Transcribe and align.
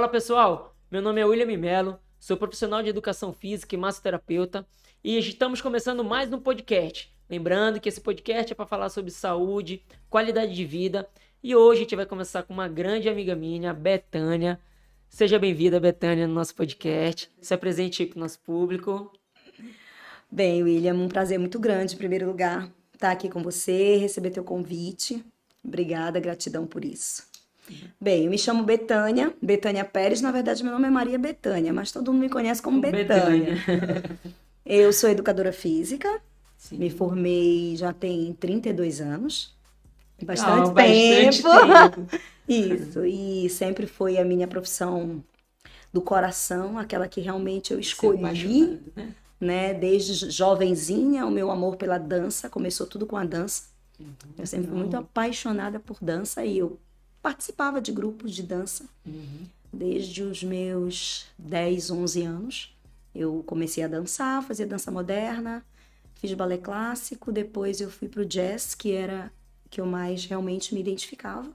Fala 0.00 0.08
pessoal, 0.08 0.74
meu 0.90 1.02
nome 1.02 1.20
é 1.20 1.26
William 1.26 1.58
Melo, 1.58 2.00
sou 2.18 2.34
profissional 2.34 2.82
de 2.82 2.88
educação 2.88 3.34
física 3.34 3.74
e 3.74 3.78
massoterapeuta 3.78 4.66
e 5.04 5.18
estamos 5.18 5.60
começando 5.60 6.02
mais 6.02 6.32
um 6.32 6.38
podcast. 6.38 7.14
Lembrando 7.28 7.78
que 7.78 7.86
esse 7.86 8.00
podcast 8.00 8.50
é 8.50 8.56
para 8.56 8.64
falar 8.64 8.88
sobre 8.88 9.10
saúde, 9.10 9.84
qualidade 10.08 10.54
de 10.54 10.64
vida 10.64 11.06
e 11.42 11.54
hoje 11.54 11.80
a 11.80 11.82
gente 11.82 11.96
vai 11.96 12.06
começar 12.06 12.44
com 12.44 12.54
uma 12.54 12.66
grande 12.66 13.10
amiga 13.10 13.36
minha, 13.36 13.74
Betânia. 13.74 14.58
Seja 15.06 15.38
bem-vinda, 15.38 15.78
Betânia, 15.78 16.26
no 16.26 16.32
nosso 16.32 16.54
podcast. 16.54 17.30
Se 17.38 17.52
apresente 17.52 18.02
aí 18.02 18.08
para 18.08 18.16
o 18.16 18.20
nosso 18.20 18.40
público. 18.40 19.12
Bem, 20.32 20.62
William, 20.62 20.94
um 20.94 21.08
prazer 21.08 21.38
muito 21.38 21.58
grande, 21.58 21.94
em 21.94 21.98
primeiro 21.98 22.26
lugar, 22.26 22.72
estar 22.94 23.10
aqui 23.10 23.28
com 23.28 23.42
você, 23.42 23.96
receber 23.96 24.30
teu 24.30 24.44
convite. 24.44 25.22
Obrigada, 25.62 26.18
gratidão 26.18 26.66
por 26.66 26.86
isso. 26.86 27.29
Bem, 28.00 28.24
eu 28.24 28.30
me 28.30 28.38
chamo 28.38 28.64
Betânia, 28.64 29.34
Betânia 29.40 29.84
Pérez. 29.84 30.20
Na 30.20 30.30
verdade, 30.30 30.62
meu 30.62 30.72
nome 30.72 30.86
é 30.86 30.90
Maria 30.90 31.18
Betânia, 31.18 31.72
mas 31.72 31.92
todo 31.92 32.12
mundo 32.12 32.22
me 32.22 32.28
conhece 32.30 32.62
como 32.62 32.80
Betânia. 32.80 33.56
eu 34.64 34.92
sou 34.92 35.10
educadora 35.10 35.52
física, 35.52 36.20
Sim. 36.56 36.78
me 36.78 36.90
formei 36.90 37.76
já 37.76 37.92
tem 37.92 38.32
32 38.34 39.00
anos. 39.00 39.54
Bastante, 40.22 40.70
ah, 40.70 40.74
tempo. 40.74 41.42
bastante 41.42 41.42
tempo. 41.42 42.20
Isso, 42.48 43.04
e 43.04 43.48
sempre 43.48 43.86
foi 43.86 44.18
a 44.18 44.24
minha 44.24 44.46
profissão 44.48 45.22
do 45.92 46.00
coração, 46.00 46.78
aquela 46.78 47.08
que 47.08 47.20
realmente 47.20 47.72
eu 47.72 47.78
escolhi, 47.78 48.80
né? 48.96 49.14
né? 49.40 49.74
Desde 49.74 50.30
jovenzinha, 50.30 51.26
o 51.26 51.30
meu 51.30 51.50
amor 51.50 51.76
pela 51.76 51.98
dança 51.98 52.48
começou 52.50 52.86
tudo 52.86 53.06
com 53.06 53.16
a 53.16 53.24
dança. 53.24 53.64
Uhum, 53.98 54.14
eu 54.38 54.46
sempre 54.46 54.68
fui 54.68 54.78
muito 54.78 54.96
apaixonada 54.96 55.78
por 55.78 55.98
dança 56.00 56.44
e 56.44 56.58
eu 56.58 56.78
participava 57.22 57.80
de 57.80 57.92
grupos 57.92 58.34
de 58.34 58.42
dança 58.42 58.84
uhum. 59.06 59.46
desde 59.72 60.22
os 60.22 60.42
meus 60.42 61.26
10, 61.38 61.90
11 61.90 62.22
anos. 62.22 62.76
Eu 63.14 63.42
comecei 63.46 63.82
a 63.82 63.88
dançar, 63.88 64.42
fazia 64.42 64.66
dança 64.66 64.90
moderna, 64.90 65.64
fiz 66.14 66.32
balé 66.34 66.58
clássico, 66.58 67.32
depois 67.32 67.80
eu 67.80 67.90
fui 67.90 68.08
para 68.08 68.22
o 68.22 68.26
jazz, 68.26 68.74
que 68.74 68.92
era 68.92 69.32
que 69.68 69.80
eu 69.80 69.86
mais 69.86 70.24
realmente 70.24 70.74
me 70.74 70.80
identificava. 70.80 71.50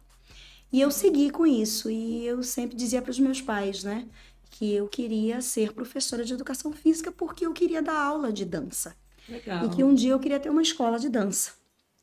E 0.71 0.81
eu 0.81 0.91
segui 0.91 1.29
com 1.29 1.45
isso 1.45 1.89
e 1.89 2.25
eu 2.25 2.41
sempre 2.43 2.75
dizia 2.75 3.01
para 3.01 3.11
os 3.11 3.19
meus 3.19 3.41
pais, 3.41 3.83
né, 3.83 4.07
que 4.51 4.73
eu 4.73 4.87
queria 4.87 5.41
ser 5.41 5.73
professora 5.73 6.23
de 6.23 6.33
educação 6.33 6.71
física 6.71 7.11
porque 7.11 7.45
eu 7.45 7.53
queria 7.53 7.81
dar 7.81 7.99
aula 7.99 8.31
de 8.31 8.45
dança. 8.45 8.95
Legal. 9.27 9.65
E 9.65 9.69
que 9.69 9.83
um 9.83 9.93
dia 9.93 10.11
eu 10.11 10.19
queria 10.19 10.39
ter 10.39 10.49
uma 10.49 10.61
escola 10.61 10.99
de 10.99 11.09
dança. 11.09 11.53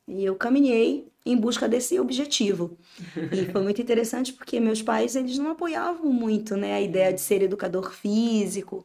E 0.06 0.24
eu 0.24 0.34
caminhei 0.34 1.08
em 1.24 1.36
busca 1.36 1.68
desse 1.68 1.98
objetivo. 2.00 2.76
E 3.32 3.50
foi 3.50 3.62
muito 3.62 3.80
interessante 3.80 4.32
porque 4.32 4.58
meus 4.58 4.82
pais, 4.82 5.14
eles 5.14 5.38
não 5.38 5.52
apoiavam 5.52 6.12
muito, 6.12 6.56
né, 6.56 6.74
a 6.74 6.80
ideia 6.80 7.12
de 7.12 7.20
ser 7.20 7.42
educador 7.42 7.92
físico. 7.92 8.84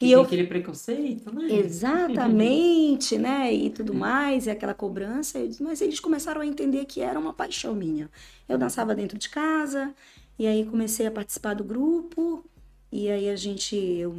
E 0.00 0.10
eu... 0.10 0.22
aquele 0.22 0.44
preconceito, 0.44 1.32
né? 1.32 1.46
Exatamente, 1.52 3.16
né? 3.16 3.54
E 3.54 3.70
tudo 3.70 3.94
mais, 3.94 4.46
e 4.46 4.50
aquela 4.50 4.74
cobrança. 4.74 5.38
Mas 5.60 5.80
eles 5.80 6.00
começaram 6.00 6.40
a 6.40 6.46
entender 6.46 6.84
que 6.86 7.00
era 7.00 7.18
uma 7.18 7.32
paixão 7.32 7.72
minha. 7.72 8.10
Eu 8.48 8.58
dançava 8.58 8.96
dentro 8.96 9.16
de 9.16 9.28
casa, 9.28 9.94
e 10.36 10.46
aí 10.46 10.64
comecei 10.66 11.06
a 11.06 11.10
participar 11.10 11.54
do 11.54 11.62
grupo, 11.62 12.44
e 12.90 13.08
aí 13.08 13.30
a 13.30 13.36
gente, 13.36 13.76
eu 13.76 14.12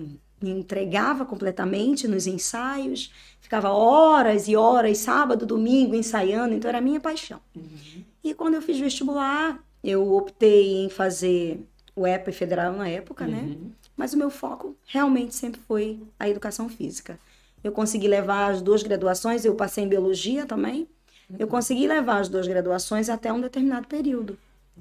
me 0.43 0.51
entregava 0.51 1.25
completamente 1.25 2.07
nos 2.07 2.27
ensaios, 2.27 3.11
ficava 3.39 3.69
horas 3.69 4.47
e 4.47 4.55
horas, 4.55 4.97
sábado, 4.97 5.45
domingo, 5.45 5.95
ensaiando, 5.95 6.53
então 6.53 6.67
era 6.67 6.79
a 6.79 6.81
minha 6.81 6.99
paixão. 6.99 7.39
Uhum. 7.55 8.03
E 8.23 8.33
quando 8.33 8.55
eu 8.55 8.61
fiz 8.61 8.77
vestibular, 8.77 9.63
eu 9.83 10.13
optei 10.13 10.83
em 10.83 10.89
fazer 10.89 11.65
o 11.95 12.05
EPA 12.05 12.31
Federal 12.31 12.73
na 12.73 12.89
época, 12.89 13.25
né? 13.25 13.39
uhum. 13.39 13.47
né? 13.47 13.71
Mas 13.95 14.13
o 14.13 14.17
meu 14.17 14.29
foco 14.29 14.75
realmente 14.85 15.35
sempre 15.35 15.61
foi 15.61 15.99
a 16.19 16.27
educação 16.27 16.67
física. 16.67 17.17
Eu 17.63 17.71
consegui 17.71 18.07
levar 18.07 18.51
as 18.51 18.61
duas 18.61 18.83
graduações, 18.83 19.45
eu 19.45 19.55
passei 19.55 19.85
em 19.85 19.87
biologia 19.87 20.45
também. 20.45 20.87
Uhum. 21.29 21.37
Eu 21.39 21.47
consegui 21.47 21.87
levar 21.87 22.19
as 22.19 22.27
duas 22.27 22.47
graduações 22.47 23.07
até 23.07 23.31
um 23.31 23.39
determinado 23.39 23.87
período. 23.87 24.37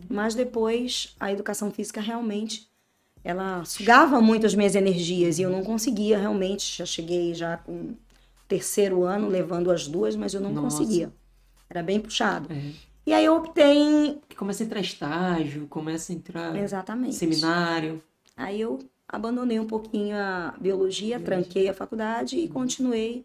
Mas 0.08 0.34
depois 0.34 1.14
a 1.20 1.30
educação 1.30 1.70
física 1.70 2.00
realmente 2.00 2.66
ela 3.24 3.64
sugava 3.64 4.20
muito 4.20 4.46
as 4.46 4.54
minhas 4.54 4.74
energias 4.74 5.38
e 5.38 5.42
eu 5.42 5.50
não 5.50 5.62
conseguia 5.62 6.18
realmente. 6.18 6.78
Já 6.78 6.86
cheguei 6.86 7.34
já 7.34 7.56
com 7.56 7.94
terceiro 8.48 9.04
ano 9.04 9.28
levando 9.28 9.70
as 9.70 9.86
duas, 9.86 10.16
mas 10.16 10.34
eu 10.34 10.40
não 10.40 10.52
Nossa. 10.52 10.78
conseguia. 10.78 11.12
Era 11.70 11.82
bem 11.82 12.00
puxado. 12.00 12.52
É. 12.52 12.72
E 13.06 13.12
aí 13.12 13.24
eu 13.24 13.36
optei 13.36 13.78
em... 13.78 14.20
Começa 14.36 14.62
a 14.62 14.66
entrar 14.66 14.80
estágio, 14.80 15.66
começa 15.68 16.12
a 16.12 16.14
entrar 16.14 16.56
Exatamente. 16.56 17.14
seminário. 17.14 18.02
Aí 18.36 18.60
eu 18.60 18.78
abandonei 19.08 19.58
um 19.58 19.66
pouquinho 19.66 20.16
a 20.16 20.54
biologia, 20.60 21.18
biologia. 21.18 21.20
tranquei 21.20 21.68
a 21.68 21.74
faculdade 21.74 22.36
e 22.36 22.48
continuei. 22.48 23.24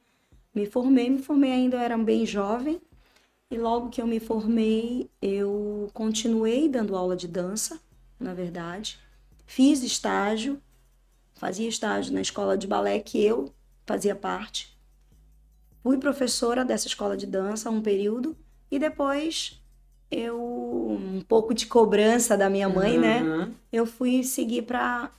Me 0.54 0.66
formei, 0.66 1.10
me 1.10 1.20
formei 1.20 1.52
ainda, 1.52 1.78
eu 1.78 1.82
era 1.82 1.98
bem 1.98 2.26
jovem. 2.26 2.82
E 3.50 3.58
logo 3.58 3.90
que 3.90 4.02
eu 4.02 4.08
me 4.08 4.20
formei, 4.20 5.10
eu 5.22 5.90
continuei 5.94 6.68
dando 6.68 6.96
aula 6.96 7.16
de 7.16 7.28
dança, 7.28 7.80
na 8.20 8.34
verdade. 8.34 9.00
Fiz 9.48 9.82
estágio, 9.82 10.62
fazia 11.34 11.68
estágio 11.68 12.14
na 12.14 12.22
escola 12.22 12.58
de 12.58 12.68
balé 12.68 13.00
que 13.00 13.24
eu 13.24 13.52
fazia 13.86 14.14
parte. 14.14 14.78
Fui 15.82 15.98
professora 15.98 16.66
dessa 16.66 16.88
escola 16.88 17.16
de 17.16 17.26
dança 17.26 17.70
um 17.70 17.82
período 17.82 18.38
e 18.70 18.78
depois 18.78 19.60
eu 20.12 20.38
um 20.40 21.22
pouco 21.22 21.54
de 21.54 21.66
cobrança 21.66 22.38
da 22.38 22.50
minha 22.50 22.68
mãe, 22.68 22.96
uhum. 22.96 23.02
né? 23.02 23.52
Eu 23.72 23.86
fui 23.86 24.24
seguir 24.24 24.64
para 24.64 25.10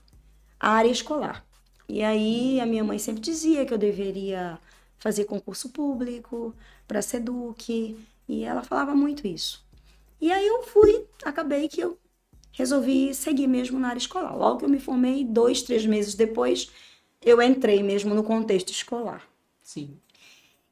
a 0.60 0.70
área 0.70 0.90
escolar. 0.90 1.44
E 1.88 2.02
aí 2.02 2.60
a 2.60 2.66
minha 2.66 2.84
mãe 2.84 2.98
sempre 2.98 3.22
dizia 3.22 3.64
que 3.64 3.72
eu 3.72 3.78
deveria 3.78 4.58
fazer 4.98 5.24
concurso 5.24 5.70
público 5.70 6.54
para 6.86 7.00
Seduc, 7.00 7.96
e 8.28 8.44
ela 8.44 8.62
falava 8.62 8.94
muito 8.94 9.26
isso. 9.26 9.64
E 10.20 10.30
aí 10.30 10.46
eu 10.46 10.62
fui, 10.64 11.06
acabei 11.24 11.68
que 11.68 11.80
eu 11.80 11.98
resolvi 12.58 13.14
seguir 13.14 13.46
mesmo 13.46 13.78
na 13.78 13.90
área 13.90 13.98
escolar. 13.98 14.36
Logo 14.36 14.58
que 14.58 14.64
eu 14.64 14.68
me 14.68 14.80
formei, 14.80 15.24
dois, 15.24 15.62
três 15.62 15.86
meses 15.86 16.16
depois, 16.16 16.68
eu 17.22 17.40
entrei 17.40 17.84
mesmo 17.84 18.16
no 18.16 18.24
contexto 18.24 18.70
escolar. 18.70 19.22
Sim. 19.62 19.96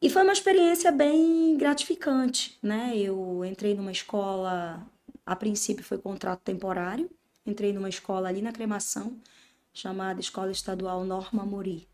E 0.03 0.11
foi 0.11 0.25
uma 0.25 0.33
experiência 0.33 0.91
bem 0.91 1.57
gratificante, 1.57 2.59
né? 2.61 2.93
Eu 2.97 3.45
entrei 3.45 3.75
numa 3.75 3.93
escola, 3.93 4.85
a 5.25 5.37
princípio 5.37 5.85
foi 5.85 5.97
contrato 5.97 6.41
temporário, 6.41 7.09
entrei 7.47 7.73
numa 7.73 7.89
escola 7.89 8.29
ali 8.29 8.43
na 8.43 8.53
Cremação, 8.53 9.17
chamada 9.73 10.21
Escola 10.21 10.51
Estadual 10.51 11.05
Norma 11.05 11.47
Mori. 11.47 11.87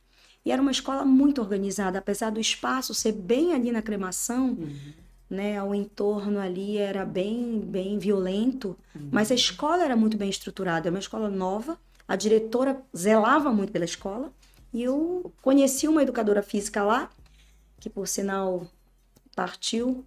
E 0.42 0.50
era 0.50 0.62
uma 0.62 0.70
escola 0.70 1.04
muito 1.04 1.41
organizada, 1.42 1.98
apesar 1.98 2.30
do 2.30 2.41
espaço 2.41 2.94
ser 2.94 3.12
bem 3.12 3.53
ali 3.53 3.70
na 3.70 3.82
Cremação, 3.82 4.53
uhum 4.53 5.02
né, 5.32 5.62
o 5.62 5.75
entorno 5.75 6.38
ali 6.38 6.76
era 6.76 7.06
bem, 7.06 7.59
bem 7.59 7.98
violento, 7.98 8.76
uhum. 8.94 9.09
mas 9.10 9.32
a 9.32 9.34
escola 9.34 9.82
era 9.82 9.97
muito 9.97 10.15
bem 10.15 10.28
estruturada, 10.28 10.88
era 10.88 10.94
uma 10.94 11.00
escola 11.00 11.31
nova, 11.31 11.78
a 12.06 12.15
diretora 12.15 12.78
zelava 12.94 13.50
muito 13.50 13.72
pela 13.72 13.87
escola, 13.87 14.31
e 14.75 14.82
eu 14.82 15.32
conheci 15.41 15.88
uma 15.88 16.03
educadora 16.03 16.42
física 16.42 16.82
lá, 16.82 17.10
que 17.81 17.88
por 17.88 18.06
sinal 18.06 18.66
partiu. 19.34 20.04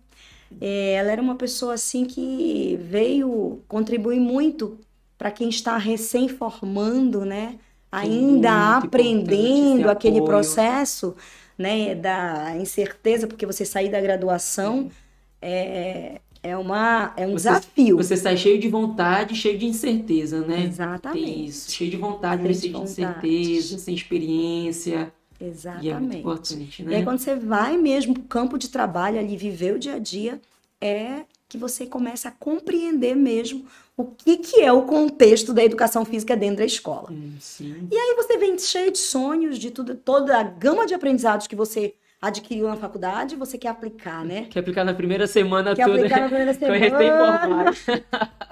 É, 0.62 0.94
ela 0.94 1.12
era 1.12 1.22
uma 1.22 1.36
pessoa 1.36 1.74
assim 1.74 2.06
que 2.06 2.78
veio 2.84 3.64
contribuir 3.68 4.20
muito 4.20 4.78
para 5.18 5.32
quem 5.32 5.50
está 5.50 5.76
recém 5.78 6.30
formando, 6.30 7.26
né? 7.26 7.58
Ainda 7.92 8.78
aprendendo 8.78 9.90
aquele 9.90 10.22
processo, 10.22 11.16
né, 11.58 11.96
da 11.96 12.56
incerteza, 12.58 13.26
porque 13.26 13.46
você 13.46 13.66
sair 13.66 13.90
da 13.90 14.02
graduação, 14.02 14.92
é, 14.92 15.05
é, 15.46 16.58
uma, 16.58 17.14
é 17.18 17.26
um 17.26 17.32
você, 17.32 17.50
desafio. 17.50 17.98
Você 17.98 18.16
sai 18.16 18.38
cheio 18.38 18.60
de 18.60 18.68
vontade, 18.68 19.36
cheio 19.36 19.58
de 19.58 19.66
incerteza, 19.66 20.42
né? 20.42 20.66
Exatamente. 20.66 21.26
Tem 21.26 21.46
isso, 21.46 21.72
cheio 21.72 21.92
de 21.92 21.98
vontade, 21.98 22.44
cheio 22.44 22.74
de, 22.74 22.80
de 22.80 22.84
incerteza, 22.84 23.78
sem 23.80 23.96
experiência. 23.96 25.12
Exatamente. 25.40 25.88
E 25.88 25.90
é 25.90 26.00
muito 26.00 26.18
importante, 26.18 26.84
né? 26.84 26.92
E 26.92 26.96
aí, 26.96 27.04
quando 27.04 27.20
você 27.20 27.36
vai 27.36 27.78
mesmo 27.78 28.14
para 28.14 28.22
o 28.22 28.26
campo 28.26 28.58
de 28.58 28.70
trabalho 28.70 29.20
ali, 29.20 29.36
viver 29.36 29.76
o 29.76 29.80
dia 29.80 29.96
a 29.96 30.00
dia, 30.00 30.40
é 30.80 31.26
que 31.48 31.58
você 31.58 31.86
começa 31.86 32.30
a 32.30 32.32
compreender 32.32 33.16
mesmo 33.16 33.66
o 33.98 34.06
que, 34.06 34.38
que 34.38 34.62
é 34.62 34.72
o 34.72 34.84
contexto 34.84 35.54
da 35.54 35.64
educação 35.64 36.04
física 36.06 36.36
dentro 36.36 36.58
da 36.58 36.66
escola. 36.66 37.12
Hum, 37.12 37.34
sim. 37.40 37.88
E 37.92 37.96
aí 37.96 38.16
você 38.16 38.38
vem 38.38 38.58
cheio 38.58 38.92
de 38.92 38.98
sonhos, 38.98 39.58
de 39.58 39.72
tudo, 39.72 39.96
toda 39.96 40.38
a 40.38 40.44
gama 40.44 40.86
de 40.86 40.94
aprendizados 40.94 41.48
que 41.48 41.56
você 41.56 41.94
adquiriu 42.22 42.68
na 42.68 42.76
faculdade, 42.76 43.36
você 43.36 43.58
quer 43.58 43.70
aplicar, 43.70 44.24
né? 44.26 44.46
Quer 44.50 44.60
aplicar 44.60 44.84
na 44.84 44.94
primeira 44.94 45.28
semana 45.28 45.76
quer 45.76 45.86
tudo. 45.86 45.96
Quer 45.98 46.06
aplicar 46.06 46.22
na 46.22 46.28
primeira 46.28 46.54
semana. 46.56 46.78
recém-formado. 46.78 47.78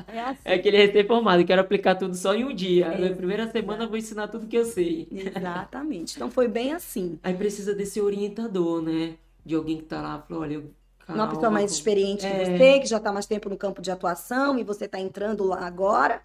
É, 0.07 0.19
assim. 0.21 0.41
é 0.45 0.53
aquele 0.53 0.77
recém-formado, 0.77 1.45
quero 1.45 1.61
aplicar 1.61 1.95
tudo 1.95 2.15
só 2.15 2.35
em 2.35 2.45
um 2.45 2.53
dia. 2.53 2.85
É, 2.85 3.09
na 3.09 3.15
primeira 3.15 3.49
semana 3.51 3.83
eu 3.85 3.89
vou 3.89 3.97
ensinar 3.97 4.27
tudo 4.27 4.47
que 4.47 4.57
eu 4.57 4.65
sei. 4.65 5.07
Exatamente. 5.11 6.15
Então 6.15 6.29
foi 6.29 6.47
bem 6.47 6.73
assim. 6.73 7.19
Aí 7.23 7.33
precisa 7.33 7.73
desse 7.73 7.99
orientador, 7.99 8.81
né? 8.81 9.15
De 9.45 9.55
alguém 9.55 9.77
que 9.77 9.83
tá 9.83 10.01
lá, 10.01 10.19
falou, 10.21 10.43
olha, 10.43 10.53
eu 10.53 10.71
Calma. 11.05 11.23
Uma 11.23 11.29
pessoa 11.33 11.51
mais 11.51 11.71
experiente 11.71 12.25
é. 12.25 12.29
que 12.29 12.45
você, 12.45 12.79
que 12.79 12.85
já 12.85 12.97
está 12.97 13.11
mais 13.11 13.25
tempo 13.25 13.49
no 13.49 13.57
campo 13.57 13.81
de 13.81 13.91
atuação 13.91 14.57
e 14.57 14.63
você 14.63 14.85
está 14.85 14.99
entrando 14.99 15.43
lá 15.43 15.65
agora. 15.65 16.21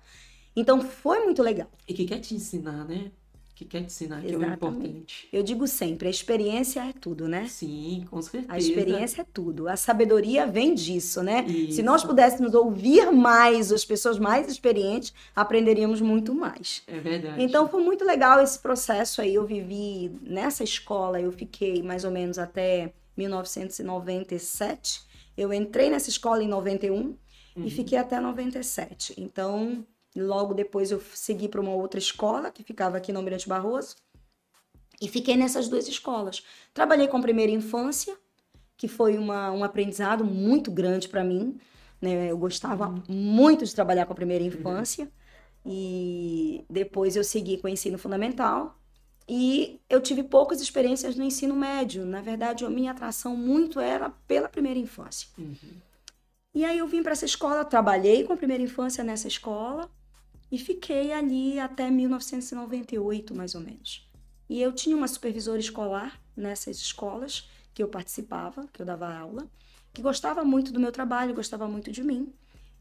Então 0.55 0.81
foi 0.81 1.25
muito 1.25 1.43
legal. 1.43 1.69
E 1.87 1.95
que 1.95 2.05
quer 2.05 2.21
te 2.21 2.35
ensinar, 2.35 2.85
né? 2.85 3.11
Que 3.59 3.65
quer 3.65 3.81
ensinar, 3.81 4.21
que 4.21 4.29
é 4.33 4.37
o 4.37 4.41
Exatamente. 4.41 4.87
importante. 4.87 5.29
Eu 5.33 5.43
digo 5.43 5.67
sempre, 5.67 6.07
a 6.07 6.11
experiência 6.13 6.79
é 6.79 6.93
tudo, 6.93 7.27
né? 7.27 7.49
Sim, 7.49 8.05
com 8.09 8.23
certeza. 8.23 8.53
A 8.53 8.57
experiência 8.57 9.23
é 9.23 9.25
tudo. 9.25 9.67
A 9.69 9.77
sabedoria 9.77 10.47
vem 10.47 10.75
disso, 10.77 11.25
né? 11.25 11.45
Se 11.45 11.53
Isso. 11.71 11.83
nós 11.83 12.05
pudéssemos 12.05 12.55
ouvir 12.55 13.11
mais 13.11 13.73
as 13.73 13.85
pessoas 13.85 14.17
mais 14.17 14.47
experientes, 14.49 15.13
aprenderíamos 15.35 16.01
muito 16.01 16.33
mais. 16.33 16.85
É 16.87 17.01
verdade. 17.01 17.43
Então 17.43 17.67
foi 17.69 17.83
muito 17.83 18.05
legal 18.05 18.41
esse 18.41 18.61
processo 18.61 19.21
aí. 19.21 19.35
Eu 19.35 19.45
vivi 19.45 20.13
nessa 20.23 20.63
escola, 20.63 21.21
eu 21.21 21.33
fiquei 21.33 21.83
mais 21.83 22.05
ou 22.05 22.13
menos 22.13 22.39
até 22.39 22.93
1997. 23.17 25.03
Eu 25.37 25.53
entrei 25.53 25.91
nessa 25.91 26.11
escola 26.11 26.43
em 26.45 26.49
91 26.49 27.17
Uhum. 27.57 27.65
e 27.67 27.71
fiquei 27.71 27.99
até 27.99 28.21
97. 28.21 29.15
Então, 29.17 29.85
logo 30.17 30.55
depois 30.55 30.91
eu 30.91 31.01
segui 31.15 31.49
para 31.49 31.61
uma 31.61 31.75
outra 31.75 31.99
escola 31.99 32.51
que 32.51 32.63
ficava 32.63 32.97
aqui 32.97 33.13
no 33.13 33.19
Almirante 33.19 33.49
Barroso 33.49 33.97
e 35.01 35.09
fiquei 35.09 35.37
nessas 35.37 35.69
duas 35.69 35.87
escolas. 35.87 36.43
Trabalhei 36.75 37.07
com 37.07 37.21
primeira 37.21 37.53
infância, 37.53 38.17
que 38.77 38.89
foi 38.89 39.17
uma, 39.17 39.51
um 39.53 39.63
aprendizado 39.63 40.25
muito 40.25 40.71
grande 40.71 41.09
para 41.09 41.23
mim. 41.23 41.59
Né? 42.01 42.31
Eu 42.31 42.39
gostava 42.39 42.93
muito 43.09 43.65
de 43.65 43.75
trabalhar 43.75 44.07
com 44.07 44.13
a 44.13 44.17
primeira 44.17 44.45
infância. 44.45 45.11
E 45.65 46.65
depois 46.69 47.15
eu 47.15 47.23
segui 47.23 47.59
com 47.59 47.69
o 47.69 47.71
ensino 47.71 47.99
fundamental. 47.99 48.77
E 49.29 49.81
eu 49.89 50.01
tive 50.01 50.23
poucas 50.23 50.61
experiências 50.61 51.15
no 51.15 51.23
ensino 51.23 51.55
médio. 51.55 52.05
Na 52.05 52.21
verdade, 52.21 52.65
a 52.65 52.71
minha 52.71 52.91
atração 52.91 53.37
muito 53.37 53.79
era 53.79 54.11
pela 54.27 54.49
primeira 54.49 54.79
infância. 54.79 55.29
Uhum. 55.39 55.55
E 56.55 56.65
aí 56.65 56.79
eu 56.79 56.89
vim 56.89 57.03
para 57.03 57.13
essa 57.13 57.27
escola, 57.27 57.65
trabalhei 57.65 58.25
com 58.25 58.33
a 58.33 58.37
primeira 58.37 58.63
infância 58.63 59.05
nessa 59.05 59.29
escola 59.29 59.89
e 60.51 60.59
fiquei 60.59 61.13
ali 61.13 61.59
até 61.59 61.91
1998, 61.91 63.35
mais 63.35 63.55
ou 63.55 63.61
menos. 63.61 64.09
E 64.49 64.61
eu 64.61 64.73
tinha 64.73 64.97
uma 64.97 65.09
supervisora 65.09 65.59
escolar 65.59 66.21
nessas 66.37 66.79
escolas 66.79 67.49
que 67.75 67.83
eu 67.83 67.89
participava, 67.89 68.67
que 68.73 68.81
eu 68.81 68.87
dava 68.87 69.13
aula, 69.13 69.49
que 69.93 70.01
gostava 70.01 70.45
muito 70.45 70.73
do 70.73 70.81
meu 70.81 70.91
trabalho, 70.91 71.35
gostava 71.35 71.69
muito 71.69 71.93
de 71.93 72.03
mim. 72.03 72.33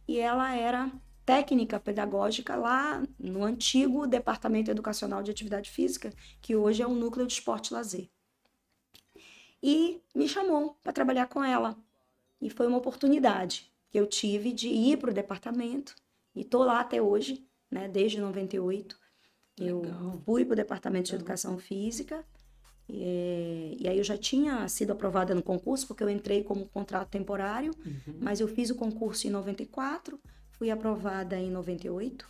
E 0.07 0.17
ela 0.17 0.55
era 0.55 0.91
técnica 1.25 1.79
pedagógica 1.79 2.55
lá 2.55 3.03
no 3.19 3.43
antigo 3.43 4.07
Departamento 4.07 4.71
Educacional 4.71 5.21
de 5.21 5.31
Atividade 5.31 5.69
Física, 5.69 6.13
que 6.41 6.55
hoje 6.55 6.81
é 6.81 6.87
o 6.87 6.93
Núcleo 6.93 7.27
de 7.27 7.33
Esporte 7.33 7.67
e 7.67 7.73
Lazer. 7.73 8.09
E 9.61 10.01
me 10.15 10.27
chamou 10.29 10.77
para 10.83 10.93
trabalhar 10.93 11.27
com 11.27 11.43
ela. 11.43 11.75
E 12.41 12.49
foi 12.49 12.67
uma 12.67 12.77
oportunidade 12.77 13.71
que 13.89 13.99
eu 13.99 14.05
tive 14.05 14.53
de 14.53 14.67
ir 14.67 14.97
para 14.97 15.11
o 15.11 15.13
departamento. 15.13 15.95
E 16.35 16.41
estou 16.41 16.63
lá 16.63 16.79
até 16.79 17.01
hoje, 17.01 17.46
né, 17.71 17.87
desde 17.87 18.19
98. 18.19 18.97
Eu 19.59 19.81
Legal. 19.81 20.21
fui 20.25 20.45
para 20.45 20.53
o 20.53 20.55
departamento 20.55 21.05
de 21.05 21.11
Legal. 21.13 21.21
educação 21.23 21.57
física. 21.57 22.23
E, 22.89 23.75
e 23.79 23.87
aí 23.87 23.97
eu 23.97 24.03
já 24.03 24.17
tinha 24.17 24.67
sido 24.67 24.91
aprovada 24.91 25.35
no 25.35 25.43
concurso, 25.43 25.87
porque 25.87 26.03
eu 26.03 26.09
entrei 26.09 26.43
como 26.43 26.67
contrato 26.67 27.09
temporário. 27.09 27.73
Uhum. 27.85 28.17
Mas 28.21 28.39
eu 28.39 28.47
fiz 28.47 28.69
o 28.69 28.75
concurso 28.75 29.27
em 29.27 29.29
94, 29.29 30.19
fui 30.51 30.69
aprovada 30.71 31.37
em 31.37 31.49
98. 31.51 32.27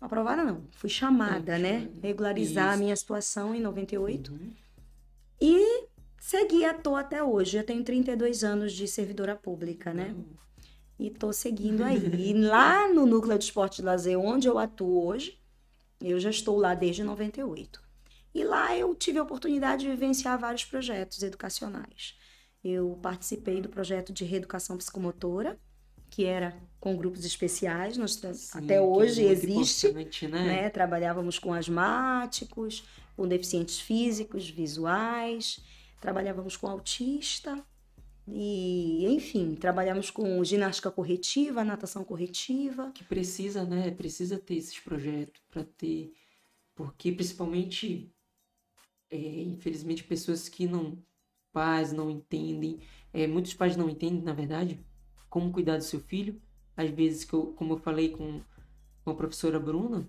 Aprovada 0.00 0.44
não, 0.44 0.66
fui 0.72 0.88
chamada, 0.88 1.56
É, 1.56 1.58
né? 1.58 1.90
Regularizar 2.02 2.70
a 2.70 2.74
Isso. 2.74 2.82
minha 2.82 2.96
situação 2.96 3.54
em 3.54 3.60
98. 3.60 4.32
Uhum. 4.32 4.52
E 5.40 5.86
segui 6.18 6.64
à 6.64 6.74
toa 6.74 7.00
até 7.00 7.22
hoje. 7.22 7.56
Eu 7.56 7.64
tenho 7.64 7.82
32 7.84 8.42
anos 8.44 8.72
de 8.72 8.86
servidora 8.88 9.36
pública, 9.36 9.92
né? 9.94 10.14
E 11.00 11.08
tô 11.08 11.32
seguindo 11.32 11.82
aí. 11.82 11.96
E 12.20 12.34
lá 12.34 12.86
no 12.92 13.06
Núcleo 13.06 13.38
de 13.38 13.44
Esporte 13.44 13.80
e 13.80 13.84
Lazer, 13.84 14.20
onde 14.20 14.46
eu 14.46 14.58
atuo 14.58 15.06
hoje, 15.06 15.40
eu 15.98 16.20
já 16.20 16.28
estou 16.28 16.58
lá 16.58 16.74
desde 16.74 17.02
98. 17.02 17.82
E 18.34 18.44
lá 18.44 18.76
eu 18.76 18.94
tive 18.94 19.18
a 19.18 19.22
oportunidade 19.22 19.82
de 19.82 19.88
vivenciar 19.88 20.38
vários 20.38 20.66
projetos 20.66 21.22
educacionais. 21.22 22.18
Eu 22.62 22.98
participei 23.02 23.62
do 23.62 23.70
projeto 23.70 24.12
de 24.12 24.26
reeducação 24.26 24.76
psicomotora, 24.76 25.58
que 26.10 26.26
era 26.26 26.54
com 26.78 26.94
grupos 26.94 27.24
especiais, 27.24 27.96
nós 27.96 28.12
Sim, 28.12 28.58
até 28.58 28.74
é 28.74 28.80
hoje 28.80 29.22
muito 29.22 29.32
existe 29.32 30.28
né? 30.28 30.44
né? 30.44 30.70
Trabalhávamos 30.70 31.38
com 31.38 31.54
asmáticos, 31.54 32.84
com 33.16 33.26
deficientes 33.26 33.80
físicos, 33.80 34.50
visuais, 34.50 35.60
trabalhávamos 35.98 36.56
com 36.56 36.66
autista 36.66 37.64
e, 38.32 39.06
enfim, 39.06 39.54
trabalhamos 39.54 40.10
com 40.10 40.42
ginástica 40.44 40.90
corretiva, 40.90 41.64
natação 41.64 42.04
corretiva. 42.04 42.92
Que 42.92 43.04
precisa, 43.04 43.64
né? 43.64 43.90
Precisa 43.90 44.38
ter 44.38 44.54
esses 44.54 44.78
projetos 44.78 45.42
para 45.50 45.64
ter. 45.64 46.12
Porque 46.74 47.12
principalmente, 47.12 48.12
é, 49.10 49.16
infelizmente, 49.42 50.04
pessoas 50.04 50.48
que 50.48 50.66
não. 50.66 50.98
Pais 51.52 51.92
não 51.92 52.08
entendem. 52.08 52.78
é, 53.12 53.26
muitos 53.26 53.54
pais 53.54 53.76
não 53.76 53.90
entendem, 53.90 54.22
na 54.22 54.32
verdade, 54.32 54.78
como 55.28 55.50
cuidar 55.50 55.78
do 55.78 55.82
seu 55.82 55.98
filho. 55.98 56.40
Às 56.76 56.90
vezes, 56.90 57.24
que 57.24 57.34
eu, 57.34 57.48
como 57.54 57.74
eu 57.74 57.78
falei 57.78 58.10
com, 58.10 58.40
com 59.04 59.10
a 59.10 59.14
professora 59.14 59.58
Bruna, 59.58 60.08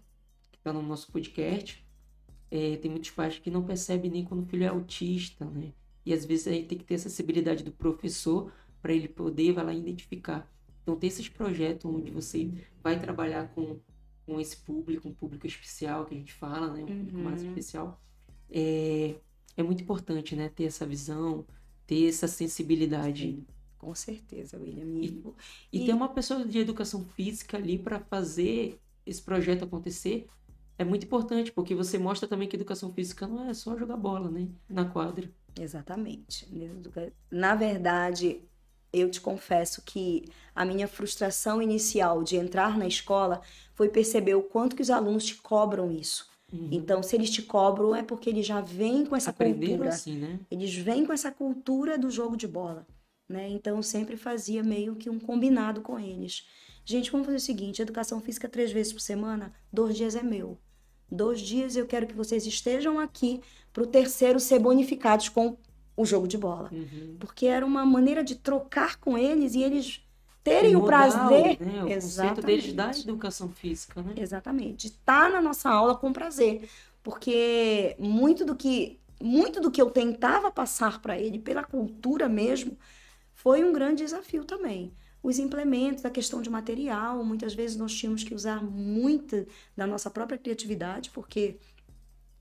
que 0.52 0.60
está 0.60 0.72
no 0.72 0.84
nosso 0.84 1.12
podcast, 1.12 1.84
é, 2.52 2.78
tem 2.78 2.92
muitos 2.92 3.10
pais 3.10 3.40
que 3.40 3.50
não 3.50 3.66
percebem 3.66 4.12
nem 4.12 4.24
quando 4.24 4.44
o 4.44 4.46
filho 4.46 4.64
é 4.64 4.68
autista, 4.68 5.46
né? 5.46 5.74
E 6.06 6.14
às 6.14 6.26
vezes 6.26 6.48
aí 6.48 6.66
tem 6.66 6.78
que 6.78 6.84
ter 6.84 6.96
essa 6.96 7.10
sensibilidade 7.10 7.64
do 7.64 7.72
professor 7.72 8.52
para 8.82 8.94
ele 8.94 9.08
poder 9.08 9.54
vai 9.54 9.64
lá 9.66 9.74
identificar. 9.74 10.52
Então 10.82 10.96
tem 10.96 11.08
esses 11.08 11.30
projetos 11.30 11.86
onde 11.86 12.10
você 12.12 12.50
vai 12.84 13.00
trabalhar 13.00 13.50
com, 13.54 13.80
com 14.26 14.40
esse 14.40 14.58
público, 14.58 15.08
um 15.08 15.14
público 15.14 15.46
especial 15.46 16.06
que 16.06 16.16
a 16.16 16.18
gente 16.18 16.34
fala, 16.34 16.74
né? 16.74 16.84
Um 16.84 16.88
público 16.88 17.20
mais 17.20 17.42
Uhum. 17.44 17.50
especial. 17.50 18.02
É, 18.50 19.16
é 19.56 19.64
muito 19.64 19.84
importante, 19.84 20.36
né? 20.36 20.50
Ter 20.50 20.64
essa 20.66 20.86
visão, 20.86 21.46
ter 21.86 22.08
essa 22.10 22.28
sensibilidade. 22.28 23.44
Com 23.78 23.94
certeza, 23.96 24.58
William. 24.58 24.86
E, 25.02 25.06
E, 25.08 25.80
e 25.80 25.84
E- 25.84 25.86
ter 25.86 25.94
uma 25.94 26.10
pessoa 26.10 26.46
de 26.46 26.58
educação 26.60 27.06
física 27.06 27.58
ali 27.58 27.78
para 27.78 28.00
fazer 28.00 28.80
esse 29.06 29.22
projeto 29.22 29.66
acontecer 29.66 30.28
é 30.78 30.84
muito 30.84 31.06
importante, 31.06 31.52
porque 31.52 31.76
você 31.76 31.98
mostra 32.00 32.28
também 32.28 32.48
que 32.48 32.56
educação 32.56 32.92
física 32.92 33.28
não 33.28 33.48
é 33.48 33.54
só 33.54 33.78
jogar 33.78 33.98
bola, 33.98 34.30
né? 34.32 34.48
Na 34.68 34.86
quadra. 34.86 35.30
Exatamente. 35.60 36.48
Na 37.30 37.56
verdade, 37.56 38.42
eu 38.94 39.10
te 39.10 39.22
confesso 39.22 39.82
que 39.82 40.26
a 40.54 40.66
minha 40.66 40.88
frustração 40.88 41.62
inicial 41.62 42.24
de 42.24 42.36
entrar 42.36 42.78
na 42.78 42.88
escola 42.88 43.42
foi 43.74 43.90
perceber 43.90 44.36
o 44.36 44.44
quanto 44.44 44.76
que 44.76 44.82
os 44.82 44.90
alunos 44.90 45.26
te 45.26 45.36
cobram 45.36 45.92
isso. 45.92 46.30
Uhum. 46.52 46.68
Então, 46.72 47.02
se 47.02 47.16
eles 47.16 47.30
te 47.30 47.42
cobram, 47.42 47.96
é 47.96 48.04
porque 48.04 48.30
eles 48.30 48.46
já 48.46 48.60
vêm 48.60 49.06
com 49.06 49.16
essa 49.16 49.30
Aprenderam 49.30 49.74
cultura. 49.74 49.90
assim, 49.90 50.18
né? 50.18 50.40
Eles 50.50 50.76
vêm 50.76 51.06
com 51.06 51.14
essa 51.14 51.32
cultura 51.32 51.98
do 51.98 52.10
jogo 52.10 52.36
de 52.36 52.48
bola, 52.48 52.86
né? 53.28 53.48
Então 53.50 53.78
eu 53.78 53.84
sempre 53.84 54.18
fazia 54.18 54.62
meio 54.62 54.96
que 54.96 55.10
um 55.10 55.20
combinado 55.20 55.82
com 55.82 55.98
eles. 55.98 56.46
Gente, 56.84 57.12
vamos 57.12 57.26
fazer 57.26 57.38
o 57.38 57.42
seguinte: 57.42 57.82
educação 57.82 58.20
física 58.20 58.50
três 58.50 58.72
vezes 58.72 58.92
por 58.92 59.00
semana, 59.00 59.54
dois 59.72 59.96
dias 59.96 60.16
é 60.16 60.24
meu. 60.24 60.58
Dois 61.12 61.42
dias 61.42 61.76
eu 61.76 61.86
quero 61.86 62.08
que 62.08 62.14
vocês 62.16 62.46
estejam 62.46 62.98
aqui 63.00 63.42
para 63.74 63.84
o 63.84 63.88
terceiro 63.88 64.40
ser 64.40 64.60
bonificados 64.60 65.28
com 65.30 65.58
o 65.96 66.06
jogo 66.06 66.28
de 66.28 66.38
bola. 66.38 66.70
Uhum. 66.72 67.18
Porque 67.20 67.46
era 67.46 67.66
uma 67.66 67.86
maneira 67.86 68.24
de 68.24 68.36
trocar 68.36 68.98
com 68.98 69.18
eles 69.18 69.54
e 69.54 69.62
eles 69.62 70.02
terem 70.44 70.76
o 70.76 70.80
mudar 70.80 71.10
prazer. 71.12 71.60
né? 71.60 71.84
O 71.84 71.88
conceito 71.90 72.42
deles 72.42 72.74
da 72.74 72.84
Exatamente. 72.86 73.10
educação 73.10 73.50
física, 73.50 74.02
né? 74.02 74.14
Exatamente. 74.18 74.88
De 74.88 74.88
estar 74.88 75.30
na 75.30 75.42
nossa 75.42 75.70
aula 75.70 75.96
com 75.96 76.14
prazer. 76.14 76.68
Porque 77.04 77.96
muito 78.00 78.46
do 78.46 78.56
que 78.56 79.00
muito 79.22 79.62
do 79.62 79.70
que 79.70 79.80
eu 79.80 79.92
tentava 79.92 80.50
passar 80.50 81.00
para 81.00 81.20
ele 81.20 81.38
pela 81.38 81.64
cultura 81.64 82.28
mesmo 82.28 82.76
foi 83.34 83.64
um 83.64 83.72
grande 83.72 84.04
desafio 84.04 84.44
também. 84.44 84.92
Os 85.24 85.38
implementos, 85.38 86.04
a 86.04 86.10
questão 86.10 86.42
de 86.42 86.50
material, 86.50 87.24
muitas 87.24 87.54
vezes 87.54 87.78
nós 87.78 87.94
tínhamos 87.94 88.24
que 88.24 88.34
usar 88.34 88.64
muito 88.64 89.46
da 89.76 89.86
nossa 89.86 90.10
própria 90.10 90.38
criatividade, 90.38 91.12
porque 91.12 91.58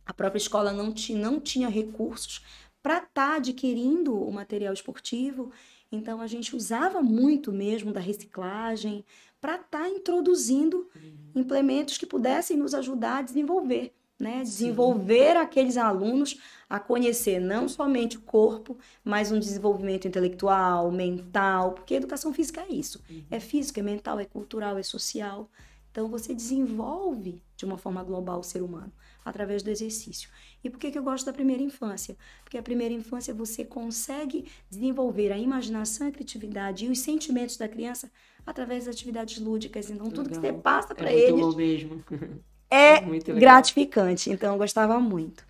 a 0.07 0.15
própria 0.15 0.39
escola 0.39 0.73
não, 0.73 0.93
ti, 0.93 1.15
não 1.15 1.39
tinha 1.41 1.69
recursos 1.69 2.43
para 2.83 2.99
estar 2.99 3.37
adquirindo 3.37 4.15
o 4.15 4.33
material 4.33 4.73
esportivo. 4.73 5.53
Então 5.93 6.21
a 6.21 6.27
gente 6.27 6.57
usava 6.57 7.03
muito 7.03 7.53
mesmo 7.53 7.93
da 7.93 8.01
reciclagem 8.01 9.05
para 9.41 9.57
estar 9.57 9.89
introduzindo 9.89 10.89
implementos 11.35 11.99
que 11.99 12.07
pudessem 12.07 12.57
nos 12.57 12.75
ajudar 12.75 13.19
a 13.19 13.23
desenvolver, 13.23 13.95
né? 14.21 14.43
Desenvolver 14.43 15.37
aqueles 15.37 15.77
alunos 15.77 16.39
a 16.69 16.79
conhecer 16.79 17.41
não 17.41 17.69
somente 17.69 18.17
o 18.17 18.21
corpo, 18.21 18.79
mas 19.03 19.33
um 19.33 19.39
desenvolvimento 19.39 20.07
intelectual, 20.07 20.93
mental, 20.93 21.73
porque 21.73 21.95
educação 21.95 22.33
física 22.33 22.61
é 22.61 22.73
isso. 22.73 23.03
É 23.31 23.41
física, 23.41 23.81
é 23.81 23.83
mental, 23.83 24.21
é 24.21 24.25
cultural, 24.25 24.79
é 24.79 24.83
social. 24.83 25.51
Então 25.91 26.09
você 26.09 26.33
desenvolve 26.33 27.43
de 27.57 27.65
uma 27.65 27.77
forma 27.77 28.03
global 28.05 28.41
o 28.41 28.45
ser 28.45 28.63
humano. 28.63 28.93
através 29.23 29.63
do 29.63 29.69
exercício. 29.69 30.31
E 30.65 30.71
por 30.71 30.79
que, 30.79 30.91
que 30.91 30.99
eu 30.99 31.03
gosto 31.03 31.27
da 31.27 31.33
primeira 31.33 31.63
infância? 31.63 32.17
Porque 32.43 32.57
a 32.57 32.63
primeira 32.63 32.95
infância 32.95 33.35
você 33.35 33.65
consegue 33.65 34.47
desenvolver 34.71 35.31
a 35.31 35.37
imaginação, 35.37 36.09
a 36.09 36.11
criatividade 36.11 36.87
e 36.87 36.89
os 36.89 37.01
sentimentos 37.01 37.59
da 37.59 37.69
criança 37.69 38.11
através 38.47 38.87
das 38.87 38.95
atividades 38.95 39.39
lúdicas. 39.39 39.91
Então, 39.91 40.11
tudo 40.11 40.29
Legal. 40.29 40.41
que 40.41 40.47
você 40.49 40.53
passa 40.55 40.95
para 40.95 41.13
é 41.13 41.19
eles. 41.19 41.41
é 42.71 43.01
legal. 43.01 43.37
gratificante. 43.37 44.31
Então, 44.31 44.53
eu 44.53 44.59
gostava 44.59 45.01
muito. 45.01 45.45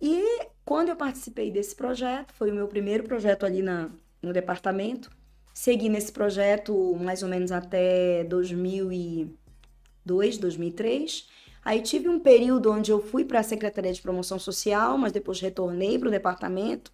E 0.00 0.46
quando 0.64 0.90
eu 0.90 0.96
participei 0.96 1.50
desse 1.50 1.74
projeto, 1.74 2.32
foi 2.34 2.50
o 2.50 2.54
meu 2.54 2.68
primeiro 2.68 3.04
projeto 3.04 3.46
ali 3.46 3.62
na, 3.62 3.88
no 4.22 4.32
departamento. 4.32 5.10
Segui 5.54 5.88
nesse 5.88 6.12
projeto 6.12 6.96
mais 7.00 7.22
ou 7.22 7.28
menos 7.28 7.50
até 7.50 8.24
2002, 8.24 10.38
2003. 10.38 11.28
Aí 11.64 11.82
tive 11.82 12.08
um 12.08 12.20
período 12.20 12.72
onde 12.72 12.90
eu 12.90 13.00
fui 13.00 13.24
para 13.24 13.40
a 13.40 13.42
Secretaria 13.42 13.92
de 13.92 14.00
Promoção 14.00 14.38
Social, 14.38 14.96
mas 14.96 15.12
depois 15.12 15.40
retornei 15.40 15.98
para 15.98 16.08
o 16.08 16.10
departamento. 16.10 16.92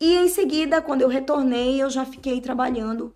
E 0.00 0.14
em 0.14 0.28
seguida, 0.28 0.82
quando 0.82 1.02
eu 1.02 1.08
retornei, 1.08 1.82
eu 1.82 1.88
já 1.88 2.04
fiquei 2.04 2.40
trabalhando 2.40 3.14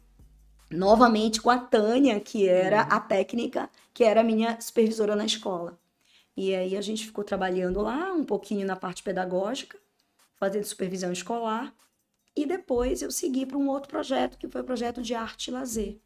novamente 0.70 1.40
com 1.42 1.50
a 1.50 1.58
Tânia, 1.58 2.20
que 2.20 2.48
era 2.48 2.82
a 2.82 3.00
técnica, 3.00 3.68
que 3.92 4.04
era 4.04 4.20
a 4.20 4.24
minha 4.24 4.60
supervisora 4.60 5.16
na 5.16 5.24
escola. 5.24 5.78
E 6.36 6.54
aí 6.54 6.76
a 6.76 6.80
gente 6.80 7.04
ficou 7.04 7.24
trabalhando 7.24 7.82
lá 7.82 8.12
um 8.12 8.24
pouquinho 8.24 8.66
na 8.66 8.76
parte 8.76 9.02
pedagógica, 9.02 9.78
fazendo 10.36 10.64
supervisão 10.64 11.12
escolar. 11.12 11.74
E 12.36 12.46
depois 12.46 13.02
eu 13.02 13.10
segui 13.10 13.44
para 13.44 13.58
um 13.58 13.68
outro 13.68 13.90
projeto, 13.90 14.38
que 14.38 14.48
foi 14.48 14.60
o 14.60 14.64
projeto 14.64 15.02
de 15.02 15.14
arte 15.14 15.48
e 15.48 15.50
lazer, 15.50 15.98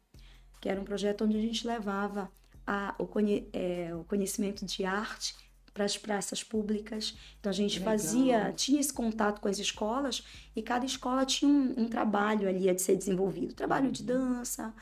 que 0.59 0.67
era 0.67 0.81
um 0.81 0.83
projeto 0.83 1.23
onde 1.23 1.37
a 1.37 1.41
gente 1.41 1.65
levava 1.65 2.31
a, 2.65 2.95
o, 2.97 3.05
conhe, 3.05 3.47
é, 3.53 3.93
o 3.93 4.03
conhecimento 4.03 4.65
de 4.65 4.83
arte 4.83 5.35
para 5.75 5.83
as 5.83 5.97
praças 5.97 6.41
públicas. 6.41 7.13
Então 7.37 7.49
a 7.49 7.53
gente 7.53 7.79
Legal. 7.79 7.93
fazia, 7.93 8.53
tinha 8.53 8.79
esse 8.79 8.93
contato 8.93 9.41
com 9.41 9.49
as 9.49 9.59
escolas 9.59 10.23
e 10.55 10.61
cada 10.63 10.85
escola 10.85 11.25
tinha 11.25 11.51
um, 11.51 11.81
um 11.81 11.87
trabalho 11.89 12.47
ali 12.47 12.69
a 12.69 12.73
de 12.73 12.81
ser 12.81 12.95
desenvolvido. 12.95 13.53
Trabalho 13.53 13.91
de 13.91 14.01
dança, 14.01 14.73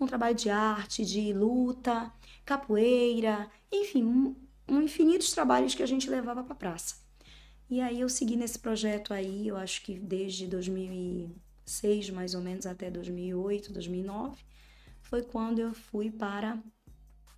um 0.00 0.06
trabalho 0.06 0.34
de 0.34 0.48
arte, 0.48 1.04
de 1.04 1.34
luta, 1.34 2.10
capoeira, 2.46 3.46
enfim, 3.70 4.02
um, 4.02 4.34
um 4.66 4.80
infinitos 4.80 5.32
trabalhos 5.32 5.74
que 5.74 5.82
a 5.82 5.86
gente 5.86 6.08
levava 6.08 6.42
para 6.42 6.54
a 6.54 6.56
praça. 6.56 6.96
E 7.68 7.82
aí 7.82 8.00
eu 8.00 8.08
segui 8.08 8.34
nesse 8.34 8.58
projeto 8.58 9.12
aí, 9.12 9.46
eu 9.46 9.56
acho 9.58 9.82
que 9.82 9.98
desde 9.98 10.46
2006 10.46 12.08
mais 12.08 12.34
ou 12.34 12.40
menos 12.40 12.64
até 12.64 12.90
2008, 12.90 13.70
2009, 13.70 14.42
foi 15.02 15.20
quando 15.20 15.58
eu 15.58 15.74
fui 15.74 16.10
para 16.10 16.58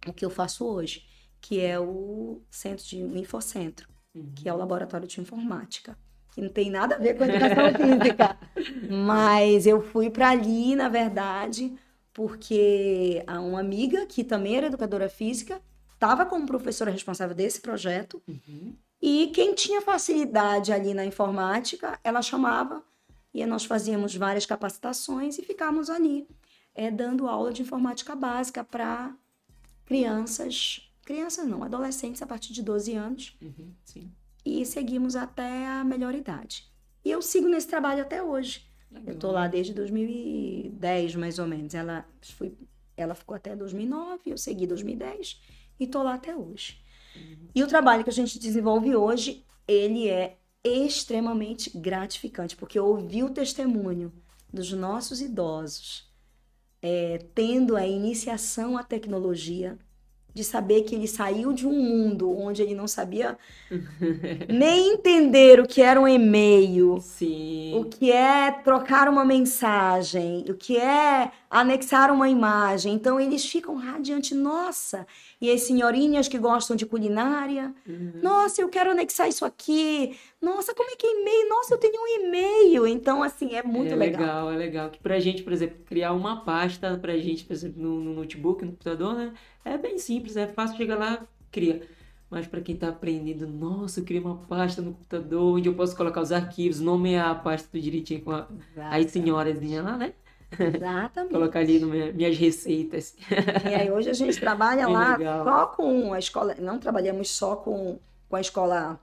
o 0.07 0.13
que 0.13 0.25
eu 0.25 0.31
faço 0.31 0.65
hoje, 0.65 1.05
que 1.41 1.61
é 1.61 1.79
o 1.81 2.41
centro 2.51 2.85
de 2.87 3.03
o 3.03 3.17
Infocentro, 3.17 3.89
Uhum. 4.15 4.33
que 4.35 4.49
é 4.49 4.53
o 4.53 4.57
laboratório 4.57 5.07
de 5.07 5.21
informática, 5.21 5.97
que 6.35 6.41
não 6.41 6.49
tem 6.49 6.69
nada 6.69 6.97
a 6.97 6.99
ver 6.99 7.17
com 7.17 7.25
educação 7.25 7.71
física, 7.79 8.37
mas 8.91 9.67
eu 9.67 9.81
fui 9.81 10.11
para 10.11 10.31
ali, 10.31 10.75
na 10.75 10.89
verdade, 10.89 11.73
porque 12.13 13.23
a 13.27 13.41
uma 13.41 13.61
amiga 13.61 14.05
que 14.07 14.25
também 14.25 14.57
era 14.57 14.67
educadora 14.67 15.09
física 15.09 15.61
estava 15.95 16.27
como 16.27 16.45
professora 16.47 16.91
responsável 16.91 17.37
desse 17.37 17.61
projeto 17.61 18.21
Uhum. 18.27 18.75
e 19.01 19.29
quem 19.35 19.55
tinha 19.55 19.81
facilidade 19.81 20.73
ali 20.73 20.93
na 20.93 21.05
informática, 21.05 21.99
ela 22.03 22.21
chamava 22.21 22.83
e 23.33 23.47
nós 23.47 23.65
fazíamos 23.65 24.17
várias 24.17 24.45
capacitações 24.45 25.39
e 25.39 25.43
ficávamos 25.43 25.89
ali 25.89 26.27
é, 26.75 26.91
dando 26.91 27.29
aula 27.29 27.53
de 27.53 27.63
informática 27.63 28.17
básica 28.17 28.65
para 28.65 29.15
crianças, 29.87 30.90
crianças 31.05 31.47
não, 31.47 31.63
adolescentes 31.65 32.23
a 32.23 32.27
partir 32.27 32.53
de 32.53 32.63
12 32.63 32.95
anos 32.95 33.37
Uhum. 33.43 33.73
Sim. 33.85 34.11
e 34.45 34.65
seguimos 34.65 35.17
até 35.17 35.67
a 35.67 35.85
melhor 35.85 36.15
idade. 36.15 36.71
E 37.05 37.11
eu 37.11 37.21
sigo 37.23 37.49
nesse 37.49 37.67
trabalho 37.67 38.03
até 38.03 38.23
hoje. 38.23 38.67
Eu 39.07 39.17
tô 39.19 39.31
lá 39.31 39.47
desde 39.47 39.73
2010, 39.73 41.15
mais 41.17 41.39
ou 41.39 41.47
menos. 41.47 41.75
Ela, 41.75 42.05
foi, 42.23 42.53
ela 42.97 43.15
ficou 43.15 43.35
até 43.37 43.55
2009, 43.57 44.23
eu 44.27 44.37
segui 44.39 44.67
2010 44.67 45.41
e 45.79 45.87
tô 45.87 46.03
lá 46.03 46.15
até 46.15 46.37
hoje. 46.37 46.83
E 47.55 47.63
o 47.63 47.67
trabalho 47.67 48.05
que 48.05 48.11
a 48.11 48.13
gente 48.13 48.39
desenvolve 48.39 48.95
hoje, 48.95 49.45
ele 49.67 50.09
é 50.09 50.37
extremamente 50.63 51.71
gratificante, 51.77 52.57
porque 52.57 52.79
ouvir 52.79 53.25
o 53.25 53.31
testemunho 53.31 54.13
dos 54.53 54.73
nossos 54.73 55.21
idosos, 55.21 56.09
é, 56.83 57.19
tendo 57.35 57.77
a 57.77 57.87
iniciação 57.87 58.77
à 58.77 58.83
tecnologia, 58.83 59.79
de 60.35 60.45
saber 60.45 60.83
que 60.83 60.95
ele 60.95 61.09
saiu 61.09 61.53
de 61.53 61.67
um 61.67 61.73
mundo 61.73 62.31
onde 62.37 62.63
ele 62.63 62.75
não 62.75 62.87
sabia 62.89 63.37
nem 64.49 64.95
entender 64.95 65.61
o 65.61 65.67
que 65.67 65.83
era 65.83 66.01
um 66.01 66.09
e-mail, 66.09 66.99
Sim. 67.01 67.75
o 67.77 67.85
que 67.85 68.11
é 68.11 68.51
trocar 68.51 69.09
uma 69.09 69.25
mensagem, 69.25 70.45
o 70.49 70.55
que 70.55 70.77
é 70.77 71.31
anexar 71.51 72.13
uma 72.13 72.29
imagem. 72.29 72.95
Então 72.95 73.21
eles 73.21 73.45
ficam 73.45 73.75
radiante, 73.77 74.35
nossa. 74.35 75.07
E 75.41 75.51
as 75.51 75.63
senhorinhas 75.63 76.29
que 76.29 76.39
gostam 76.39 76.77
de 76.77 76.85
culinária, 76.87 77.75
Uhum. 77.87 78.13
nossa, 78.23 78.61
eu 78.61 78.69
quero 78.69 78.91
anexar 78.91 79.29
isso 79.29 79.45
aqui. 79.45 80.17
Nossa, 80.41 80.75
como 80.75 80.91
é 80.91 80.97
que 80.97 81.07
é 81.07 81.21
e-mail? 81.21 81.49
Nossa, 81.49 81.75
eu 81.75 81.79
tenho 81.79 81.95
um 82.03 82.07
e-mail. 82.27 82.87
Então, 82.87 83.23
assim, 83.23 83.55
é 83.55 83.63
muito 83.63 83.93
é 83.93 83.97
legal. 83.97 84.21
legal, 84.21 84.53
é 84.53 84.57
legal. 84.57 84.91
Que 84.91 84.99
pra 85.01 85.19
gente, 85.19 85.43
por 85.43 85.53
exemplo, 85.53 85.77
criar 85.87 86.13
uma 86.13 86.45
pasta 86.45 86.97
pra 86.99 87.17
gente, 87.19 87.45
por 87.45 87.53
exemplo, 87.53 87.83
no, 87.83 88.01
no 88.01 88.15
notebook, 88.15 88.65
no 88.65 88.71
computador, 88.73 89.15
né? 89.15 89.33
É 89.65 89.77
bem 89.79 89.99
simples, 89.99 90.37
é 90.37 90.47
fácil 90.47 90.77
chegar 90.77 90.99
lá, 90.99 91.27
cria. 91.51 91.83
Mas 92.31 92.47
pra 92.47 92.61
quem 92.61 92.77
tá 92.77 92.89
aprendendo, 92.89 93.47
nossa, 93.47 94.01
eu 94.01 94.05
criei 94.05 94.23
uma 94.23 94.37
pasta 94.37 94.81
no 94.81 94.93
computador 94.93 95.57
onde 95.57 95.69
eu 95.69 95.75
posso 95.75 95.97
colocar 95.97 96.21
os 96.21 96.31
arquivos, 96.31 96.81
nomear 96.81 97.29
a 97.31 97.35
pasta 97.35 97.69
tudo 97.71 97.83
direitinho 97.83 98.23
com 98.23 98.31
a, 98.31 98.47
a 98.77 99.09
senhorazinha 99.09 99.83
lá, 99.83 99.97
né? 99.97 100.15
Exatamente. 100.59 101.33
Colocar 101.35 101.61
ali 101.61 101.85
minha- 101.85 102.13
minhas 102.13 102.37
receitas. 102.39 103.17
E 103.69 103.75
aí 103.75 103.91
hoje 103.91 104.11
a 104.11 104.13
gente 104.13 104.39
trabalha 104.41 104.85
Bem 104.87 104.95
lá 104.95 105.17
legal. 105.17 105.45
só 105.45 105.67
com 105.67 106.13
a 106.13 106.19
escola, 106.19 106.55
não 106.61 106.79
trabalhamos 106.79 107.31
só 107.31 107.57
com, 107.57 107.99
com 108.29 108.37
a 108.37 108.41
escola 108.41 109.01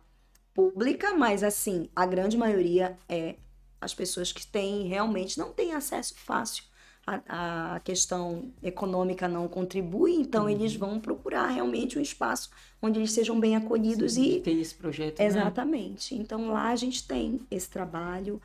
pública, 0.54 1.14
mas 1.14 1.44
assim, 1.44 1.90
a 1.96 2.06
grande 2.06 2.38
maioria 2.38 2.98
é 3.10 3.36
as 3.80 3.94
pessoas 3.94 4.32
que 4.32 4.46
têm 4.48 4.88
realmente 4.88 5.38
não 5.38 5.52
têm 5.54 5.74
acesso 5.74 6.16
fácil. 6.18 6.64
A, 7.10 7.76
a 7.76 7.80
questão 7.80 8.52
econômica 8.62 9.30
não 9.30 9.48
contribui, 9.48 10.12
então 10.16 10.44
Uhum. 10.44 10.50
eles 10.50 10.76
vão 10.76 11.00
procurar 11.00 11.48
realmente 11.48 11.98
um 11.98 12.02
espaço 12.02 12.50
onde 12.82 13.00
eles 13.00 13.14
sejam 13.14 13.40
bem 13.40 13.56
acolhidos 13.56 14.18
e 14.18 14.42
Tem 14.42 14.60
esse 14.60 14.76
projeto, 14.76 15.20
né? 15.20 15.26
Exatamente. 15.26 16.14
Então 16.16 16.50
lá 16.52 16.68
a 16.70 16.76
gente 16.76 17.08
tem 17.08 17.40
esse 17.50 17.70
trabalho. 17.70 18.42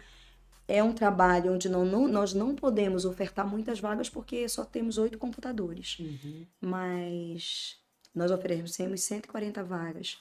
É 0.69 0.81
um 0.83 0.92
trabalho 0.92 1.52
onde 1.52 1.69
não, 1.69 1.85
não- 1.85 2.07
nós 2.07 2.33
não 2.35 2.54
podemos 2.54 3.04
ofertar 3.04 3.45
muitas 3.47 3.81
vagas 3.81 4.09
porque 4.09 4.49
só 4.49 4.64
temos 4.64 4.97
oito 4.97 5.19
computadores. 5.19 5.99
Uhum. 5.99 6.47
Mas 6.61 7.76
nós 8.14 8.31
oferecemos 8.31 9.02
140 9.02 9.64
vagas. 9.64 10.19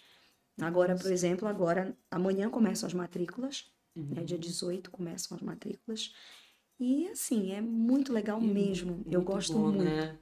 Agora, 0.59 0.95
por 0.95 1.11
exemplo, 1.11 1.47
agora 1.47 1.95
amanhã 2.09 2.49
começam 2.49 2.87
as 2.87 2.93
matrículas, 2.93 3.65
né? 3.95 4.23
Dia 4.23 4.37
18 4.37 4.89
começam 4.89 5.37
as 5.37 5.43
matrículas. 5.43 6.11
E 6.81 7.07
assim, 7.09 7.51
é 7.51 7.61
muito 7.61 8.11
legal 8.11 8.41
E 8.41 8.47
mesmo. 8.47 9.03
Eu 9.05 9.19
muito 9.19 9.23
gosto 9.23 9.53
bom, 9.53 9.67
muito. 9.67 9.83
Né? 9.83 10.17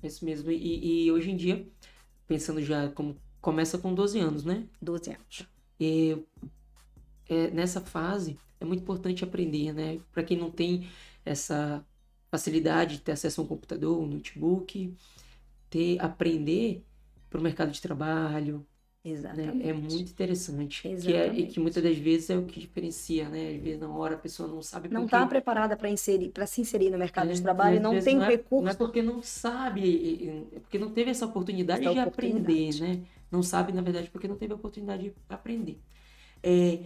Isso 0.00 0.24
mesmo. 0.24 0.52
E, 0.52 1.06
e 1.06 1.10
hoje 1.10 1.32
em 1.32 1.36
dia, 1.36 1.68
pensando 2.28 2.62
já 2.62 2.88
como 2.90 3.20
começa 3.40 3.76
com 3.76 3.92
12 3.92 4.20
anos, 4.20 4.44
né? 4.44 4.68
12 4.80 5.10
anos. 5.10 5.48
E 5.80 6.16
é, 7.28 7.50
nessa 7.50 7.80
fase 7.80 8.38
é 8.60 8.64
muito 8.64 8.82
importante 8.82 9.24
aprender, 9.24 9.72
né? 9.72 10.00
Para 10.12 10.22
quem 10.22 10.38
não 10.38 10.48
tem 10.48 10.88
essa 11.24 11.84
facilidade 12.30 12.98
de 12.98 13.02
ter 13.02 13.12
acesso 13.12 13.40
a 13.40 13.44
um 13.44 13.46
computador, 13.48 13.98
um 13.98 14.06
notebook, 14.06 14.94
ter 15.68 16.00
aprender 16.00 16.84
para 17.28 17.40
o 17.40 17.42
mercado 17.42 17.72
de 17.72 17.82
trabalho, 17.82 18.64
né? 19.06 19.12
Exatamente. 19.12 19.68
É 19.68 19.72
muito 19.72 20.10
interessante. 20.10 20.82
Que 20.82 20.88
é, 20.88 20.90
e 20.90 20.94
Exatamente. 20.94 21.46
que 21.46 21.60
muitas 21.60 21.82
das 21.82 21.96
vezes 21.96 22.30
é 22.30 22.36
o 22.36 22.44
que 22.44 22.60
diferencia, 22.60 23.28
né? 23.28 23.54
Às 23.56 23.62
vezes 23.62 23.80
na 23.80 23.88
hora 23.88 24.14
a 24.14 24.18
pessoa 24.18 24.48
não 24.48 24.62
sabe 24.62 24.88
Não 24.88 25.04
está 25.04 25.26
preparada 25.26 25.76
para 25.76 25.88
inserir, 25.88 26.30
para 26.30 26.46
se 26.46 26.60
inserir 26.60 26.90
no 26.90 26.98
mercado 26.98 27.30
É, 27.30 27.32
de 27.34 27.42
trabalho, 27.42 27.80
não 27.80 27.98
tem 28.00 28.16
não 28.16 28.24
é, 28.24 28.28
recurso. 28.28 28.64
Não 28.64 28.70
é 28.70 28.74
porque 28.74 29.02
não 29.02 29.22
sabe, 29.22 30.48
é 30.54 30.60
porque 30.60 30.78
não 30.78 30.90
teve 30.90 31.10
essa 31.10 31.26
oportunidade 31.26 31.82
Essa 31.82 31.92
de 31.92 31.98
aprender, 32.00 32.38
oportunidade. 32.40 32.82
né? 32.82 33.06
Não 33.30 33.42
sabe, 33.42 33.72
na 33.72 33.82
verdade, 33.82 34.10
porque 34.10 34.28
não 34.28 34.36
teve 34.36 34.52
a 34.52 34.56
oportunidade 34.56 35.04
de 35.04 35.14
aprender. 35.28 35.80
É, 36.42 36.78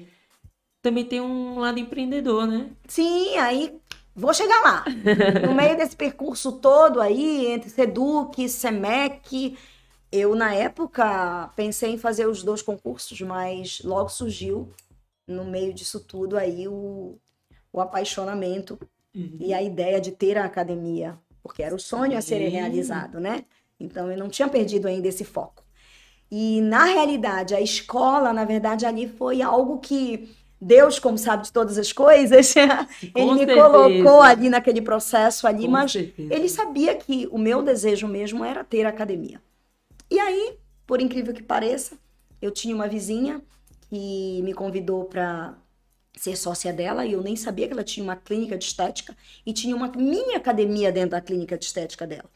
também 0.82 1.04
tem 1.04 1.20
um 1.20 1.58
lado 1.58 1.78
empreendedor, 1.78 2.46
né? 2.46 2.70
Sim, 2.88 3.36
aí 3.38 3.78
vou 4.14 4.32
chegar 4.34 4.60
lá. 4.62 4.84
No 5.46 5.54
meio 5.54 5.76
desse 5.76 5.96
percurso 5.96 6.52
todo 6.52 7.00
aí, 7.00 7.46
entre 7.46 7.70
Seduc, 7.70 8.48
Semec, 8.48 9.56
eu 10.12 10.34
na 10.34 10.54
época 10.54 11.48
pensei 11.56 11.92
em 11.92 11.98
fazer 11.98 12.26
os 12.26 12.42
dois 12.42 12.62
concursos, 12.62 13.20
mas 13.20 13.80
logo 13.84 14.08
surgiu 14.08 14.70
no 15.26 15.44
meio 15.44 15.72
disso 15.72 16.00
tudo 16.00 16.36
aí 16.36 16.66
o, 16.68 17.16
o 17.72 17.80
apaixonamento 17.80 18.78
e 19.38 19.54
a 19.54 19.62
ideia 19.62 20.00
de 20.00 20.12
ter 20.12 20.38
a 20.38 20.44
academia, 20.44 21.18
porque 21.42 21.62
era 21.62 21.74
o 21.74 21.78
sonho 21.80 22.16
a 22.16 22.22
ser 22.22 22.48
realizado, 22.48 23.20
né? 23.20 23.44
Então 23.78 24.10
eu 24.10 24.18
não 24.18 24.28
tinha 24.28 24.48
perdido 24.48 24.88
ainda 24.88 25.08
esse 25.08 25.24
foco. 25.24 25.64
E 26.30 26.60
na 26.60 26.84
realidade, 26.84 27.54
a 27.54 27.60
escola, 27.60 28.32
na 28.32 28.44
verdade, 28.44 28.86
ali 28.86 29.08
foi 29.08 29.42
algo 29.42 29.78
que 29.80 30.28
Deus, 30.60 30.98
como 30.98 31.18
sabe 31.18 31.44
de 31.44 31.52
todas 31.52 31.78
as 31.78 31.92
coisas, 31.92 32.54
ele 33.14 33.32
me 33.34 33.46
certeza. 33.46 33.62
colocou 33.62 34.20
ali 34.22 34.48
naquele 34.48 34.80
processo 34.82 35.46
ali, 35.46 35.64
Com 35.64 35.70
mas 35.72 35.92
certeza. 35.92 36.32
ele 36.32 36.48
sabia 36.48 36.94
que 36.96 37.26
o 37.32 37.38
meu 37.38 37.62
desejo 37.62 38.06
mesmo 38.06 38.44
era 38.44 38.62
ter 38.62 38.86
academia. 38.86 39.40
E 40.10 40.18
aí, 40.18 40.58
por 40.86 41.00
incrível 41.00 41.32
que 41.32 41.42
pareça, 41.42 41.96
eu 42.42 42.50
tinha 42.50 42.74
uma 42.74 42.88
vizinha 42.88 43.42
que 43.88 44.42
me 44.42 44.52
convidou 44.52 45.04
para 45.04 45.56
ser 46.16 46.36
sócia 46.36 46.72
dela 46.72 47.06
e 47.06 47.12
eu 47.12 47.22
nem 47.22 47.36
sabia 47.36 47.66
que 47.66 47.72
ela 47.72 47.84
tinha 47.84 48.02
uma 48.02 48.16
clínica 48.16 48.58
de 48.58 48.64
estética 48.64 49.16
e 49.46 49.52
tinha 49.52 49.74
uma 49.74 49.88
mini 49.88 50.34
academia 50.34 50.90
dentro 50.90 51.10
da 51.10 51.20
clínica 51.20 51.56
de 51.56 51.64
estética 51.64 52.06
dela. 52.06 52.30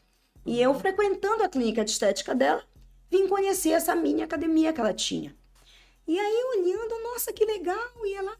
E 0.45 0.61
eu 0.61 0.73
frequentando 0.73 1.43
a 1.43 1.49
clínica 1.49 1.83
de 1.83 1.91
estética 1.91 2.33
dela, 2.33 2.63
vim 3.09 3.27
conhecer 3.27 3.71
essa 3.71 3.95
mini 3.95 4.21
academia 4.21 4.71
que 4.71 4.79
ela 4.79 4.93
tinha. 4.93 5.35
E 6.07 6.19
aí 6.19 6.43
olhando, 6.57 7.03
nossa, 7.03 7.33
que 7.33 7.43
legal! 7.45 7.91
E 8.03 8.13
ela, 8.13 8.37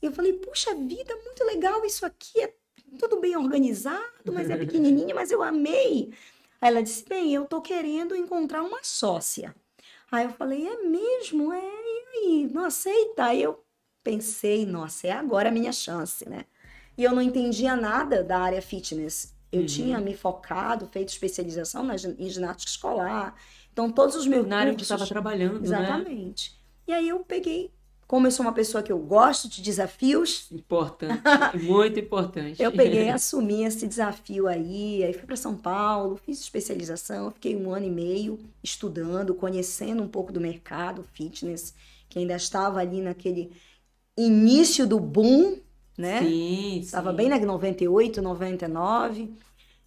eu 0.00 0.12
falei, 0.12 0.32
puxa 0.34 0.74
vida, 0.74 1.14
muito 1.24 1.44
legal 1.44 1.84
isso 1.84 2.06
aqui, 2.06 2.40
é 2.40 2.54
tudo 2.98 3.20
bem 3.20 3.36
organizado, 3.36 4.32
mas 4.32 4.48
é 4.48 4.56
pequenininho, 4.58 5.14
mas 5.14 5.30
eu 5.30 5.42
amei. 5.42 6.12
Aí 6.62 6.68
ela 6.70 6.82
disse, 6.82 7.04
bem, 7.08 7.34
eu 7.34 7.44
tô 7.44 7.60
querendo 7.60 8.14
encontrar 8.16 8.62
uma 8.62 8.84
sócia. 8.84 9.54
Aí 10.12 10.24
eu 10.24 10.30
falei, 10.30 10.66
é 10.66 10.76
mesmo? 10.84 11.52
É, 11.52 11.58
e 11.60 12.18
aí, 12.18 12.50
não 12.52 12.64
aceita? 12.64 13.24
Aí 13.24 13.42
eu 13.42 13.64
pensei, 14.04 14.64
nossa, 14.64 15.08
é 15.08 15.10
agora 15.10 15.48
a 15.48 15.52
minha 15.52 15.72
chance, 15.72 16.28
né? 16.28 16.44
E 16.96 17.02
eu 17.02 17.12
não 17.12 17.20
entendia 17.20 17.74
nada 17.74 18.22
da 18.22 18.38
área 18.38 18.62
fitness. 18.62 19.34
Eu 19.50 19.60
Uhum. 19.62 19.66
tinha 19.66 20.00
me 20.00 20.16
focado, 20.16 20.86
feito 20.86 21.08
especialização 21.08 21.82
na, 21.82 21.96
em 21.96 22.30
ginástica 22.30 22.70
escolar. 22.70 23.34
Então, 23.72 23.90
todos 23.90 24.14
os 24.14 24.26
meus 24.26 24.46
Na 24.46 24.58
área 24.58 24.72
que 24.72 24.78
cursos... 24.78 24.90
estava 24.94 25.08
trabalhando, 25.08 25.60
né? 25.60 25.64
Exatamente. 25.64 26.62
E 26.86 26.92
aí 26.92 27.08
eu 27.08 27.20
peguei, 27.24 27.72
como 28.12 28.26
eu 28.26 28.30
sou 28.30 28.44
uma 28.44 28.52
pessoa 28.52 28.82
que 28.82 28.92
eu 28.92 28.98
gosto 28.98 29.48
de 29.48 29.62
desafios, 29.62 30.46
Importante, 30.52 31.22
muito 31.62 31.98
importante. 31.98 32.62
eu 32.62 32.70
peguei 32.70 33.04
e 33.06 33.08
assumi 33.10 33.64
esse 33.64 33.88
desafio 33.88 34.46
aí, 34.46 35.02
aí 35.02 35.14
fui 35.14 35.22
para 35.24 35.34
São 35.34 35.56
Paulo, 35.56 36.16
fiz 36.16 36.38
especialização, 36.38 37.30
fiquei 37.30 37.56
um 37.56 37.72
ano 37.72 37.86
e 37.86 37.90
meio 37.90 38.38
estudando, 38.62 39.34
conhecendo 39.34 40.02
um 40.02 40.08
pouco 40.08 40.30
do 40.30 40.38
mercado 40.42 41.02
fitness, 41.14 41.74
que 42.10 42.18
ainda 42.18 42.36
estava 42.36 42.80
ali 42.80 43.00
naquele 43.00 43.50
início 44.16 44.86
do 44.86 45.00
boom, 45.00 45.58
né? 45.96 46.20
Sim, 46.20 46.78
Estava 46.80 47.10
sim. 47.12 47.16
bem 47.16 47.30
na 47.30 47.38
98, 47.38 48.20
99. 48.20 49.32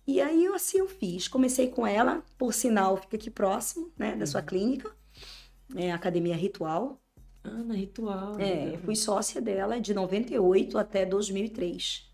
E 0.07 0.19
aí 0.21 0.45
eu 0.45 0.55
assim 0.55 0.79
eu 0.79 0.87
fiz. 0.87 1.27
Comecei 1.27 1.67
com 1.69 1.85
ela, 1.85 2.23
por 2.39 2.53
sinal, 2.55 2.97
fica 2.97 3.17
aqui 3.17 3.29
próximo, 3.29 3.91
né, 3.97 4.15
da 4.15 4.25
sua 4.25 4.41
Uhum. 4.41 4.47
clínica. 4.47 4.91
É 5.75 5.91
Academia 5.91 6.35
Ritual. 6.35 6.99
Ah, 7.45 7.63
na 7.63 7.73
ritual. 7.75 8.39
É, 8.39 8.43
legal. 8.45 8.67
eu 8.73 8.79
fui 8.79 8.95
sócia 8.95 9.41
dela 9.41 9.79
de 9.79 9.93
98 9.93 10.77
até 10.77 11.05
2003. 11.05 12.09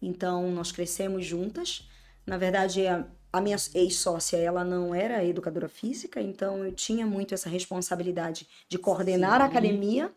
Então, 0.00 0.50
nós 0.50 0.70
crescemos 0.72 1.24
juntas. 1.26 1.88
Na 2.26 2.36
verdade, 2.36 2.86
a, 2.86 3.06
a 3.32 3.40
minha 3.40 3.56
ex-sócia, 3.74 4.36
ela 4.36 4.64
não 4.64 4.94
era 4.94 5.24
educadora 5.24 5.68
física, 5.68 6.20
então 6.20 6.64
eu 6.64 6.72
tinha 6.72 7.06
muito 7.06 7.34
essa 7.34 7.48
responsabilidade 7.48 8.46
de 8.68 8.78
coordenar 8.78 9.40
a 9.40 9.44
Sim. 9.46 9.50
academia. 9.50 10.12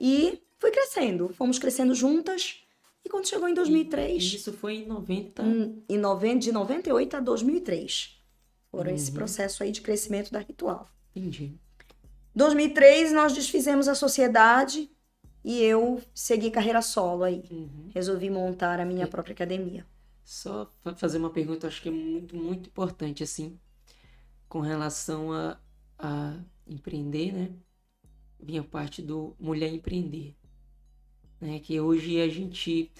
E 0.00 0.40
fui 0.58 0.70
crescendo, 0.70 1.28
fomos 1.30 1.58
crescendo 1.58 1.94
juntas. 1.94 2.58
E 3.04 3.08
quando 3.08 3.26
chegou 3.28 3.48
em 3.48 3.54
2003, 3.54 4.22
Isso 4.22 4.52
foi 4.52 4.76
em 4.76 4.86
90. 4.86 5.42
hum, 5.42 5.82
em 5.88 5.98
noven- 5.98 6.38
de 6.38 6.52
98 6.52 7.16
a 7.16 7.20
2003, 7.20 8.16
foram 8.70 8.94
esse 8.94 9.10
Uhum. 9.10 9.16
processo 9.16 9.62
aí 9.64 9.72
de 9.72 9.80
crescimento 9.80 10.30
da 10.30 10.38
Ritual. 10.38 10.88
Entendi. 11.14 11.58
2003 12.34 13.12
nós 13.12 13.32
desfizemos 13.34 13.88
a 13.88 13.94
sociedade 13.94 14.90
e 15.44 15.62
eu 15.62 16.00
segui 16.14 16.50
carreira 16.50 16.82
solo 16.82 17.24
aí. 17.24 17.44
Uhum. 17.50 17.92
Resolvi 17.94 18.30
montar 18.30 18.80
a 18.80 18.84
minha 18.84 19.06
própria 19.06 19.34
academia. 19.34 19.86
Só 20.24 20.66
fa- 20.80 20.94
fazer 20.96 21.18
uma 21.18 21.30
pergunta, 21.30 21.66
acho 21.66 21.82
que 21.82 21.88
é 21.88 21.92
muito, 21.92 22.36
muito 22.36 22.68
importante, 22.68 23.22
assim, 23.22 23.58
com 24.48 24.60
relação 24.60 25.32
a, 25.32 25.60
a 25.98 26.40
empreender, 26.66 27.32
né? 27.32 27.54
Vinha 28.40 28.64
parte 28.64 29.02
do 29.02 29.36
mulher 29.40 29.72
empreender, 29.72 30.36
né? 31.40 31.58
Que 31.60 31.80
hoje 31.80 32.20
a 32.20 32.28
gente, 32.28 32.90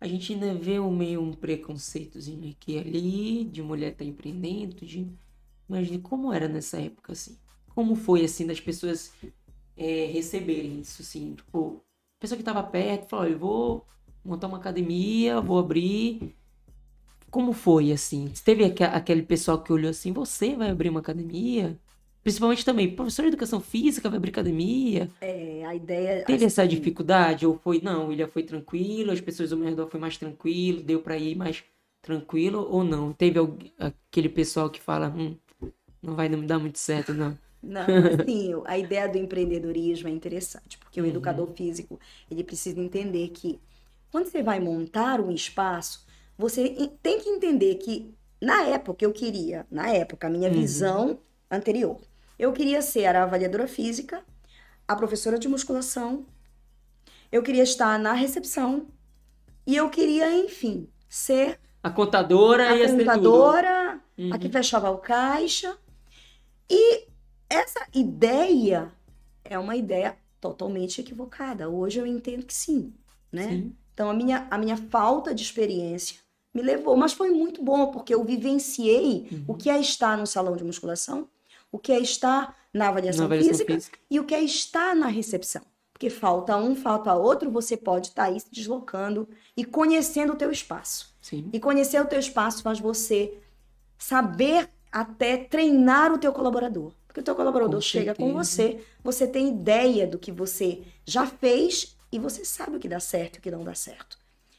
a 0.00 0.08
gente 0.08 0.34
ainda 0.34 0.54
vê 0.54 0.80
um 0.80 0.94
meio 0.96 1.22
um 1.22 1.32
preconceitozinho 1.34 2.50
aqui 2.52 2.78
ali, 2.78 3.44
de 3.44 3.62
mulher 3.62 3.92
estar 3.92 4.04
empreendendo, 4.06 4.86
de... 4.86 5.08
Mas 5.68 5.88
de 5.88 5.98
como 5.98 6.32
era 6.32 6.48
nessa 6.48 6.80
época, 6.80 7.12
assim? 7.12 7.38
Como 7.76 7.96
foi, 7.96 8.24
assim, 8.26 8.46
das 8.48 8.60
pessoas 8.60 9.12
é, 9.76 10.06
receberem 10.06 10.80
isso, 10.80 11.02
assim? 11.02 11.34
Tipo, 11.36 11.82
a 12.18 12.20
pessoa 12.20 12.36
que 12.36 12.42
estava 12.42 12.62
perto 12.64 13.08
falou, 13.10 13.26
"Olha, 13.26 13.34
eu 13.34 13.40
vou 13.40 13.86
montar 14.24 14.48
uma 14.48 14.58
academia, 14.58 15.40
vou 15.40 15.58
abrir. 15.60 16.34
Como 17.30 17.52
foi 17.52 17.92
assim? 17.92 18.28
Teve 18.44 18.64
aque- 18.64 18.84
aquele 18.84 19.22
pessoal 19.22 19.62
que 19.62 19.72
olhou 19.72 19.90
assim, 19.90 20.12
você 20.12 20.54
vai 20.56 20.70
abrir 20.70 20.88
uma 20.90 21.00
academia? 21.00 21.78
Principalmente 22.22 22.64
também, 22.64 22.94
professor 22.94 23.22
de 23.22 23.28
educação 23.28 23.60
física 23.60 24.08
vai 24.08 24.16
abrir 24.18 24.30
academia? 24.30 25.10
É, 25.20 25.64
a 25.66 25.74
ideia. 25.74 26.24
Teve 26.24 26.44
essa 26.44 26.62
assim, 26.62 26.68
dificuldade? 26.68 27.46
Ou 27.46 27.58
foi, 27.58 27.80
não, 27.82 28.08
William 28.08 28.26
foi 28.28 28.42
tranquilo, 28.42 29.12
as 29.12 29.20
pessoas 29.20 29.52
ao 29.52 29.58
meu 29.58 29.68
redor 29.68 29.88
foi 29.88 30.00
mais 30.00 30.16
tranquilo, 30.18 30.82
deu 30.82 31.00
pra 31.02 31.16
ir 31.16 31.36
mais 31.36 31.64
tranquilo 32.02 32.66
ou 32.70 32.82
não? 32.84 33.12
Teve 33.12 33.38
aquele 33.78 34.28
pessoal 34.28 34.68
que 34.70 34.80
fala, 34.80 35.08
hum, 35.08 35.36
não 36.02 36.16
vai 36.16 36.28
me 36.28 36.46
dar 36.46 36.58
muito 36.58 36.78
certo, 36.78 37.14
não. 37.14 37.38
Não, 37.62 38.04
assim, 38.04 38.52
a 38.66 38.78
ideia 38.78 39.08
do 39.08 39.18
empreendedorismo 39.18 40.08
é 40.08 40.12
interessante, 40.12 40.78
porque 40.78 41.00
o 41.00 41.06
Uhum. 41.06 41.06
educador 41.06 41.48
físico, 41.54 41.98
ele 42.30 42.44
precisa 42.44 42.78
entender 42.80 43.28
que 43.30 43.60
quando 44.10 44.26
você 44.28 44.42
vai 44.42 44.60
montar 44.60 45.20
um 45.20 45.30
espaço, 45.32 46.06
você 46.38 46.68
tem 47.02 47.20
que 47.20 47.28
entender 47.28 47.76
que 47.76 48.14
na 48.40 48.62
época 48.64 49.04
eu 49.04 49.12
queria, 49.12 49.66
na 49.70 49.90
época, 49.90 50.26
a 50.26 50.30
minha 50.30 50.48
Uhum. 50.48 50.50
visão 50.50 51.18
anterior, 51.50 52.00
eu 52.38 52.52
queria 52.52 52.82
ser 52.82 53.16
a 53.16 53.24
avaliadora 53.24 53.66
física, 53.66 54.22
a 54.88 54.96
professora 54.96 55.38
de 55.38 55.48
musculação, 55.48 56.26
eu 57.30 57.42
queria 57.42 57.62
estar 57.62 57.98
na 57.98 58.12
recepção 58.12 58.86
e 59.66 59.76
eu 59.76 59.90
queria, 59.90 60.32
enfim, 60.34 60.88
ser 61.08 61.60
A 61.82 61.90
contadora 61.90 62.84
a 62.84 62.88
ser 62.88 63.10
tudo. 63.10 63.58
contadora, 63.58 64.00
Uhum. 64.18 64.26
a 64.30 64.38
que 64.38 64.48
fechava 64.48 64.90
o 64.90 64.98
caixa. 64.98 65.76
E 66.70 67.08
essa 67.48 67.86
ideia 67.94 68.92
é 69.44 69.58
uma 69.58 69.76
ideia 69.76 70.16
totalmente 70.40 71.00
equivocada. 71.00 71.68
Hoje 71.68 71.98
eu 71.98 72.06
entendo 72.06 72.44
que 72.44 72.54
sim, 72.54 72.92
né? 73.32 73.48
Sim. 73.48 73.76
Então 73.94 74.10
a 74.10 74.14
minha, 74.14 74.46
a 74.50 74.58
minha 74.58 74.76
falta 74.76 75.34
de 75.34 75.42
experiência 75.42 76.18
me 76.52 76.62
levou, 76.62 76.96
mas 76.96 77.12
foi 77.12 77.30
muito 77.30 77.62
bom 77.62 77.90
porque 77.90 78.14
eu 78.14 78.24
vivenciei 78.24 79.28
Uhum. 79.30 79.44
o 79.48 79.54
que 79.54 79.68
é 79.70 79.78
estar 79.78 80.16
no 80.16 80.26
salão 80.26 80.56
de 80.56 80.64
musculação, 80.64 81.28
o 81.70 81.78
que 81.78 81.92
é 81.92 81.98
estar 82.00 82.56
na 82.72 82.88
avaliação, 82.88 83.20
Na 83.20 83.24
avaliação 83.26 83.52
física, 83.52 83.74
física. 83.74 83.98
e 84.10 84.20
o 84.20 84.24
que 84.24 84.34
é 84.34 84.42
estar 84.42 84.94
na 84.94 85.06
recepção. 85.06 85.62
Porque 85.92 86.10
falta 86.10 86.56
um, 86.58 86.76
falta 86.76 87.14
outro, 87.14 87.50
você 87.50 87.74
pode 87.76 88.08
estar 88.08 88.24
aí 88.24 88.38
se 88.38 88.50
deslocando 88.50 89.26
e 89.56 89.64
conhecendo 89.64 90.34
o 90.34 90.36
teu 90.36 90.50
espaço. 90.50 91.14
Sim. 91.22 91.48
E 91.52 91.58
conhecer 91.58 92.00
o 92.02 92.06
teu 92.06 92.18
espaço 92.18 92.62
faz 92.62 92.78
você 92.78 93.38
saber 93.98 94.68
até 94.92 95.36
treinar 95.38 96.12
o 96.12 96.18
teu 96.18 96.32
colaborador. 96.32 96.92
Porque 97.16 97.22
o 97.22 97.24
teu 97.24 97.34
colaborador 97.34 97.76
Com 97.76 97.80
chega 97.80 98.14
com 98.14 98.44
certeza. 98.44 98.78
você, 98.78 98.86
você 99.02 99.26
tem 99.26 99.48
ideia 99.48 100.06
do 100.06 100.18
que 100.18 100.30
você 100.30 100.82
já 101.06 101.26
fez 101.26 101.96
e 102.12 102.18
você 102.18 102.44
sabe 102.44 102.76
o 102.76 102.78
que 102.78 102.90
dá 102.90 103.00
certo 103.00 103.36
e 103.36 103.38
o 103.38 103.42
que 103.42 103.50
não 103.50 103.64
dá 103.64 103.74
certo. 103.74 104.18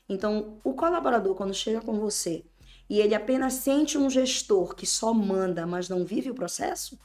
Então, 0.09 0.57
o 0.63 0.73
colaborador, 0.73 1.35
quando 1.35 1.53
chega 1.53 1.81
com 1.81 1.99
você 1.99 2.43
e 2.89 2.99
ele 2.99 3.13
apenas 3.13 3.53
sente 3.53 3.95
um 3.95 4.09
gestor 4.09 4.73
que 4.73 4.87
só 4.87 5.13
manda, 5.13 5.67
mas 5.67 5.87
não 5.87 6.03
vive 6.03 6.31
o 6.31 6.33
processo, 6.33 6.97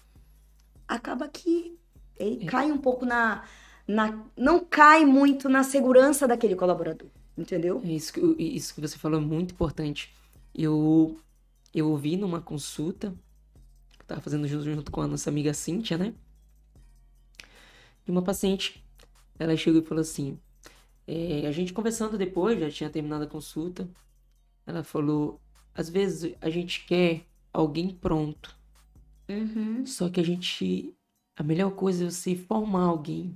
acaba 0.89 1.29
que 1.29 1.79
ele 2.17 2.45
É. 2.45 2.47
cai 2.47 2.73
um 2.73 2.79
pouco 2.79 3.05
na, 3.05 3.45
na. 3.87 4.25
Não 4.35 4.59
cai 4.65 5.05
muito 5.05 5.51
na 5.51 5.63
segurança 5.63 6.27
daquele 6.27 6.57
colaborador. 6.57 7.09
Entendeu? 7.37 7.83
É 7.85 7.89
isso, 7.89 8.11
que- 8.15 8.21
isso 8.43 8.75
que 8.75 8.81
você 8.81 8.97
falou 8.97 9.21
é 9.21 9.23
muito 9.23 9.53
importante. 9.53 10.15
Eu, 10.55 11.19
eu 11.75 11.91
ouvi 11.91 12.17
numa 12.17 12.41
consulta, 12.41 13.13
que 14.03 14.05
eu 14.05 14.09
tava 14.09 14.21
fazendo 14.21 14.47
junto, 14.49 14.65
junto 14.65 14.91
com 14.93 15.01
a 15.01 15.07
nossa 15.07 15.31
amiga 15.31 15.55
Cíntia, 15.55 15.97
né? 15.97 16.15
E 18.07 18.11
uma 18.11 18.23
paciente, 18.23 18.83
ela 19.39 19.57
chegou 19.57 19.81
e 19.81 19.85
falou 19.85 20.03
assim, 20.03 20.39
é, 21.07 21.47
a 21.47 21.53
gente 21.53 21.73
conversando 21.73 22.19
depois, 22.19 22.59
já 22.61 22.71
tinha 22.71 22.91
terminado 22.91 23.25
a 23.25 23.29
consulta, 23.29 23.89
ela 24.67 24.85
falou, 24.85 25.41
às 25.75 25.89
vezes 25.91 26.35
a 26.41 26.51
gente 26.51 26.85
quer 26.87 27.27
alguém 27.53 27.91
pronto, 27.91 28.57
Uhum. 29.29 29.87
só 29.87 30.09
que 30.09 30.21
a 30.21 30.25
gente, 30.25 30.95
a 31.37 31.43
melhor 31.43 31.73
coisa 31.73 32.05
é 32.05 32.11
você 32.11 32.35
formar 32.35 32.85
alguém, 32.85 33.35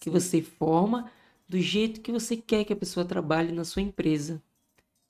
que 0.00 0.10
você 0.10 0.42
forma 0.42 1.10
do 1.48 1.60
jeito 1.60 2.00
que 2.00 2.12
você 2.12 2.36
quer 2.36 2.64
que 2.64 2.72
a 2.72 2.76
pessoa 2.76 3.04
trabalhe 3.06 3.52
na 3.52 3.64
sua 3.64 3.82
empresa. 3.82 4.42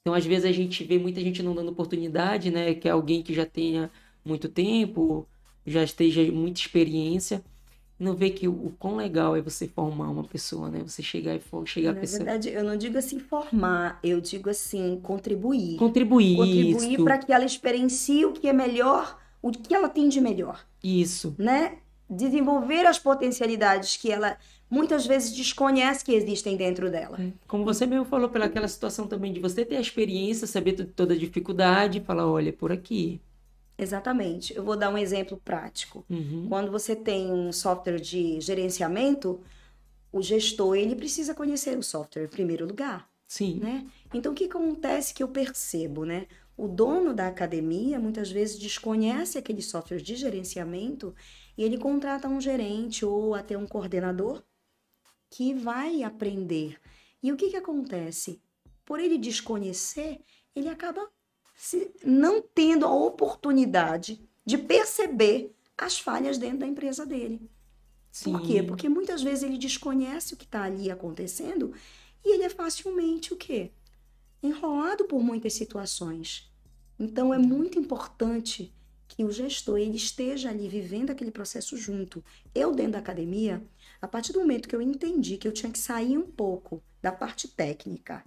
Então, 0.00 0.14
às 0.14 0.26
vezes, 0.26 0.44
a 0.44 0.52
gente 0.52 0.85
vê 0.85 0.98
muita 0.98 1.20
gente 1.20 1.42
não 1.42 1.54
dando 1.54 1.70
oportunidade, 1.70 2.50
né? 2.50 2.74
Que 2.74 2.88
é 2.88 2.92
alguém 2.92 3.22
que 3.22 3.35
já 3.35 3.46
tenha 3.46 3.90
muito 4.24 4.48
tempo, 4.48 5.26
já 5.66 5.82
esteja 5.82 6.22
muita 6.30 6.61
experiência, 6.61 7.42
não 8.02 8.14
vê 8.14 8.30
que 8.30 8.48
o, 8.48 8.52
o 8.52 8.74
quão 8.78 8.96
legal 8.96 9.37
é 9.37 9.40
você 9.40 9.68
formar 9.68 10.11
uma 10.11 10.24
pessoa, 10.24 10.68
né? 10.68 10.82
Você 10.85 11.02
chegar 11.02 11.37
e 11.37 11.40
chegar 11.66 11.92
Na 11.92 11.98
a 11.98 12.00
pessoa. 12.00 12.24
verdade, 12.24 12.48
eu 12.50 12.64
não 12.64 12.76
digo 12.76 12.98
assim 12.98 13.20
formar, 13.20 14.00
eu 14.02 14.20
digo 14.20 14.50
assim 14.50 14.98
contribuir. 15.02 15.76
Contribuir. 15.76 16.37
Contribuir 16.37 17.04
para 17.04 17.18
que 17.18 17.32
ela 17.32 17.44
experiencie 17.44 18.24
o 18.24 18.32
que 18.32 18.48
é 18.48 18.52
melhor, 18.52 19.18
o 19.40 19.50
que 19.52 19.72
ela 19.72 19.88
tem 19.88 20.08
de 20.08 20.20
melhor. 20.20 20.64
Isso. 20.82 21.35
Né? 21.38 21.78
Desenvolver 22.11 22.87
as 22.87 22.98
potencialidades 22.98 23.96
que 23.96 24.11
ela 24.11 24.37
muitas 24.68 25.06
vezes 25.06 25.32
desconhece 25.32 26.04
que 26.04 26.12
existem 26.12 26.56
dentro 26.56 26.90
dela. 26.90 27.18
É. 27.20 27.30
Como 27.46 27.64
você 27.64 27.87
mesmo 27.87 28.06
falou, 28.06 28.30
pelaquela 28.30 28.66
situação 28.66 29.06
também 29.06 29.32
de 29.32 29.38
você 29.38 29.64
ter 29.64 29.76
a 29.76 29.80
experiência, 29.80 30.46
saber 30.46 30.72
toda 30.96 31.14
a 31.14 31.16
dificuldade, 31.16 32.00
falar, 32.00 32.26
olha, 32.26 32.48
é 32.48 32.52
por 32.52 32.72
aqui. 32.72 33.20
Exatamente. 33.83 34.55
Eu 34.55 34.62
vou 34.62 34.77
dar 34.77 34.90
um 34.90 34.97
exemplo 34.97 35.37
prático. 35.45 36.05
Uhum. 36.09 36.47
Quando 36.49 36.71
você 36.71 36.95
tem 36.95 37.33
um 37.33 37.53
software 37.53 37.99
de 37.99 38.40
gerenciamento, 38.40 39.40
o 40.12 40.23
gestor 40.23 40.77
ele 40.77 40.95
precisa 40.95 41.35
conhecer 41.35 41.77
o 41.77 41.83
software 41.83 42.25
em 42.25 42.29
primeiro 42.29 42.64
lugar, 42.64 43.11
Sim. 43.27 43.59
né? 43.59 43.87
Então 44.14 44.31
o 44.31 44.35
que 44.35 44.45
acontece 44.45 45.12
que 45.12 45.23
eu 45.23 45.29
percebo, 45.29 46.05
né? 46.05 46.29
O 46.57 46.68
dono 46.68 47.12
da 47.12 47.27
academia 47.27 47.99
muitas 47.99 48.31
vezes 48.31 48.57
desconhece 48.57 49.37
aquele 49.37 49.62
software 49.62 50.01
de 50.01 50.14
gerenciamento 50.14 51.12
e 51.59 51.64
ele 51.64 51.77
contrata 51.77 52.29
um 52.29 52.40
gerente 52.40 53.05
ou 53.05 53.35
até 53.35 53.59
um 53.59 53.66
coordenador 53.66 54.45
que 55.29 55.55
vai 55.55 56.05
aprender. 56.05 56.79
E 57.21 57.33
o 57.33 57.37
que 57.37 57.51
que 57.51 57.57
acontece? 57.57 58.40
Por 58.85 59.01
ele 59.01 59.18
desconhecer, 59.18 60.21
ele 60.55 60.68
acaba 60.68 61.11
se 61.62 61.92
não 62.05 62.42
tendo 62.42 62.85
a 62.85 62.92
oportunidade 62.92 64.20
de 64.44 64.59
perceber 64.59 65.55
as 65.79 65.96
falhas 65.96 66.37
dentro 66.37 66.59
da 66.59 66.66
empresa 66.66 67.07
dele. 67.07 67.48
Sim. 68.11 68.33
Por 68.33 68.42
quê? 68.42 68.62
Porque 68.64 68.88
muitas 68.88 69.22
vezes 69.22 69.44
ele 69.44 69.57
desconhece 69.57 70.35
o 70.35 70.37
que 70.37 70.44
está 70.44 70.64
ali 70.64 70.90
acontecendo 70.90 71.72
e 72.25 72.35
ele 72.35 72.42
é 72.42 72.48
facilmente 72.48 73.33
o 73.33 73.37
quê? 73.37 73.70
Enrolado 74.42 75.05
por 75.05 75.22
muitas 75.22 75.53
situações. 75.53 76.53
Então 76.98 77.33
é 77.33 77.38
muito 77.38 77.79
importante 77.79 78.75
que 79.07 79.22
o 79.22 79.31
gestor 79.31 79.79
ele 79.79 79.96
esteja 79.96 80.51
ali 80.51 80.68
vivendo 80.68 81.11
aquele 81.11 81.31
processo 81.31 81.77
junto. 81.77 82.25
Eu 82.53 82.75
dentro 82.75 82.94
da 82.94 82.98
academia, 82.98 83.62
a 84.01 84.09
partir 84.09 84.33
do 84.33 84.40
momento 84.40 84.68
que 84.68 84.75
eu 84.75 84.83
entendi 84.83 85.37
que 85.37 85.46
eu 85.46 85.53
tinha 85.53 85.70
que 85.70 85.79
sair 85.79 86.18
um 86.18 86.27
pouco 86.27 86.83
da 87.01 87.12
parte 87.12 87.46
técnica 87.46 88.25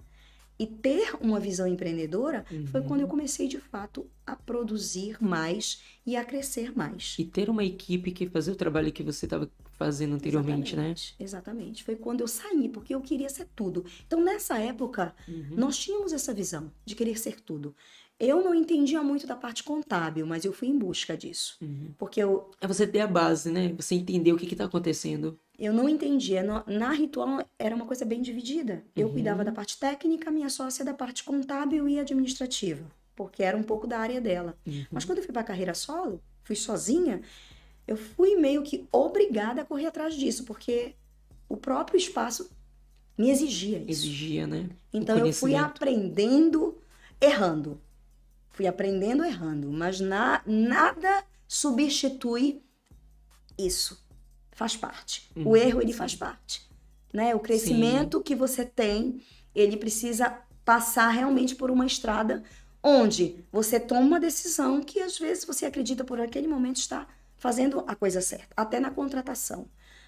e 0.58 0.66
ter 0.66 1.14
uma 1.20 1.38
visão 1.38 1.66
empreendedora, 1.66 2.44
uhum. 2.50 2.66
foi 2.66 2.82
quando 2.82 3.00
eu 3.00 3.08
comecei 3.08 3.46
de 3.46 3.58
fato 3.58 4.06
a 4.26 4.34
produzir 4.34 5.22
mais 5.22 5.82
e 6.04 6.16
a 6.16 6.24
crescer 6.24 6.76
mais. 6.76 7.16
E 7.18 7.24
ter 7.24 7.50
uma 7.50 7.64
equipe 7.64 8.10
que 8.10 8.28
fazia 8.28 8.52
o 8.52 8.56
trabalho 8.56 8.92
que 8.92 9.02
você 9.02 9.26
estava 9.26 9.50
fazendo 9.72 10.14
anteriormente, 10.14 10.72
exatamente, 10.72 11.14
né? 11.18 11.24
Exatamente. 11.24 11.84
Foi 11.84 11.96
quando 11.96 12.22
eu 12.22 12.28
saí, 12.28 12.68
porque 12.68 12.94
eu 12.94 13.00
queria 13.00 13.28
ser 13.28 13.46
tudo. 13.54 13.84
Então, 14.06 14.22
nessa 14.22 14.58
época, 14.58 15.14
uhum. 15.28 15.48
nós 15.56 15.76
tínhamos 15.76 16.12
essa 16.12 16.32
visão 16.32 16.72
de 16.84 16.94
querer 16.94 17.18
ser 17.18 17.40
tudo. 17.40 17.74
Eu 18.18 18.42
não 18.42 18.54
entendia 18.54 19.02
muito 19.02 19.26
da 19.26 19.36
parte 19.36 19.62
contábil, 19.62 20.26
mas 20.26 20.46
eu 20.46 20.52
fui 20.52 20.68
em 20.68 20.78
busca 20.78 21.14
disso. 21.14 21.58
Uhum. 21.60 21.92
Porque 21.98 22.22
eu. 22.22 22.50
É 22.60 22.66
você 22.66 22.86
ter 22.86 23.00
a 23.00 23.06
base, 23.06 23.50
né? 23.50 23.74
Você 23.74 23.94
entender 23.94 24.32
o 24.32 24.38
que 24.38 24.46
está 24.46 24.64
acontecendo. 24.64 25.38
Eu 25.58 25.72
não 25.72 25.88
entendia. 25.88 26.42
Na 26.66 26.90
ritual 26.92 27.42
era 27.58 27.74
uma 27.74 27.86
coisa 27.86 28.04
bem 28.04 28.20
dividida. 28.20 28.84
Eu 28.94 29.06
Uhum. 29.06 29.12
cuidava 29.14 29.44
da 29.44 29.52
parte 29.52 29.78
técnica, 29.78 30.30
minha 30.30 30.50
sócia 30.50 30.84
da 30.84 30.92
parte 30.92 31.24
contábil 31.24 31.88
e 31.88 31.98
administrativa, 31.98 32.84
porque 33.14 33.42
era 33.42 33.56
um 33.56 33.62
pouco 33.62 33.86
da 33.86 33.98
área 33.98 34.20
dela. 34.20 34.56
Uhum. 34.66 34.84
Mas 34.90 35.04
quando 35.04 35.18
eu 35.18 35.24
fui 35.24 35.32
para 35.32 35.42
a 35.42 35.44
carreira 35.44 35.72
solo, 35.74 36.20
fui 36.44 36.56
sozinha, 36.56 37.22
eu 37.88 37.96
fui 37.96 38.36
meio 38.36 38.62
que 38.62 38.86
obrigada 38.92 39.62
a 39.62 39.64
correr 39.64 39.86
atrás 39.86 40.14
disso, 40.14 40.44
porque 40.44 40.94
o 41.48 41.56
próprio 41.56 41.96
espaço 41.96 42.50
me 43.16 43.30
exigia 43.30 43.78
isso. 43.78 43.88
Exigia, 44.06 44.46
né? 44.46 44.68
O 44.92 44.96
Então 44.98 45.16
eu 45.18 45.32
fui 45.32 45.54
aprendendo 45.54 46.76
errando. 47.20 47.80
Fui 48.50 48.66
aprendendo 48.66 49.24
errando, 49.24 49.70
mas 49.70 50.00
na- 50.00 50.42
nada 50.46 51.24
substitui 51.48 52.62
isso. 53.58 54.04
Faz 54.56 54.74
parte. 54.74 55.28
O 55.36 55.50
Uhum, 55.50 55.56
erro 55.56 55.82
ele 55.82 55.92
sim. 55.92 55.98
faz 55.98 56.14
parte, 56.14 56.62
né? 57.12 57.34
O 57.34 57.38
crescimento 57.40 58.22
que 58.22 58.34
você 58.34 58.64
tem, 58.64 59.20
ele 59.54 59.76
precisa 59.76 60.34
passar 60.64 61.10
realmente 61.10 61.54
por 61.54 61.70
uma 61.70 61.84
estrada 61.84 62.42
onde 62.82 63.44
você 63.52 63.78
toma 63.78 64.00
uma 64.00 64.18
decisão 64.18 64.80
que 64.80 65.00
às 65.00 65.18
vezes 65.18 65.44
você 65.44 65.66
acredita 65.66 66.04
por 66.04 66.18
aquele 66.18 66.48
momento 66.48 66.78
está 66.78 67.06
fazendo 67.36 67.84
a 67.86 67.94
coisa 67.94 68.22
certa, 68.22 68.48
até 68.56 68.80
na 68.80 68.90
contratação. 68.90 69.66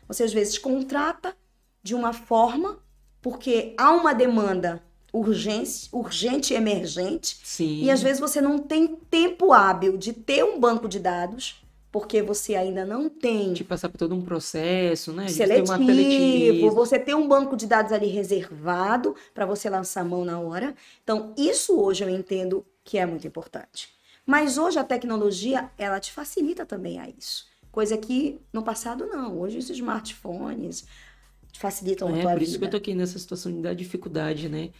Você 0.08 0.22
às 0.24 0.32
vezes 0.32 0.56
contrata 0.56 1.36
de 1.82 1.94
uma 1.94 2.14
forma 2.14 2.78
porque 3.20 3.74
há 3.76 3.92
uma 3.92 4.14
demanda 4.14 4.82
urgente, 5.12 5.90
urgente 5.92 6.54
e 6.54 6.56
emergente, 6.56 7.38
Sim. 7.44 7.82
e 7.82 7.90
às 7.90 8.00
vezes 8.02 8.18
você 8.18 8.40
não 8.40 8.58
tem 8.58 8.96
tempo 8.96 9.52
hábil 9.52 9.98
de 9.98 10.14
ter 10.14 10.42
um 10.42 10.58
banco 10.58 10.88
de 10.88 10.98
dados, 10.98 11.62
porque 11.90 12.20
você 12.22 12.54
ainda 12.54 12.84
não 12.84 13.08
tem 13.08 13.52
De 13.52 13.64
passar 13.64 13.88
por 13.88 13.96
todo 13.98 14.14
um 14.14 14.20
processo, 14.22 15.12
né? 15.12 15.28
Seletivo, 15.28 15.66
seletiva. 15.76 16.70
você 16.70 16.98
tem 16.98 17.14
um 17.14 17.26
banco 17.26 17.56
de 17.56 17.66
dados 17.66 17.92
ali 17.92 18.08
reservado 18.08 19.14
para 19.34 19.46
você 19.46 19.70
lançar 19.70 20.02
a 20.02 20.04
mão 20.04 20.24
na 20.24 20.38
hora. 20.38 20.74
Então, 21.02 21.32
isso 21.36 21.78
hoje 21.80 22.04
eu 22.04 22.10
entendo 22.10 22.64
que 22.84 22.98
é 22.98 23.06
muito 23.06 23.26
importante. 23.26 23.88
Mas 24.26 24.58
hoje 24.58 24.78
a 24.78 24.84
tecnologia, 24.84 25.70
ela 25.78 25.98
te 25.98 26.12
facilita 26.12 26.66
também 26.66 26.98
a 27.00 27.08
isso. 27.08 27.46
Coisa 27.72 27.96
que 27.96 28.38
no 28.52 28.62
passado 28.62 29.06
não. 29.06 29.38
Hoje 29.38 29.56
os 29.58 29.70
smartphones 29.70 30.86
te 31.50 31.58
facilitam 31.60 32.08
a 32.08 32.18
É, 32.18 32.20
tua 32.22 32.32
por 32.32 32.42
isso 32.42 32.52
que 32.52 32.58
vida. 32.58 32.66
eu 32.66 32.70
tô 32.70 32.76
aqui 32.76 32.94
nessa 32.94 33.18
situação 33.18 33.60
da 33.62 33.72
dificuldade, 33.72 34.48
né? 34.48 34.70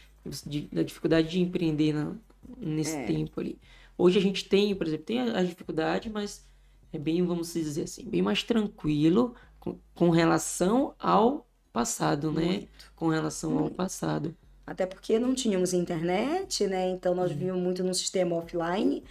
Da 0.72 0.82
dificuldade 0.82 1.28
de 1.30 1.40
empreender 1.40 1.94
na- 1.94 2.12
nesse 2.58 2.96
É. 2.96 3.04
tempo 3.06 3.40
ali. 3.40 3.58
Hoje 3.96 4.18
a 4.18 4.22
gente 4.22 4.44
tem, 4.46 4.74
por 4.74 4.86
exemplo, 4.86 5.06
tem 5.06 5.20
a, 5.20 5.38
a 5.38 5.42
dificuldade, 5.42 6.10
mas 6.10 6.44
é 6.92 6.98
bem, 6.98 7.24
vamos 7.24 7.52
dizer 7.52 7.82
assim, 7.82 8.04
bem 8.04 8.22
mais 8.22 8.42
tranquilo 8.42 9.34
com, 9.58 9.78
com 9.94 10.10
relação 10.10 10.94
ao 10.98 11.46
passado, 11.72 12.32
né? 12.32 12.46
Muito. 12.46 12.92
Com 12.96 13.08
relação 13.08 13.52
ao 13.52 13.60
Muito. 13.60 13.76
passado. 13.76 14.36
Até 14.66 14.84
porque 14.84 15.18
não 15.18 15.34
tínhamos 15.34 15.72
internet, 15.72 16.66
né? 16.66 16.90
Então 16.90 17.14
nós 17.14 17.30
vivíamos 17.30 17.62
muito 17.62 17.82
num 17.84 17.94
sistema 17.94 18.36
offline, 18.36 19.04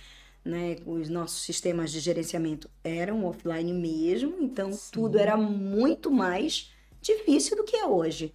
né? 0.43 0.75
Os 0.85 1.09
nossos 1.09 1.41
sistemas 1.41 1.91
de 1.91 1.99
gerenciamento 1.99 2.69
eram 2.83 3.25
offline 3.25 3.73
mesmo, 3.73 4.37
então 4.41 4.71
Sim. 4.71 4.89
tudo 4.91 5.17
era 5.17 5.37
muito 5.37 6.11
mais 6.11 6.71
difícil 7.01 7.55
do 7.55 7.63
que 7.63 7.75
é 7.75 7.85
hoje. 7.85 8.33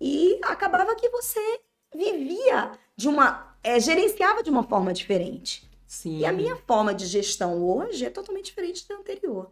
E 0.00 0.38
acabava 0.42 0.94
que 0.94 1.08
você 1.08 1.60
vivia 1.94 2.72
de 2.96 3.08
uma, 3.08 3.56
é, 3.62 3.78
gerenciava 3.80 4.42
de 4.42 4.50
uma 4.50 4.62
forma 4.62 4.92
diferente. 4.92 5.67
Sim. 5.88 6.18
E 6.18 6.26
a 6.26 6.32
minha 6.32 6.54
forma 6.54 6.94
de 6.94 7.06
gestão 7.06 7.64
hoje 7.64 8.04
é 8.04 8.10
totalmente 8.10 8.44
diferente 8.44 8.86
da 8.86 8.94
anterior. 8.96 9.50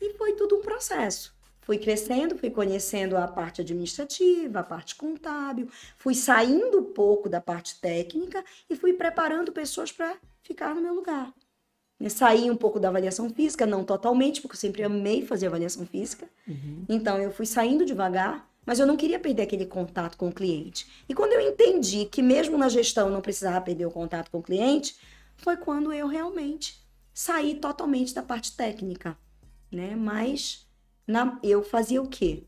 E 0.00 0.14
foi 0.14 0.32
tudo 0.32 0.56
um 0.56 0.62
processo. 0.62 1.36
Fui 1.60 1.76
crescendo, 1.76 2.38
fui 2.38 2.48
conhecendo 2.48 3.14
a 3.14 3.28
parte 3.28 3.60
administrativa, 3.60 4.60
a 4.60 4.62
parte 4.62 4.94
contábil, 4.94 5.68
fui 5.98 6.14
saindo 6.14 6.78
um 6.78 6.84
pouco 6.94 7.28
da 7.28 7.42
parte 7.42 7.78
técnica 7.78 8.42
e 8.70 8.74
fui 8.74 8.94
preparando 8.94 9.52
pessoas 9.52 9.92
para 9.92 10.16
ficar 10.42 10.74
no 10.74 10.80
meu 10.80 10.94
lugar. 10.94 11.30
Né, 12.00 12.08
Saí 12.08 12.50
um 12.50 12.56
pouco 12.56 12.80
da 12.80 12.88
avaliação 12.88 13.28
física, 13.28 13.66
não 13.66 13.84
totalmente, 13.84 14.40
porque 14.40 14.54
eu 14.56 14.60
sempre 14.60 14.82
amei 14.82 15.26
fazer 15.26 15.48
avaliação 15.48 15.84
física. 15.84 16.26
Uhum. 16.46 16.86
Então 16.88 17.18
eu 17.18 17.30
fui 17.30 17.44
saindo 17.44 17.84
devagar, 17.84 18.48
mas 18.64 18.78
eu 18.78 18.86
não 18.86 18.96
queria 18.96 19.18
perder 19.18 19.42
aquele 19.42 19.66
contato 19.66 20.16
com 20.16 20.28
o 20.28 20.32
cliente. 20.32 20.86
E 21.06 21.12
quando 21.12 21.34
eu 21.34 21.40
entendi 21.40 22.06
que 22.06 22.22
mesmo 22.22 22.56
na 22.56 22.70
gestão 22.70 23.08
eu 23.08 23.12
não 23.12 23.20
precisava 23.20 23.60
perder 23.60 23.84
o 23.84 23.90
contato 23.90 24.30
com 24.30 24.38
o 24.38 24.42
cliente, 24.42 24.96
foi 25.38 25.56
quando 25.56 25.92
eu 25.92 26.06
realmente 26.08 26.80
saí 27.14 27.54
totalmente 27.56 28.14
da 28.14 28.22
parte 28.22 28.56
técnica, 28.56 29.18
né? 29.72 29.96
Mas 29.96 30.66
na- 31.06 31.38
eu 31.42 31.62
fazia 31.62 32.02
o 32.02 32.08
quê? 32.08 32.44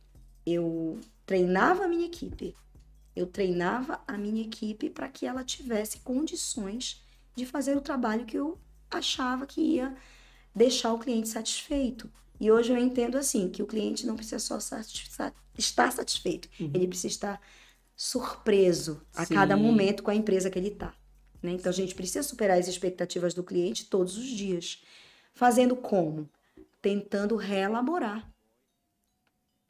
Eu 0.47 1.01
treinava 1.27 1.85
a 1.85 1.89
minha 1.89 2.07
equipe. 2.07 2.57
Eu 3.15 3.27
treinava 3.27 4.01
a 4.07 4.17
minha 4.19 4.43
equipe 4.43 4.91
para 4.91 5.09
que 5.09 5.27
ela 5.27 5.45
tivesse 5.45 6.01
condições 6.01 7.03
de 7.37 7.47
fazer 7.47 7.77
o 7.77 7.81
trabalho 7.81 8.27
que 8.27 8.39
eu 8.39 8.59
achava 8.91 9.47
que 9.47 9.61
ia 9.61 9.97
deixar 10.55 10.93
o 10.93 10.99
cliente 10.99 11.29
satisfeito. 11.29 12.11
E 12.41 12.51
hoje 12.51 12.73
eu 12.73 12.79
entendo 12.79 13.17
assim, 13.19 13.51
que 13.51 13.63
o 13.63 13.67
cliente 13.67 14.07
não 14.07 14.17
precisa 14.17 14.39
só 14.39 14.59
estar 15.59 15.93
satisfeito, 15.93 16.49
Uhum. 16.61 16.71
ele 16.75 16.89
precisa 16.89 17.09
estar 17.09 17.41
surpreso 17.97 19.03
a 19.15 19.25
Sim. 19.27 19.35
cada 19.35 19.57
momento 19.57 20.03
com 20.03 20.11
a 20.11 20.15
empresa 20.15 20.51
que 20.51 20.59
ele 20.59 20.69
está. 20.69 20.95
Né? 21.43 21.53
Então 21.53 21.71
a 21.71 21.75
gente 21.75 21.95
precisa 21.95 22.23
superar 22.23 22.59
as 22.59 22.69
expectativas 22.69 23.35
do 23.35 23.43
cliente 23.43 23.87
todos 23.87 24.17
os 24.17 24.27
dias. 24.27 24.83
Fazendo 25.33 25.77
como? 25.77 26.29
Tentando 26.81 27.37
reelaborar 27.37 28.31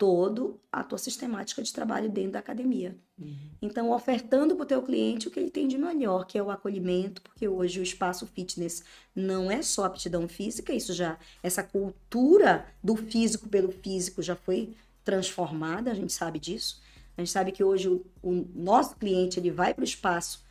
todo 0.01 0.59
a 0.73 0.83
tua 0.83 0.97
sistemática 0.97 1.63
de 1.63 1.71
trabalho 1.71 2.09
dentro 2.09 2.33
da 2.33 2.39
academia. 2.39 2.97
Uhum. 3.19 3.37
Então, 3.61 3.91
ofertando 3.91 4.57
para 4.57 4.63
o 4.63 4.67
teu 4.67 4.83
cliente 4.83 5.29
o 5.29 5.31
que 5.31 5.39
ele 5.39 5.51
tem 5.51 5.69
de 5.69 5.77
melhor, 5.77 6.25
que 6.25 6.39
é 6.39 6.43
o 6.43 6.51
acolhimento, 6.51 7.21
porque 7.21 7.47
hoje 7.47 7.81
o 7.81 7.83
espaço 7.83 8.27
fitness 8.27 8.83
não 9.15 9.51
é 9.51 9.61
só 9.61 9.85
aptidão 9.85 10.27
física, 10.27 10.73
isso 10.73 10.95
já, 10.95 11.19
essa 11.43 11.63
cultura 11.63 12.67
do 12.83 12.97
físico 12.97 13.47
pelo 13.47 13.71
físico 13.71 14.23
já 14.23 14.35
foi 14.35 14.75
transformada, 15.05 15.91
a 15.91 15.95
gente 15.95 16.15
sabe 16.15 16.39
disso. 16.39 16.81
A 17.15 17.21
gente 17.21 17.31
sabe 17.31 17.53
que 17.53 17.63
hoje 17.63 17.91
o, 17.91 18.03
o 18.23 18.47
nosso 18.55 18.97
cliente 18.97 19.39
ele 19.39 19.51
vai 19.51 19.75
para 19.75 19.83
o 19.83 19.85
espaço 19.85 20.43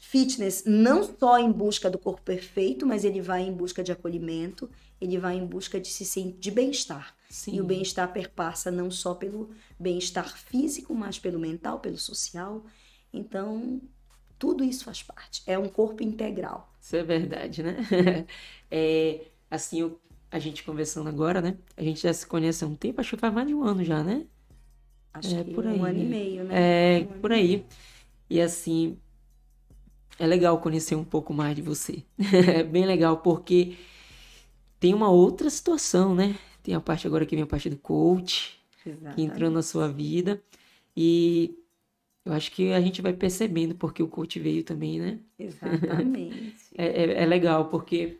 fitness 0.00 0.64
não 0.66 1.02
só 1.18 1.38
em 1.38 1.50
busca 1.52 1.90
do 1.90 1.98
corpo 1.98 2.22
perfeito, 2.22 2.86
mas 2.86 3.04
ele 3.04 3.20
vai 3.20 3.42
em 3.42 3.52
busca 3.52 3.82
de 3.82 3.92
acolhimento, 3.92 4.70
ele 5.00 5.18
vai 5.18 5.36
em 5.36 5.46
busca 5.46 5.80
de 5.80 5.88
se 5.88 6.04
sentir 6.04 6.38
de 6.38 6.50
bem-estar. 6.50 7.14
E 7.46 7.60
o 7.60 7.64
bem-estar 7.64 8.12
perpassa 8.12 8.70
não 8.70 8.90
só 8.90 9.14
pelo 9.14 9.50
bem-estar 9.78 10.36
físico, 10.36 10.94
mas 10.94 11.18
pelo 11.18 11.38
mental, 11.38 11.80
pelo 11.80 11.98
social. 11.98 12.64
Então, 13.12 13.80
tudo 14.38 14.64
isso 14.64 14.84
faz 14.84 15.02
parte. 15.02 15.42
É 15.46 15.58
um 15.58 15.68
corpo 15.68 16.02
integral. 16.02 16.72
Isso 16.80 16.96
é 16.96 17.02
verdade, 17.02 17.62
né? 17.62 17.76
é, 18.70 19.26
assim, 19.50 19.80
eu- 19.80 20.00
a 20.30 20.38
gente 20.38 20.64
conversando 20.64 21.08
agora, 21.08 21.40
né? 21.40 21.56
A 21.76 21.82
gente 21.82 22.02
já 22.02 22.12
se 22.12 22.26
conhece 22.26 22.64
há 22.64 22.66
um 22.66 22.74
tempo, 22.74 23.00
acho 23.00 23.10
que 23.16 23.20
faz 23.20 23.32
mais 23.32 23.46
de 23.46 23.54
um 23.54 23.62
ano 23.62 23.84
já, 23.84 24.02
né? 24.02 24.26
Acho 25.12 25.36
É, 25.36 25.44
que 25.44 25.54
por 25.54 25.64
um 25.64 25.70
aí. 25.70 25.78
ano 25.78 25.98
e 26.00 26.04
meio, 26.04 26.44
né? 26.44 26.54
É, 27.00 27.00
Um 27.14 27.20
por 27.20 27.32
aí. 27.32 27.64
E 28.28 28.40
assim, 28.40 28.98
é 30.18 30.26
legal 30.26 30.60
conhecer 30.60 30.94
um 30.94 31.04
pouco 31.04 31.32
mais 31.32 31.56
de 31.56 31.62
você. 31.62 32.02
É 32.58 32.62
bem 32.62 32.86
legal, 32.86 33.18
porque 33.18 33.76
tem 34.78 34.94
uma 34.94 35.10
outra 35.10 35.48
situação, 35.50 36.14
né? 36.14 36.38
Tem 36.62 36.74
a 36.74 36.80
parte 36.80 37.06
agora 37.06 37.26
que 37.26 37.34
vem 37.34 37.44
a 37.44 37.46
parte 37.46 37.68
do 37.68 37.76
coach, 37.76 38.58
que 38.82 38.90
entrou 38.90 39.22
Exatamente. 39.22 39.50
na 39.50 39.62
sua 39.62 39.88
vida. 39.88 40.42
E 40.96 41.58
eu 42.24 42.32
acho 42.32 42.50
que 42.52 42.72
a 42.72 42.80
gente 42.80 43.02
vai 43.02 43.12
percebendo 43.12 43.74
porque 43.74 44.02
o 44.02 44.08
coach 44.08 44.38
veio 44.40 44.64
também, 44.64 45.00
né? 45.00 45.20
Exatamente. 45.38 46.54
É, 46.76 46.86
é, 46.86 47.22
é 47.22 47.26
legal, 47.26 47.68
porque 47.68 48.18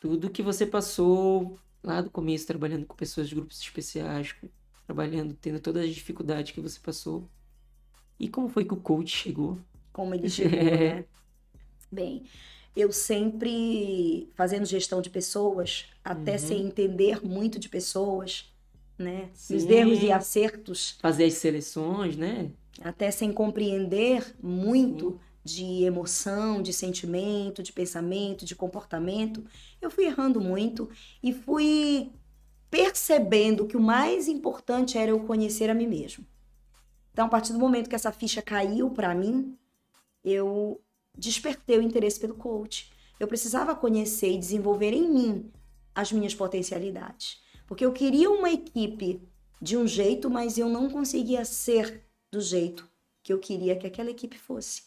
tudo 0.00 0.28
que 0.28 0.42
você 0.42 0.66
passou 0.66 1.56
lá 1.84 2.00
do 2.00 2.10
começo, 2.10 2.46
trabalhando 2.46 2.84
com 2.84 2.96
pessoas 2.96 3.28
de 3.28 3.36
grupos 3.36 3.60
especiais, 3.60 4.34
trabalhando, 4.84 5.34
tendo 5.34 5.60
todas 5.60 5.84
as 5.84 5.94
dificuldades 5.94 6.50
que 6.50 6.60
você 6.60 6.80
passou. 6.80 7.30
E 8.18 8.28
como 8.28 8.48
foi 8.48 8.64
que 8.64 8.74
o 8.74 8.76
coach 8.76 9.16
chegou? 9.16 9.58
Como 9.98 10.14
ele 10.14 10.28
chegou, 10.30 10.62
né? 10.62 11.04
Bem, 11.90 12.22
eu 12.76 12.92
sempre 12.92 14.30
fazendo 14.36 14.64
gestão 14.64 15.00
de 15.02 15.10
pessoas, 15.10 15.86
até 16.04 16.32
Uhum. 16.34 16.38
sem 16.38 16.66
entender 16.66 17.26
muito 17.26 17.58
de 17.58 17.68
pessoas, 17.68 18.44
né? 18.96 19.28
Os 19.32 19.62
Sim. 19.62 19.72
erros 19.72 20.00
e 20.00 20.12
acertos, 20.12 20.96
Fazer 21.02 21.24
as 21.24 21.34
seleções, 21.34 22.16
né? 22.16 22.52
até 22.80 23.10
sem 23.10 23.32
compreender 23.32 24.36
muito 24.40 25.18
de 25.44 25.82
emoção, 25.82 26.62
de 26.62 26.72
sentimento, 26.72 27.60
de 27.60 27.72
pensamento, 27.72 28.44
de 28.44 28.54
comportamento, 28.54 29.44
eu 29.82 29.90
fui 29.90 30.04
errando 30.04 30.40
muito 30.40 30.88
e 31.20 31.32
fui 31.32 32.12
percebendo 32.70 33.66
que 33.66 33.76
o 33.76 33.80
mais 33.80 34.28
importante 34.28 34.96
era 34.96 35.10
eu 35.10 35.18
conhecer 35.26 35.68
a 35.70 35.74
mim 35.74 35.88
mesmo. 35.88 36.24
Então, 37.12 37.26
a 37.26 37.28
partir 37.28 37.52
do 37.52 37.58
momento 37.58 37.88
que 37.88 37.96
essa 37.96 38.12
ficha 38.12 38.40
caiu 38.40 38.90
para 38.90 39.12
mim, 39.12 39.58
eu 40.24 40.82
despertei 41.16 41.78
o 41.78 41.82
interesse 41.82 42.18
pelo 42.18 42.34
coach. 42.34 42.92
Eu 43.18 43.26
precisava 43.26 43.74
conhecer 43.74 44.32
e 44.32 44.38
desenvolver 44.38 44.92
em 44.92 45.08
mim 45.08 45.52
as 45.94 46.12
minhas 46.12 46.34
potencialidades, 46.34 47.42
porque 47.66 47.84
eu 47.84 47.92
queria 47.92 48.30
uma 48.30 48.50
equipe 48.50 49.20
de 49.60 49.76
um 49.76 49.86
jeito, 49.86 50.30
mas 50.30 50.56
eu 50.56 50.68
não 50.68 50.88
conseguia 50.88 51.44
ser 51.44 52.04
do 52.30 52.40
jeito 52.40 52.88
que 53.22 53.32
eu 53.32 53.38
queria 53.38 53.76
que 53.76 53.86
aquela 53.86 54.10
equipe 54.10 54.38
fosse. 54.38 54.82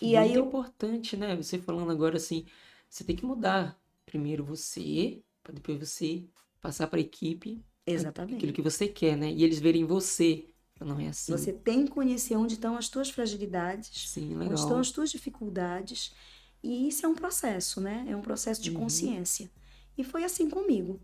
E 0.00 0.16
aí 0.16 0.28
Muito 0.28 0.38
eu 0.38 0.46
importante, 0.46 1.16
né? 1.16 1.36
Você 1.36 1.58
falando 1.58 1.90
agora 1.90 2.16
assim, 2.16 2.46
você 2.88 3.04
tem 3.04 3.14
que 3.14 3.24
mudar. 3.24 3.78
Primeiro 4.06 4.42
você, 4.42 5.22
para 5.42 5.52
depois 5.52 5.78
você 5.78 6.24
passar 6.60 6.86
para 6.86 6.98
a 6.98 7.02
equipe 7.02 7.62
exatamente. 7.86 8.36
aquilo 8.36 8.52
que 8.52 8.62
você 8.62 8.88
quer, 8.88 9.16
né? 9.16 9.30
E 9.30 9.44
eles 9.44 9.58
verem 9.58 9.84
você. 9.84 10.46
Não 10.80 10.98
é 10.98 11.08
assim. 11.08 11.32
Você 11.32 11.52
tem 11.52 11.84
que 11.84 11.90
conhecer 11.90 12.36
onde 12.36 12.54
estão 12.54 12.76
as 12.76 12.88
tuas 12.88 13.10
fragilidades, 13.10 14.08
Sim, 14.08 14.36
onde 14.38 14.54
estão 14.54 14.78
as 14.78 14.90
tuas 14.90 15.10
dificuldades. 15.10 16.14
E 16.62 16.88
isso 16.88 17.04
é 17.04 17.08
um 17.08 17.14
processo, 17.14 17.80
né? 17.80 18.06
É 18.08 18.16
um 18.16 18.22
processo 18.22 18.62
de 18.62 18.70
Uhum. 18.70 18.76
consciência. 18.80 19.50
E 19.96 20.02
foi 20.04 20.24
assim 20.24 20.48
comigo. 20.48 21.00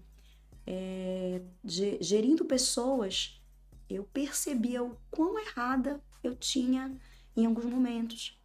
É, 0.66 1.40
ge- 1.64 1.98
gerindo 2.00 2.44
pessoas, 2.44 3.40
eu 3.88 4.04
percebia 4.04 4.82
o 4.82 4.96
quão 5.10 5.38
errada 5.38 6.00
eu 6.22 6.34
tinha 6.34 6.96
em 7.36 7.46
alguns 7.46 7.64
momentos. 7.66 8.38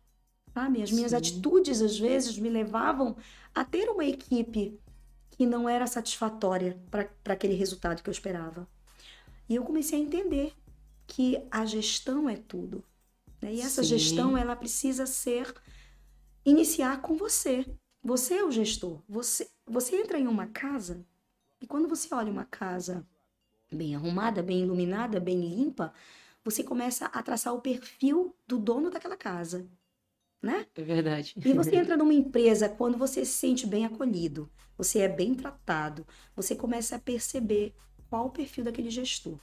Sabe? 0.53 0.83
As 0.83 0.91
minhas 0.91 1.11
Sim. 1.11 1.17
atitudes, 1.17 1.81
às 1.81 1.97
vezes, 1.97 2.37
me 2.37 2.49
levavam 2.49 3.15
a 3.55 3.63
ter 3.63 3.89
uma 3.89 4.03
equipe 4.05 4.77
que 5.31 5.45
não 5.45 5.67
era 5.67 5.87
satisfatória 5.87 6.77
para 6.91 7.09
aquele 7.33 7.53
resultado 7.53 8.03
que 8.03 8.09
eu 8.09 8.11
esperava. 8.11 8.67
E 9.49 9.55
eu 9.55 9.63
comecei 9.63 9.97
a 9.99 10.01
entender 10.03 10.53
que 11.11 11.45
a 11.51 11.65
gestão 11.65 12.29
é 12.29 12.37
tudo. 12.37 12.83
né? 13.41 13.53
E 13.53 13.61
essa 13.61 13.83
Sim. 13.83 13.89
gestão, 13.89 14.37
ela 14.37 14.55
precisa 14.55 15.05
ser 15.05 15.53
iniciar 16.45 17.01
com 17.01 17.15
você. 17.17 17.65
Você 18.03 18.35
é 18.35 18.43
o 18.45 18.51
gestor. 18.51 19.01
Você, 19.09 19.49
você 19.65 19.97
entra 19.97 20.17
em 20.17 20.27
uma 20.27 20.47
casa 20.47 21.05
e 21.61 21.67
quando 21.67 21.87
você 21.89 22.13
olha 22.15 22.31
uma 22.31 22.45
casa 22.45 23.05
bem 23.71 23.95
arrumada, 23.95 24.41
bem 24.43 24.61
iluminada, 24.61 25.19
bem 25.19 25.41
limpa, 25.41 25.93
você 26.43 26.63
começa 26.63 27.05
a 27.07 27.23
traçar 27.23 27.53
o 27.53 27.61
perfil 27.61 28.35
do 28.47 28.57
dono 28.59 28.89
daquela 28.89 29.17
casa, 29.17 29.69
né? 30.41 30.67
É 30.75 30.81
verdade. 30.81 31.35
E 31.43 31.53
você 31.53 31.75
entra 31.75 31.97
numa 31.97 32.13
empresa 32.13 32.69
quando 32.69 32.97
você 32.97 33.25
se 33.25 33.33
sente 33.33 33.67
bem 33.67 33.85
acolhido, 33.85 34.49
você 34.77 34.99
é 34.99 35.09
bem 35.09 35.35
tratado, 35.35 36.07
você 36.35 36.55
começa 36.55 36.95
a 36.95 36.99
perceber 36.99 37.75
qual 38.09 38.27
o 38.27 38.31
perfil 38.31 38.63
daquele 38.65 38.89
gestor. 38.89 39.39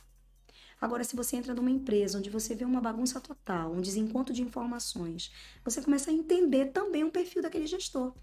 Agora, 0.81 1.03
se 1.03 1.17
você 1.17 1.37
entra 1.37 1.55
numa 1.55 1.71
empresa 1.71 2.19
onde 2.19 2.31
você 2.31 2.55
vê 2.55 2.65
uma 2.65 2.81
bagunça 2.81 3.21
total, 3.21 3.73
um 3.73 3.81
desencontro 3.81 4.33
de 4.33 4.43
informações, 4.43 5.33
você 5.65 5.83
começa 5.83 6.11
a 6.11 6.15
entender 6.15 6.67
também 6.67 7.05
o 7.05 7.11
perfil 7.11 7.43
daquele 7.43 7.67
gestor. 7.67 8.15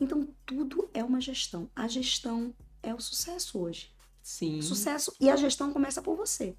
Então, 0.00 0.28
tudo 0.44 0.90
é 0.92 1.04
uma 1.04 1.20
gestão. 1.20 1.70
A 1.76 1.86
gestão 1.86 2.54
é 2.82 2.92
o 2.92 3.00
sucesso 3.00 3.58
hoje. 3.58 3.92
Sim. 4.22 4.60
Sucesso 4.60 5.14
e 5.20 5.30
a 5.30 5.36
gestão 5.36 5.72
começa 5.72 6.02
por 6.02 6.16
você. 6.16 6.56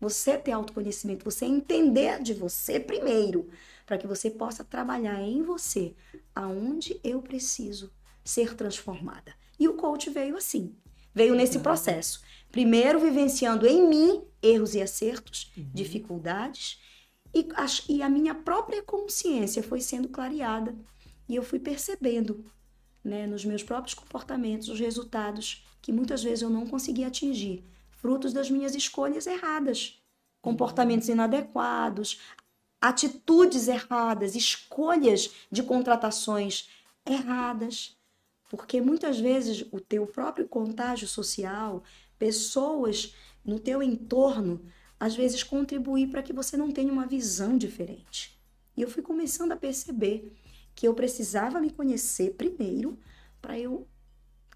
Você 0.00 0.38
ter 0.38 0.52
autoconhecimento, 0.52 1.24
você 1.24 1.44
entender 1.44 2.22
de 2.22 2.32
você 2.32 2.78
primeiro, 2.78 3.50
para 3.84 3.98
que 3.98 4.06
você 4.06 4.30
possa 4.30 4.62
trabalhar 4.62 5.20
em 5.20 5.42
você 5.42 5.94
aonde 6.34 7.00
eu 7.02 7.20
preciso 7.20 7.92
ser 8.24 8.54
transformada. 8.54 9.34
E 9.58 9.66
o 9.66 9.74
coach 9.74 10.08
veio 10.10 10.36
assim, 10.36 10.76
veio 11.12 11.34
nesse 11.34 11.58
processo. 11.58 12.20
Primeiro 12.50 12.98
vivenciando 12.98 13.66
em 13.66 13.86
mim 13.88 14.22
erros 14.42 14.74
e 14.74 14.80
acertos, 14.82 15.52
Uhum. 15.56 15.70
dificuldades, 15.74 16.80
e, 17.34 17.46
as- 17.54 17.84
e 17.88 18.02
a 18.02 18.08
minha 18.08 18.34
própria 18.34 18.82
consciência 18.82 19.62
foi 19.62 19.80
sendo 19.80 20.08
clareada. 20.08 20.74
E 21.28 21.36
eu 21.36 21.42
fui 21.42 21.58
percebendo 21.58 22.44
né, 23.04 23.26
nos 23.26 23.44
meus 23.44 23.62
próprios 23.62 23.94
comportamentos 23.94 24.68
os 24.68 24.78
resultados 24.80 25.64
que 25.80 25.92
muitas 25.92 26.22
vezes 26.22 26.42
eu 26.42 26.50
não 26.50 26.66
conseguia 26.66 27.06
atingir, 27.06 27.64
frutos 27.90 28.32
das 28.32 28.50
minhas 28.50 28.74
escolhas 28.74 29.26
erradas, 29.26 30.02
comportamentos 30.42 31.08
inadequados, 31.08 32.20
atitudes 32.80 33.68
erradas, 33.68 34.34
escolhas 34.34 35.30
de 35.50 35.62
contratações 35.62 36.68
erradas. 37.06 37.96
Porque 38.50 38.80
muitas 38.80 39.18
vezes 39.20 39.64
o 39.72 39.80
teu 39.80 40.06
próprio 40.06 40.46
contágio 40.48 41.06
social, 41.06 41.82
pessoas 42.18 43.14
no 43.44 43.58
teu 43.58 43.82
entorno, 43.82 44.60
às 44.98 45.14
vezes 45.14 45.42
contribuem 45.42 46.08
para 46.08 46.22
que 46.22 46.32
você 46.32 46.56
não 46.56 46.70
tenha 46.70 46.92
uma 46.92 47.06
visão 47.06 47.56
diferente. 47.56 48.38
E 48.76 48.82
eu 48.82 48.90
fui 48.90 49.02
começando 49.02 49.52
a 49.52 49.56
perceber 49.56 50.32
que 50.74 50.86
eu 50.86 50.94
precisava 50.94 51.60
me 51.60 51.70
conhecer 51.70 52.34
primeiro 52.34 52.98
para 53.40 53.58
eu 53.58 53.86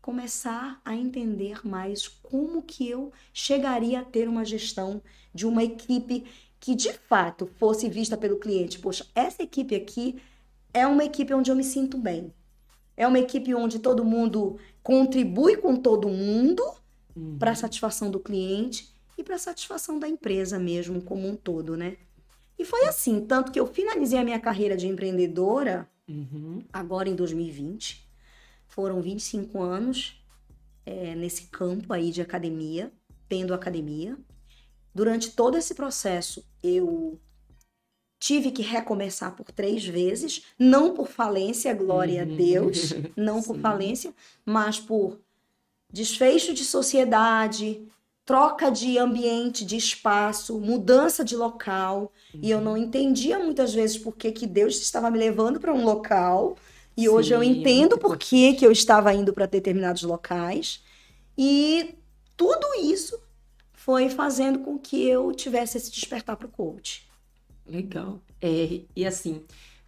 começar 0.01 0.81
a 0.85 0.96
entender 0.96 1.66
mais 1.66 2.09
como 2.09 2.62
que 2.62 2.88
eu 2.88 3.12
chegaria 3.33 4.01
a 4.01 4.05
ter 4.05 4.29
uma 4.29 4.44
gestão 4.44 5.01
de 5.33 5.46
uma 5.46 5.62
equipe 5.62 6.25
que 6.59 6.75
de 6.75 6.92
fato 6.92 7.46
fosse 7.46 7.88
vista 7.88 8.16
pelo 8.16 8.38
cliente. 8.38 8.79
Poxa, 8.79 9.07
essa 9.14 9.42
equipe 9.42 9.75
aqui 9.75 10.20
é 10.75 10.87
uma 10.87 11.05
equipe 11.05 11.33
onde 11.35 11.51
eu 11.51 11.57
me 11.57 11.64
sinto 11.64 11.96
bem. 11.96 12.33
É 12.96 13.07
uma 13.07 13.18
equipe 13.18 13.55
onde 13.55 13.79
todo 13.79 14.05
mundo 14.05 14.59
contribui 14.83 15.57
com 15.57 15.77
todo 15.77 16.09
mundo 16.09 16.62
Uhum. 17.14 17.37
para 17.38 17.51
a 17.53 17.55
satisfação 17.55 18.11
do 18.11 18.18
cliente 18.20 18.90
e 19.18 19.22
para 19.22 19.35
a 19.37 19.38
satisfação 19.38 19.98
da 19.98 20.09
empresa 20.09 20.59
mesmo 20.59 21.03
como 21.03 21.29
um 21.29 21.37
todo, 21.37 21.77
né? 21.77 21.96
E 22.59 22.64
foi 22.64 22.85
assim, 22.87 23.20
tanto 23.27 23.51
que 23.53 23.59
eu 23.61 23.66
finalizei 23.66 24.18
a 24.18 24.25
minha 24.25 24.40
carreira 24.40 24.77
de 24.77 24.87
empreendedora 24.87 25.88
Uhum. 26.09 26.62
agora 26.72 27.09
em 27.09 27.14
2020. 27.14 28.09
Foram 28.66 29.01
25 29.01 29.61
anos 29.61 30.22
é, 30.85 31.14
nesse 31.14 31.44
campo 31.46 31.92
aí 31.92 32.11
de 32.11 32.20
academia. 32.22 32.92
tendo 33.29 33.55
academia. 33.55 34.16
Durante 34.94 35.31
todo 35.31 35.57
esse 35.57 35.75
processo, 35.75 36.44
eu 36.62 37.18
tive 38.20 38.51
que 38.53 38.61
recomeçar 38.62 39.35
por 39.35 39.51
três 39.51 39.85
vezes, 39.87 40.44
não 40.59 40.92
por 40.94 41.09
falência, 41.09 41.72
glória 41.75 42.22
a 42.22 42.27
Uhum. 42.27 42.37
Deus, 42.37 42.92
não 43.16 43.42
por 43.42 43.57
falência, 43.59 44.14
mas 44.44 44.79
por 44.79 45.18
desfecho 45.92 46.55
de 46.55 46.64
sociedade, 46.64 47.87
troca 48.24 48.70
de 48.70 48.98
ambiente, 48.98 49.64
de 49.64 49.76
espaço, 49.76 50.59
mudança 50.59 51.24
de 51.24 51.37
local. 51.37 52.12
E 52.40 52.50
eu 52.50 52.61
não 52.61 52.76
entendia 52.76 53.38
muitas 53.38 53.74
vezes 53.74 53.98
por 53.98 54.16
que, 54.16 54.33
que 54.33 54.46
Deus 54.46 54.81
estava 54.81 55.11
me 55.11 55.18
levando 55.18 55.61
para 55.61 55.74
um 55.74 55.85
local. 55.85 56.57
E 56.96 57.09
hoje 57.09 57.35
eu 57.35 57.42
Sim, 57.42 57.46
é 57.46 57.46
entendo 57.46 57.96
muito 57.96 57.98
por 57.98 58.16
que, 58.18 58.55
que 58.55 58.66
eu 58.66 58.72
estava 58.72 59.12
indo 59.14 59.33
para 59.33 59.46
determinados 59.46 60.02
locais. 60.02 60.83
E 61.37 61.94
tudo 62.37 62.66
isso 62.81 63.20
foi 63.72 64.09
fazendo 64.09 64.61
com 64.61 64.78
que 64.78 65.07
eu 65.09 65.33
tivesse 65.33 65.76
esse 65.78 65.90
despertar 65.90 66.37
para 66.37 66.46
o 66.46 66.50
coach. 66.50 67.09
Legal. 67.66 68.20
É, 68.40 68.83
e 68.94 69.07
assim, 69.07 69.44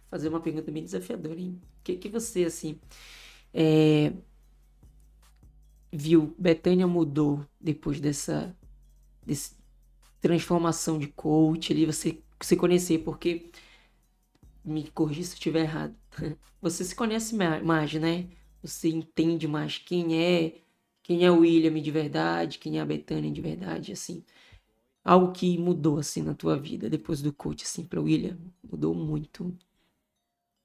fazer 0.09 0.29
uma 0.29 0.41
pergunta 0.41 0.71
bem 0.71 0.83
desafiadora, 0.83 1.39
hein? 1.39 1.61
O 1.79 1.83
que 1.83 1.97
que 1.97 2.09
você, 2.09 2.45
assim, 2.45 2.79
é, 3.53 4.13
viu, 5.95 6.35
Betânia 6.37 6.87
mudou 6.87 7.45
depois 7.59 7.99
dessa, 7.99 8.55
desse 9.25 9.55
transformação 10.21 10.99
de 10.99 11.07
coach 11.09 11.73
ali, 11.73 11.85
você 11.85 12.21
se 12.41 12.57
conhecer, 12.57 12.99
porque, 12.99 13.51
me 14.63 14.89
corrija 14.91 15.23
se 15.23 15.31
eu 15.31 15.35
estiver 15.35 15.61
errado, 15.61 15.95
você 16.61 16.83
se 16.83 16.95
conhece 16.95 17.35
ma- 17.35 17.59
mais, 17.61 17.93
né? 17.93 18.27
Você 18.61 18.89
entende 18.89 19.47
mais 19.47 19.77
quem 19.77 20.19
é, 20.23 20.55
quem 21.03 21.23
é 21.25 21.31
o 21.31 21.39
William 21.39 21.79
de 21.81 21.91
verdade, 21.91 22.57
quem 22.59 22.77
é 22.79 22.81
a 22.81 22.85
Betânia 22.85 23.31
de 23.31 23.41
verdade, 23.41 23.91
assim. 23.91 24.23
Algo 25.03 25.33
que 25.33 25.57
mudou, 25.57 25.99
assim, 25.99 26.23
na 26.23 26.35
tua 26.35 26.57
vida 26.57 26.89
depois 26.89 27.21
do 27.21 27.33
coach, 27.33 27.63
assim, 27.63 27.85
para 27.85 28.01
William, 28.01 28.37
mudou 28.69 28.95
muito. 28.95 29.55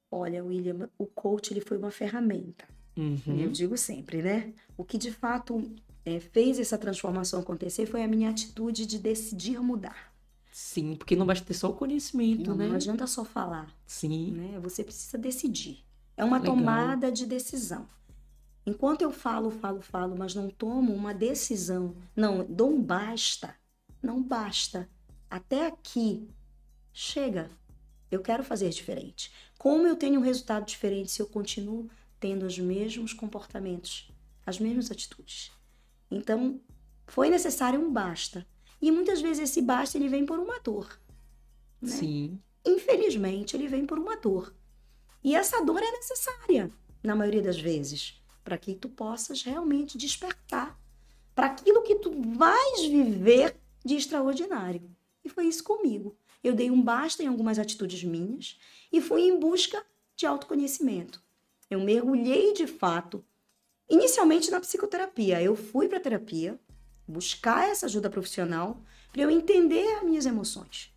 Olha, 0.09 0.45
William, 0.45 0.89
o 0.97 1.05
coach 1.05 1.53
ele 1.53 1.61
foi 1.61 1.77
uma 1.77 1.91
ferramenta. 1.91 2.69
Eu 2.97 3.03
Uhum. 3.05 3.53
digo 3.53 3.77
sempre, 3.79 4.23
né? 4.23 4.53
O 4.77 4.85
que 4.85 4.99
de 4.99 5.11
fato 5.13 5.71
eh, 6.05 6.21
fez 6.21 6.59
essa 6.59 6.77
transformação 6.79 7.41
acontecer 7.41 7.87
foi 7.87 8.03
a 8.03 8.09
minha 8.09 8.31
atitude 8.31 8.87
de 8.87 8.99
decidir 8.99 9.61
mudar. 9.61 10.13
Sim, 10.53 10.97
porque 10.97 11.15
não 11.17 11.25
basta 11.27 11.45
ter 11.47 11.55
só 11.55 11.71
o 11.71 11.75
conhecimento, 11.75 12.51
Não, 12.51 12.57
né? 12.57 12.69
não 12.69 12.75
adianta 12.75 13.07
só 13.07 13.25
falar, 13.25 13.73
Sim, 13.87 14.33
né? 14.33 14.59
Você 14.61 14.83
precisa 14.85 15.17
decidir. 15.17 15.85
É 16.17 16.25
uma 16.25 16.39
Legal. 16.39 16.57
tomada 16.57 17.11
de 17.11 17.25
decisão. 17.25 17.87
Enquanto 18.67 19.03
eu 19.03 19.11
falo, 19.11 19.51
falo, 19.51 19.81
falo, 19.81 20.17
mas 20.19 20.35
não 20.35 20.51
tomo 20.51 20.93
uma 20.93 21.15
decisão, 21.15 21.95
não, 22.15 22.45
dou 22.45 22.71
um 22.71 22.83
basta, 22.83 23.55
não 24.03 24.23
basta. 24.23 24.89
Até 25.31 25.67
aqui, 25.67 26.29
chega. 26.93 27.51
Eu 28.11 28.21
quero 28.21 28.43
fazer 28.45 28.69
diferente. 28.71 29.33
Como 29.59 29.87
eu 29.87 29.97
tenho 29.97 30.21
um 30.21 30.23
resultado 30.23 30.67
diferente 30.67 31.11
se 31.13 31.23
eu 31.23 31.27
continuo 31.27 31.89
tendo 32.21 32.45
os 32.45 32.59
mesmos 32.59 33.13
comportamentos, 33.13 34.13
as 34.47 34.61
mesmas 34.61 34.91
atitudes? 34.91 35.51
Então, 36.11 36.61
foi 37.07 37.29
necessário 37.31 37.81
um 37.81 37.91
basta. 37.91 38.47
E 38.81 38.91
muitas 38.91 39.21
vezes 39.21 39.51
esse 39.51 39.63
basta 39.63 39.99
ele 39.99 40.09
vem 40.09 40.25
por 40.25 40.39
uma 40.39 40.61
dor. 40.61 41.01
né? 41.81 41.91
sim, 41.91 42.41
infelizmente, 42.65 43.57
ele 43.57 43.67
vem 43.67 43.85
por 43.85 43.99
uma 43.99 44.17
dor. 44.17 44.55
E 45.23 45.35
essa 45.35 45.63
dor 45.65 45.83
é 45.83 45.91
necessária, 45.91 46.71
na 47.03 47.17
maioria 47.17 47.43
das 47.43 47.61
vezes, 47.61 48.23
para 48.45 48.57
que 48.57 48.75
tu 48.75 48.89
possas 48.89 49.43
realmente 49.43 49.99
despertar 49.99 50.79
para 51.35 51.47
aquilo 51.47 51.83
que 51.83 51.97
tu 51.97 52.11
vais 52.33 52.83
viver 52.87 53.57
de 53.85 53.97
extraordinário. 53.97 54.91
E 55.25 55.29
foi 55.29 55.47
isso 55.47 55.65
comigo. 55.65 56.17
Eu 56.43 56.55
dei 56.55 56.71
um 56.71 56.81
basta 56.81 57.23
em 57.23 57.27
algumas 57.27 57.59
atitudes 57.59 58.03
minhas 58.03 58.59
e 58.91 59.01
fui 59.01 59.23
em 59.23 59.39
busca 59.39 59.85
de 60.17 60.27
autoconhecimento. 60.27 61.23
Eu 61.71 61.81
mergulhei 61.81 62.55
de 62.55 62.67
fato, 62.67 63.25
inicialmente 63.91 64.51
na 64.51 64.61
psicoterapia. 64.61 65.43
Eu 65.43 65.57
fui 65.57 65.89
para 65.89 66.01
terapia 66.01 66.61
buscar 67.09 67.69
essa 67.69 67.87
ajuda 67.87 68.11
profissional 68.11 68.83
para 69.13 69.23
eu 69.23 69.31
entender 69.31 69.87
as 69.97 70.05
minhas 70.05 70.27
emoções. 70.27 70.93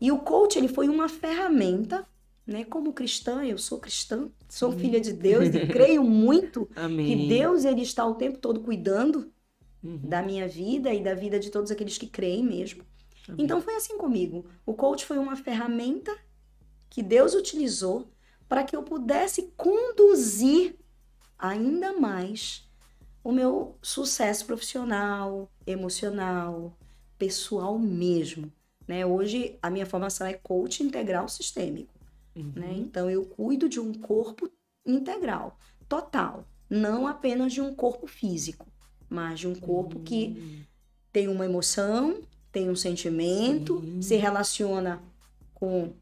E 0.00 0.10
o 0.10 0.18
coach, 0.18 0.58
ele 0.58 0.68
foi 0.68 0.88
uma 0.88 1.08
ferramenta, 1.08 2.06
né? 2.46 2.64
Como 2.64 2.92
cristã, 2.92 3.44
eu 3.44 3.58
sou 3.58 3.78
cristã, 3.78 4.30
sou 4.48 4.72
Sim. 4.72 4.78
filha 4.78 5.00
de 5.00 5.12
Deus 5.12 5.48
e 5.54 5.60
creio 5.60 6.02
muito 6.04 6.68
que 7.02 7.14
amém. 7.14 7.16
Deus, 7.16 7.64
ele 7.64 7.82
está 7.82 8.04
o 8.06 8.14
tempo 8.14 8.38
todo 8.38 8.60
cuidando 8.60 9.32
Uhum, 9.82 10.00
da 10.02 10.22
minha 10.22 10.48
vida 10.48 10.92
e 10.94 11.02
da 11.02 11.14
vida 11.14 11.38
de 11.40 11.50
todos 11.50 11.70
aqueles 11.70 11.98
que 11.98 12.08
creem 12.08 12.44
mesmo. 12.44 12.84
amém. 13.28 13.38
Então 13.38 13.60
foi 13.62 13.76
assim 13.76 13.98
comigo. 13.98 14.46
O 14.66 14.74
coach 14.74 15.06
foi 15.06 15.18
uma 15.18 15.36
ferramenta 15.36 16.16
que 16.90 17.02
Deus 17.02 17.34
utilizou 17.34 18.11
para 18.52 18.64
que 18.64 18.76
eu 18.76 18.82
pudesse 18.82 19.50
conduzir 19.56 20.76
ainda 21.38 21.98
mais 21.98 22.68
o 23.24 23.32
meu 23.32 23.78
sucesso 23.80 24.44
profissional, 24.44 25.50
emocional, 25.66 26.76
pessoal 27.16 27.78
mesmo. 27.78 28.52
Né? 28.86 29.06
Hoje 29.06 29.58
a 29.62 29.70
minha 29.70 29.86
formação 29.86 30.26
é 30.26 30.34
coach 30.34 30.82
integral 30.82 31.30
sistêmico. 31.30 31.94
Uhum, 32.36 32.52
Né? 32.54 32.74
Então 32.76 33.08
eu 33.08 33.24
cuido 33.24 33.70
de 33.70 33.80
um 33.80 33.94
corpo 33.94 34.50
integral, 34.84 35.58
total, 35.88 36.44
não 36.68 37.06
apenas 37.06 37.54
de 37.54 37.62
um 37.62 37.74
corpo 37.74 38.06
físico, 38.06 38.66
mas 39.08 39.40
de 39.40 39.48
um 39.48 39.54
corpo 39.54 39.98
que 40.00 40.36
Hum, 40.38 40.62
tem 41.10 41.26
uma 41.26 41.46
emoção, 41.46 42.20
tem 42.52 42.68
um 42.68 42.76
sentimento, 42.76 43.80
Sim. 43.80 44.02
se 44.02 44.16
relaciona 44.16 45.02
com 45.54 45.94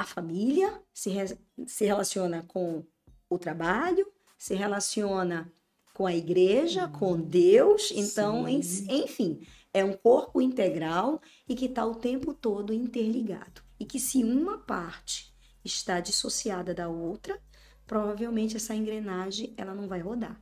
a 0.00 0.04
família, 0.04 0.80
se, 0.92 1.10
re- 1.10 1.38
se 1.66 1.84
relaciona 1.84 2.44
com 2.46 2.84
o 3.28 3.38
trabalho, 3.38 4.06
se 4.36 4.54
relaciona 4.54 5.52
com 5.92 6.06
a 6.06 6.14
igreja, 6.14 6.86
com 6.88 7.20
Deus. 7.20 7.90
Então, 7.94 8.48
en- 8.48 8.60
enfim, 9.04 9.40
é 9.74 9.84
um 9.84 9.92
corpo 9.94 10.40
integral 10.40 11.20
e 11.48 11.54
que 11.54 11.66
está 11.66 11.84
o 11.84 11.96
tempo 11.96 12.32
todo 12.32 12.72
interligado. 12.72 13.60
E 13.80 13.84
que 13.84 13.98
se 13.98 14.22
uma 14.22 14.58
parte 14.58 15.34
está 15.64 16.00
dissociada 16.00 16.72
da 16.74 16.88
outra, 16.88 17.40
provavelmente 17.86 18.56
essa 18.56 18.74
engrenagem 18.74 19.52
ela 19.56 19.74
não 19.74 19.88
vai 19.88 20.00
rodar 20.00 20.40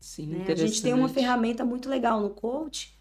Sim, 0.00 0.26
né? 0.26 0.44
A 0.52 0.54
gente 0.56 0.82
tem 0.82 0.92
uma 0.92 1.08
ferramenta 1.08 1.64
muito 1.64 1.88
legal 1.88 2.20
no 2.20 2.30
coach 2.30 2.98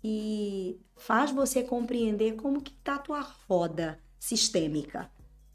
que 0.00 0.80
faz 0.96 1.30
você 1.30 1.62
compreender 1.62 2.36
como 2.36 2.60
que 2.62 2.72
tá 2.84 2.94
a 2.96 2.98
tua 2.98 3.20
roda 3.48 3.98
sistêmica, 4.20 5.10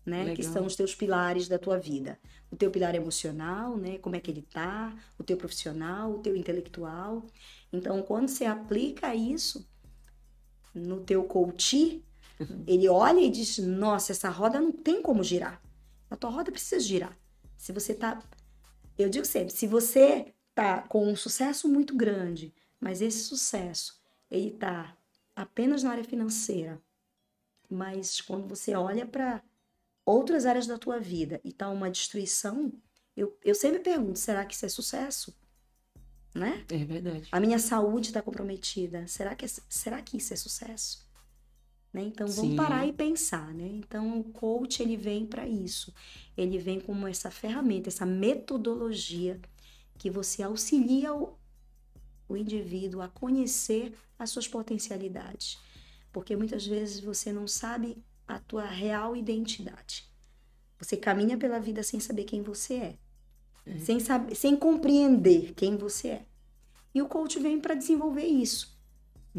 né? 0.05 0.33
Que 0.33 0.41
Legal. 0.41 0.53
são 0.53 0.65
os 0.65 0.75
teus 0.75 0.93
pilares 0.93 1.47
da 1.47 1.57
tua 1.57 1.79
vida. 1.79 2.19
O 2.51 2.57
teu 2.57 2.69
pilar 2.69 2.95
emocional, 2.95 3.77
né? 3.77 3.97
Como 3.99 4.17
é 4.17 4.19
que 4.19 4.29
ele 4.29 4.41
tá? 4.41 4.93
O 5.17 5.23
teu 5.23 5.37
profissional, 5.37 6.11
o 6.11 6.19
teu 6.19 6.35
intelectual. 6.35 7.25
Então, 7.71 8.01
quando 8.01 8.27
você 8.27 8.43
aplica 8.43 9.15
isso 9.15 9.65
no 10.73 10.99
teu 10.99 11.23
coach, 11.23 12.03
ele 12.67 12.89
olha 12.89 13.21
e 13.21 13.29
diz: 13.29 13.59
"Nossa, 13.59 14.11
essa 14.11 14.29
roda 14.29 14.59
não 14.59 14.73
tem 14.73 15.01
como 15.01 15.23
girar. 15.23 15.61
A 16.09 16.17
tua 16.17 16.29
roda 16.29 16.51
precisa 16.51 16.79
girar. 16.81 17.17
Se 17.55 17.71
você 17.71 17.93
tá 17.93 18.21
eu 18.97 19.09
digo 19.09 19.25
sempre, 19.25 19.53
se 19.53 19.67
você 19.67 20.33
tá 20.53 20.81
com 20.83 21.05
um 21.05 21.15
sucesso 21.15 21.67
muito 21.67 21.95
grande, 21.95 22.53
mas 22.79 23.01
esse 23.01 23.19
sucesso 23.25 24.01
ele 24.31 24.51
tá 24.51 24.97
apenas 25.35 25.83
na 25.83 25.91
área 25.91 26.03
financeira, 26.03 26.81
mas 27.69 28.21
quando 28.21 28.47
você 28.47 28.75
olha 28.75 29.05
para 29.05 29.43
outras 30.05 30.45
áreas 30.45 30.67
da 30.67 30.77
tua 30.77 30.99
vida 30.99 31.41
e 31.43 31.51
tá 31.53 31.69
uma 31.69 31.89
destruição, 31.91 32.71
eu, 33.15 33.37
eu 33.43 33.55
sempre 33.55 33.79
pergunto, 33.79 34.19
será 34.19 34.45
que 34.45 34.55
isso 34.55 34.65
é 34.65 34.69
sucesso? 34.69 35.35
Né? 36.33 36.65
É 36.69 36.83
verdade. 36.83 37.29
A 37.31 37.39
minha 37.39 37.59
saúde 37.59 38.07
está 38.09 38.21
comprometida, 38.21 39.07
será 39.07 39.35
que, 39.35 39.45
é- 39.45 39.49
será 39.69 40.01
que 40.01 40.17
isso 40.17 40.33
é 40.33 40.37
sucesso? 40.37 41.05
Né? 41.93 42.03
Então 42.03 42.27
vamos 42.27 42.51
Sim. 42.51 42.55
parar 42.57 42.85
e 42.85 42.91
pensar, 42.91 43.53
né? 43.53 43.67
Então 43.67 44.19
o 44.19 44.23
coach 44.25 44.81
ele 44.83 44.97
vem 44.97 45.25
para 45.25 45.47
isso. 45.47 45.93
Ele 46.35 46.57
vem 46.57 46.79
como 46.79 47.07
essa 47.07 47.31
ferramenta, 47.31 47.87
essa 47.89 48.05
metodologia 48.05 49.39
que 49.97 50.09
você 50.09 50.43
auxilia 50.43 51.13
o, 51.13 51.37
o 52.27 52.37
indivíduo 52.37 53.01
a 53.01 53.07
conhecer 53.07 53.93
as 54.19 54.29
suas 54.29 54.47
potencialidades. 54.47 55.57
Porque 56.15 56.35
muitas 56.35 56.65
vezes 56.67 56.99
você 57.01 57.31
não 57.33 57.47
sabe 57.47 57.89
a 58.27 58.39
tua 58.39 58.65
real 58.65 59.15
identidade. 59.17 60.09
Você 60.79 60.97
caminha 60.97 61.37
pela 61.37 61.59
vida 61.59 61.83
sem 61.83 61.99
saber 61.99 62.25
quem 62.25 62.41
você 62.43 62.75
é, 62.75 62.99
É. 63.65 63.71
sem 63.77 63.99
saber, 63.99 64.35
sem 64.35 64.55
compreender 64.57 65.53
quem 65.55 65.77
você 65.77 66.09
é. 66.09 66.25
E 66.95 67.01
o 67.01 67.07
coach 67.09 67.39
vem 67.39 67.59
para 67.61 67.75
desenvolver 67.75 68.25
isso, 68.25 68.77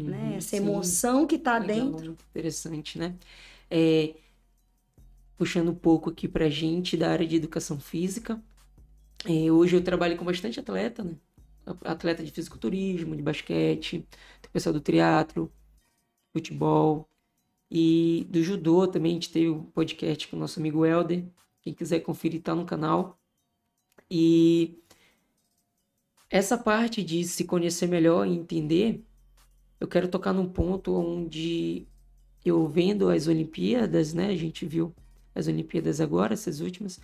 né? 0.05 0.35
Uhum, 0.35 0.37
Essa 0.37 0.55
sim. 0.55 0.57
emoção 0.57 1.27
que 1.27 1.35
está 1.37 1.59
dentro. 1.59 2.17
interessante, 2.29 2.97
né? 2.99 3.17
É, 3.69 4.15
puxando 5.37 5.69
um 5.71 5.75
pouco 5.75 6.09
aqui 6.09 6.27
pra 6.27 6.49
gente 6.49 6.97
da 6.97 7.11
área 7.11 7.27
de 7.27 7.35
educação 7.35 7.79
física. 7.79 8.41
é, 9.25 9.51
hoje 9.51 9.75
eu 9.77 9.83
trabalho 9.83 10.17
com 10.17 10.25
bastante 10.25 10.59
atleta, 10.59 11.03
né? 11.03 11.17
atleta 11.85 12.23
de 12.23 12.31
fisiculturismo, 12.31 13.15
de 13.15 13.21
basquete, 13.23 14.07
tem 14.41 14.51
pessoal 14.51 14.73
do 14.73 14.81
triatlo, 14.81 15.51
futebol 16.37 17.09
e 17.69 18.25
do 18.29 18.43
judô 18.43 18.87
também. 18.87 19.11
A 19.11 19.13
gente 19.15 19.31
teve 19.31 19.49
um 19.49 19.63
podcast 19.63 20.27
com 20.27 20.37
o 20.37 20.39
nosso 20.39 20.59
amigo 20.59 20.85
Helder. 20.85 21.25
Quem 21.61 21.73
quiser 21.73 21.99
conferir, 22.01 22.41
tá 22.41 22.55
no 22.55 22.65
canal. 22.65 23.19
E 24.09 24.79
essa 26.29 26.57
parte 26.57 27.03
de 27.03 27.23
se 27.23 27.43
conhecer 27.43 27.87
melhor 27.87 28.27
e 28.27 28.31
entender, 28.31 29.03
eu 29.79 29.87
quero 29.87 30.07
tocar 30.07 30.33
num 30.33 30.47
ponto 30.47 30.93
onde 30.95 31.87
eu 32.45 32.67
vendo 32.67 33.09
as 33.09 33.27
Olimpíadas, 33.27 34.13
né? 34.13 34.27
A 34.27 34.35
gente 34.35 34.65
viu 34.65 34.93
as 35.35 35.47
Olimpíadas 35.47 35.99
agora, 35.99 36.33
essas 36.33 36.61
últimas, 36.61 36.99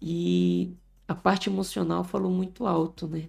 e 0.00 0.74
a 1.08 1.14
parte 1.14 1.48
emocional 1.48 2.04
falou 2.04 2.30
muito 2.30 2.66
alto, 2.66 3.06
né? 3.06 3.28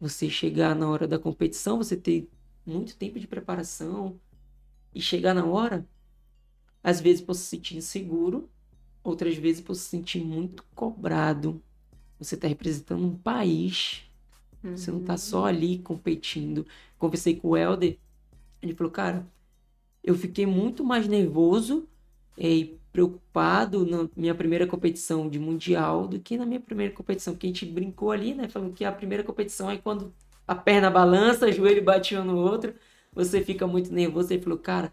Você 0.00 0.30
chegar 0.30 0.74
na 0.74 0.88
hora 0.88 1.06
da 1.06 1.18
competição, 1.18 1.78
você 1.78 1.96
ter 1.96 2.28
muito 2.64 2.96
tempo 2.96 3.18
de 3.18 3.26
preparação 3.26 4.18
e 4.94 5.00
chegar 5.00 5.34
na 5.34 5.44
hora, 5.44 5.86
às 6.82 7.00
vezes 7.00 7.20
por 7.20 7.34
se 7.34 7.42
sentir 7.42 7.76
inseguro, 7.76 8.48
outras 9.02 9.36
vezes 9.36 9.60
por 9.60 9.74
se 9.74 9.82
sentir 9.82 10.24
muito 10.24 10.64
cobrado. 10.74 11.62
Você 12.18 12.34
está 12.34 12.46
representando 12.46 13.04
um 13.04 13.16
país. 13.16 14.04
Uhum. 14.62 14.76
Você 14.76 14.90
não 14.90 15.00
está 15.00 15.16
só 15.16 15.46
ali 15.46 15.78
competindo. 15.78 16.66
Conversei 16.98 17.36
com 17.36 17.48
o 17.48 17.56
Helder, 17.56 17.98
ele 18.60 18.74
falou, 18.74 18.92
cara, 18.92 19.26
eu 20.04 20.14
fiquei 20.14 20.46
muito 20.46 20.84
mais 20.84 21.08
nervoso 21.08 21.88
e 22.38 22.76
preocupado 22.92 23.86
na 23.86 24.08
minha 24.16 24.34
primeira 24.34 24.66
competição 24.66 25.28
de 25.28 25.38
mundial 25.38 26.06
do 26.06 26.20
que 26.20 26.36
na 26.36 26.44
minha 26.44 26.60
primeira 26.60 26.94
competição, 26.94 27.32
porque 27.32 27.46
a 27.46 27.50
gente 27.50 27.66
brincou 27.66 28.10
ali, 28.10 28.34
né, 28.34 28.48
falando 28.48 28.72
que 28.72 28.84
a 28.84 28.92
primeira 28.92 29.24
competição 29.24 29.70
é 29.70 29.78
quando 29.78 30.12
a 30.46 30.54
perna 30.54 30.90
balança, 30.90 31.46
o 31.48 31.52
joelho 31.52 31.84
bate 31.84 32.16
um 32.16 32.24
no 32.24 32.36
outro, 32.36 32.74
você 33.12 33.42
fica 33.42 33.66
muito 33.66 33.92
nervoso. 33.92 34.32
Ele 34.32 34.42
falou, 34.42 34.58
cara, 34.58 34.92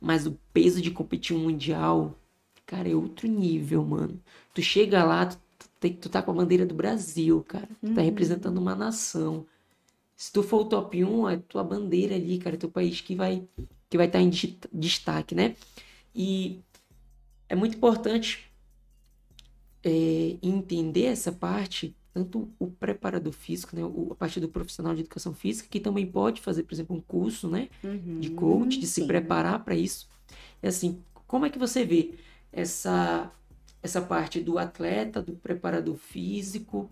mas 0.00 0.26
o 0.26 0.38
peso 0.52 0.80
de 0.80 0.90
competir 0.90 1.36
um 1.36 1.40
mundial, 1.40 2.18
cara, 2.66 2.88
é 2.88 2.94
outro 2.94 3.28
nível, 3.28 3.84
mano. 3.84 4.20
Tu 4.54 4.62
chega 4.62 5.04
lá, 5.04 5.26
tu, 5.26 5.38
tu, 5.58 5.90
tu 5.94 6.08
tá 6.08 6.22
com 6.22 6.30
a 6.30 6.34
bandeira 6.34 6.66
do 6.66 6.74
Brasil, 6.74 7.44
cara. 7.44 7.66
Tu 7.66 7.94
tá 7.94 8.00
uhum. 8.00 8.06
representando 8.06 8.58
uma 8.58 8.74
nação. 8.74 9.46
Se 10.16 10.32
tu 10.32 10.42
for 10.42 10.62
o 10.62 10.64
top 10.66 11.02
1, 11.02 11.28
é 11.30 11.36
tua 11.38 11.64
bandeira 11.64 12.14
ali, 12.14 12.38
cara, 12.38 12.56
é 12.56 12.58
teu 12.58 12.70
país 12.70 13.00
que 13.00 13.14
vai 13.14 13.48
que 13.88 13.96
vai 13.96 14.06
estar 14.06 14.20
tá 14.20 14.22
em 14.22 14.30
destaque, 14.72 15.34
né? 15.34 15.56
E 16.14 16.60
é 17.48 17.56
muito 17.56 17.76
importante 17.76 18.50
é, 19.82 20.36
entender 20.42 21.06
essa 21.06 21.32
parte, 21.32 21.96
tanto 22.12 22.48
o 22.58 22.68
preparador 22.68 23.32
físico, 23.32 23.74
né, 23.76 23.82
a 24.10 24.14
parte 24.14 24.40
do 24.40 24.48
profissional 24.48 24.94
de 24.94 25.00
educação 25.02 25.32
física, 25.32 25.68
que 25.70 25.80
também 25.80 26.06
pode 26.06 26.40
fazer, 26.40 26.64
por 26.64 26.74
exemplo, 26.74 26.96
um 26.96 27.00
curso, 27.00 27.48
né, 27.48 27.68
uhum, 27.82 28.18
de 28.20 28.30
coach, 28.30 28.78
de 28.78 28.86
sim. 28.86 29.02
se 29.02 29.06
preparar 29.06 29.64
para 29.64 29.74
isso. 29.74 30.08
Assim, 30.62 31.02
como 31.26 31.46
é 31.46 31.50
que 31.50 31.58
você 31.58 31.84
vê 31.84 32.14
essa 32.52 33.30
essa 33.82 34.02
parte 34.02 34.40
do 34.40 34.58
atleta, 34.58 35.22
do 35.22 35.32
preparador 35.32 35.96
físico, 35.96 36.90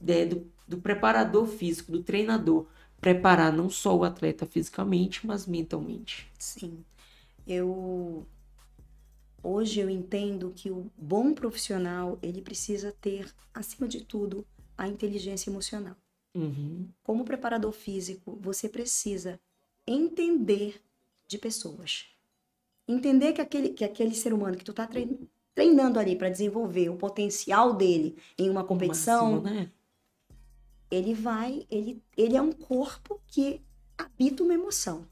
né, 0.00 0.26
do, 0.26 0.46
do 0.66 0.78
preparador 0.78 1.46
físico, 1.46 1.90
do 1.90 2.02
treinador, 2.02 2.66
preparar 3.00 3.52
não 3.52 3.70
só 3.70 3.96
o 3.96 4.04
atleta 4.04 4.44
fisicamente, 4.44 5.26
mas 5.26 5.46
mentalmente? 5.46 6.30
Sim. 6.38 6.84
Eu 7.46 8.26
Hoje 9.42 9.80
eu 9.80 9.88
entendo 9.88 10.52
que 10.54 10.70
o 10.70 10.90
bom 10.96 11.32
profissional 11.32 12.18
ele 12.20 12.42
precisa 12.42 12.92
ter, 13.00 13.32
acima 13.54 13.86
de 13.86 14.02
tudo, 14.04 14.46
a 14.76 14.88
inteligência 14.88 15.50
emocional. 15.50 15.96
Uhum. 16.34 16.88
Como 17.02 17.24
preparador 17.24 17.72
físico, 17.72 18.38
você 18.40 18.68
precisa 18.68 19.40
entender 19.86 20.80
de 21.26 21.38
pessoas. 21.38 22.06
Entender 22.86 23.32
que 23.32 23.40
aquele, 23.40 23.70
que 23.70 23.84
aquele 23.84 24.14
ser 24.14 24.32
humano 24.32 24.56
que 24.56 24.64
tu 24.64 24.70
está 24.70 24.88
treinando 25.54 25.98
ali 25.98 26.16
para 26.16 26.30
desenvolver 26.30 26.88
o 26.88 26.96
potencial 26.96 27.74
dele 27.74 28.16
em 28.36 28.48
uma 28.48 28.64
competição, 28.64 29.40
máximo, 29.42 29.54
né? 29.54 29.70
ele 30.90 31.14
vai, 31.14 31.66
ele, 31.70 32.02
ele 32.16 32.36
é 32.36 32.42
um 32.42 32.52
corpo 32.52 33.20
que 33.26 33.60
habita 33.96 34.42
uma 34.42 34.54
emoção. 34.54 35.06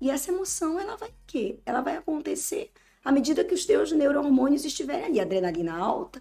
E 0.00 0.10
essa 0.10 0.30
emoção, 0.30 0.78
ela 0.78 0.96
vai 0.96 1.08
o 1.08 1.14
quê? 1.26 1.58
Ela 1.64 1.80
vai 1.80 1.96
acontecer 1.96 2.70
à 3.06 3.12
medida 3.12 3.44
que 3.44 3.54
os 3.54 3.64
teus 3.64 3.92
neurohormônios 3.92 4.64
estiverem 4.64 5.04
ali, 5.04 5.20
adrenalina 5.20 5.76
alta, 5.76 6.20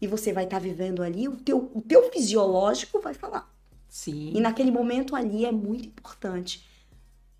e 0.00 0.08
você 0.08 0.32
vai 0.32 0.42
estar 0.42 0.56
tá 0.56 0.62
vivendo 0.62 1.04
ali, 1.04 1.28
o 1.28 1.36
teu, 1.36 1.70
o 1.72 1.80
teu 1.80 2.10
fisiológico 2.10 3.00
vai 3.00 3.14
falar. 3.14 3.48
Sim. 3.88 4.32
E 4.34 4.40
naquele 4.40 4.72
momento 4.72 5.14
ali 5.14 5.44
é 5.44 5.52
muito 5.52 5.86
importante 5.86 6.68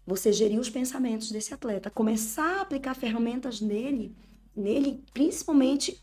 você 0.07 0.33
gerir 0.33 0.61
os 0.61 0.71
pensamentos 0.71 1.33
desse 1.33 1.53
atleta, 1.53 1.91
começar 1.91 2.59
a 2.59 2.61
aplicar 2.61 2.95
ferramentas 2.95 3.61
nele, 3.61 4.15
nele, 4.55 5.03
principalmente 5.13 6.01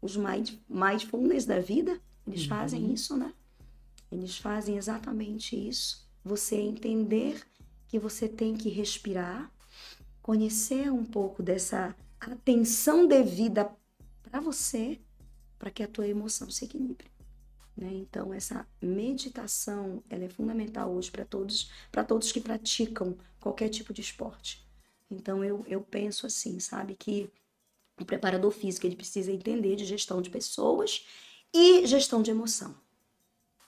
os 0.00 0.16
mind, 0.16 0.52
mindfulness 0.68 1.46
da 1.46 1.58
vida, 1.58 2.00
eles 2.24 2.42
uhum. 2.42 2.48
fazem 2.48 2.92
isso, 2.92 3.16
né? 3.16 3.32
Eles 4.12 4.38
fazem 4.38 4.76
exatamente 4.76 5.56
isso. 5.56 6.08
Você 6.24 6.54
entender 6.54 7.42
que 7.88 7.98
você 7.98 8.28
tem 8.28 8.54
que 8.54 8.68
respirar, 8.68 9.50
conhecer 10.28 10.92
um 10.92 11.06
pouco 11.06 11.42
dessa 11.42 11.96
atenção 12.20 13.06
devida 13.06 13.74
para 14.22 14.40
você, 14.40 15.00
para 15.58 15.70
que 15.70 15.82
a 15.82 15.88
tua 15.88 16.06
emoção 16.06 16.50
se 16.50 16.66
equilibre. 16.66 17.10
Né? 17.74 17.88
Então 17.94 18.34
essa 18.34 18.68
meditação 18.78 20.02
ela 20.10 20.24
é 20.24 20.28
fundamental 20.28 20.92
hoje 20.92 21.10
para 21.10 21.24
todos, 21.24 21.70
para 21.90 22.04
todos 22.04 22.30
que 22.30 22.42
praticam 22.42 23.16
qualquer 23.40 23.70
tipo 23.70 23.90
de 23.90 24.02
esporte. 24.02 24.68
Então 25.10 25.42
eu, 25.42 25.64
eu 25.66 25.80
penso 25.80 26.26
assim, 26.26 26.60
sabe 26.60 26.94
que 26.94 27.30
o 27.98 28.04
preparador 28.04 28.50
físico 28.50 28.86
ele 28.86 28.96
precisa 28.96 29.32
entender 29.32 29.76
de 29.76 29.86
gestão 29.86 30.20
de 30.20 30.28
pessoas 30.28 31.06
e 31.54 31.86
gestão 31.86 32.20
de 32.20 32.30
emoção. 32.30 32.76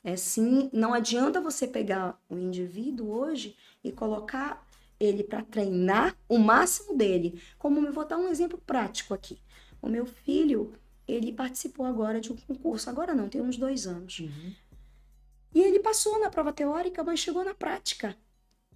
É 0.04 0.14
sim, 0.14 0.68
não 0.74 0.92
adianta 0.92 1.40
você 1.40 1.66
pegar 1.66 2.20
o 2.28 2.36
indivíduo 2.36 3.11
hoje 3.11 3.56
e 3.82 3.90
colocar 3.90 4.68
ele 5.01 5.24
para 5.24 5.42
treinar 5.42 6.14
o 6.28 6.38
máximo 6.38 6.94
dele. 6.94 7.42
Como 7.59 7.84
eu 7.84 7.92
vou 7.92 8.07
dar 8.07 8.18
um 8.18 8.28
exemplo 8.28 8.59
prático 8.59 9.14
aqui. 9.14 9.40
O 9.80 9.88
meu 9.88 10.05
filho, 10.05 10.74
ele 11.09 11.32
participou 11.32 11.86
agora 11.86 12.20
de 12.20 12.30
um 12.30 12.36
concurso, 12.36 12.90
agora 12.90 13.14
não, 13.14 13.28
tem 13.28 13.40
uns 13.40 13.57
dois 13.57 13.86
anos. 13.86 14.20
Uhum. 14.20 14.55
E 15.55 15.62
ele 15.62 15.80
passou 15.80 16.20
na 16.20 16.28
prova 16.28 16.53
teórica, 16.53 17.03
mas 17.03 17.18
chegou 17.18 17.42
na 17.42 17.55
prática. 17.55 18.14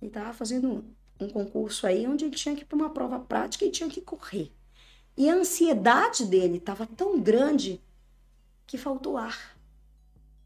Ele 0.00 0.08
estava 0.08 0.32
fazendo 0.32 0.84
um 1.20 1.28
concurso 1.28 1.86
aí 1.86 2.06
onde 2.06 2.24
ele 2.24 2.34
tinha 2.34 2.56
que 2.56 2.62
ir 2.62 2.64
para 2.64 2.76
uma 2.76 2.90
prova 2.90 3.20
prática 3.20 3.64
e 3.64 3.70
tinha 3.70 3.88
que 3.88 4.00
correr. 4.00 4.50
E 5.16 5.28
a 5.28 5.34
ansiedade 5.34 6.24
dele 6.24 6.56
estava 6.56 6.86
tão 6.86 7.20
grande 7.20 7.80
que 8.66 8.76
faltou 8.76 9.16
ar. 9.16 9.56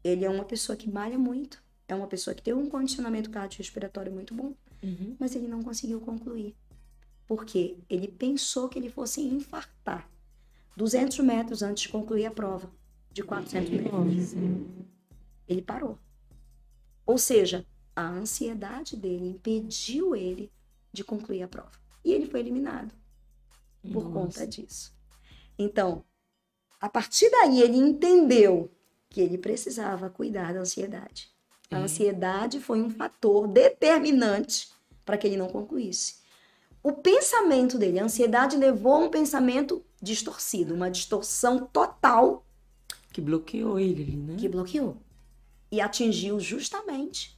Ele 0.03 0.25
é 0.25 0.29
uma 0.29 0.45
pessoa 0.45 0.75
que 0.75 0.89
malha 0.89 1.17
muito, 1.17 1.63
é 1.87 1.95
uma 1.95 2.05
pessoa 2.07 2.35
que 2.35 2.43
tem 2.43 2.53
um 2.53 2.69
condicionamento 2.69 3.31
cardiorrespiratório 3.31 4.11
muito 4.11 4.33
bom. 4.33 4.53
Uhum. 4.81 5.15
Mas 5.19 5.35
ele 5.35 5.47
não 5.47 5.61
conseguiu 5.61 5.99
concluir. 5.99 6.55
Porque 7.27 7.77
ele 7.89 8.07
pensou 8.07 8.67
que 8.67 8.79
ele 8.79 8.89
fosse 8.89 9.21
infartar 9.21 10.09
200 10.75 11.19
metros 11.19 11.61
antes 11.61 11.83
de 11.83 11.89
concluir 11.89 12.25
a 12.25 12.31
prova 12.31 12.71
de 13.11 13.23
400 13.23 13.69
metros. 13.69 14.33
Ele 15.47 15.61
parou. 15.61 15.97
Ou 17.05 17.17
seja, 17.17 17.65
a 17.95 18.07
ansiedade 18.07 18.95
dele 18.95 19.29
impediu 19.29 20.15
ele 20.15 20.51
de 20.91 21.03
concluir 21.03 21.43
a 21.43 21.47
prova. 21.47 21.71
E 22.03 22.13
ele 22.13 22.25
foi 22.25 22.39
eliminado 22.39 22.93
por 23.91 24.05
Nossa. 24.05 24.13
conta 24.13 24.47
disso. 24.47 24.95
Então, 25.57 26.05
a 26.79 26.87
partir 26.87 27.29
daí 27.29 27.61
ele 27.61 27.77
entendeu 27.77 28.71
que 29.09 29.19
ele 29.19 29.37
precisava 29.37 30.09
cuidar 30.09 30.53
da 30.53 30.61
ansiedade. 30.61 31.31
A 31.71 31.77
é. 31.77 31.81
ansiedade 31.81 32.59
foi 32.59 32.81
um 32.81 32.89
fator 32.89 33.47
determinante 33.47 34.69
para 35.05 35.17
que 35.17 35.27
ele 35.27 35.37
não 35.37 35.47
concluísse. 35.47 36.19
O 36.81 36.93
pensamento 36.93 37.77
dele, 37.77 37.99
a 37.99 38.05
ansiedade 38.05 38.55
levou 38.55 38.93
a 38.93 38.99
um 38.99 39.09
pensamento 39.09 39.83
distorcido, 40.01 40.73
uma 40.73 40.89
distorção 40.89 41.67
total. 41.67 42.45
Que 43.11 43.21
bloqueou 43.21 43.79
ele, 43.79 44.15
né? 44.15 44.35
Que 44.37 44.47
bloqueou. 44.47 44.97
E 45.71 45.81
atingiu 45.81 46.39
justamente 46.39 47.37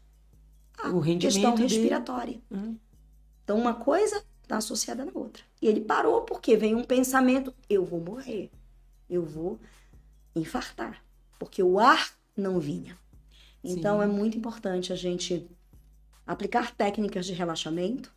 a 0.77 0.89
o 0.89 1.01
questão 1.01 1.55
respiratória. 1.55 2.39
Uhum. 2.49 2.77
Então, 3.43 3.57
uma 3.57 3.73
coisa 3.73 4.23
está 4.43 4.57
associada 4.57 5.03
na 5.03 5.11
outra. 5.13 5.43
E 5.61 5.67
ele 5.67 5.81
parou 5.81 6.21
porque 6.21 6.55
veio 6.55 6.77
um 6.77 6.83
pensamento: 6.83 7.53
eu 7.69 7.83
vou 7.83 7.99
morrer, 7.99 8.51
eu 9.09 9.25
vou 9.25 9.59
infartar, 10.35 11.03
porque 11.39 11.63
o 11.63 11.79
ar 11.79 12.13
não 12.35 12.59
vinha. 12.59 12.97
Então 13.63 13.97
Sim. 13.97 14.03
é 14.03 14.07
muito 14.07 14.37
importante 14.37 14.91
a 14.91 14.95
gente 14.95 15.49
aplicar 16.25 16.75
técnicas 16.75 17.25
de 17.25 17.33
relaxamento, 17.33 18.13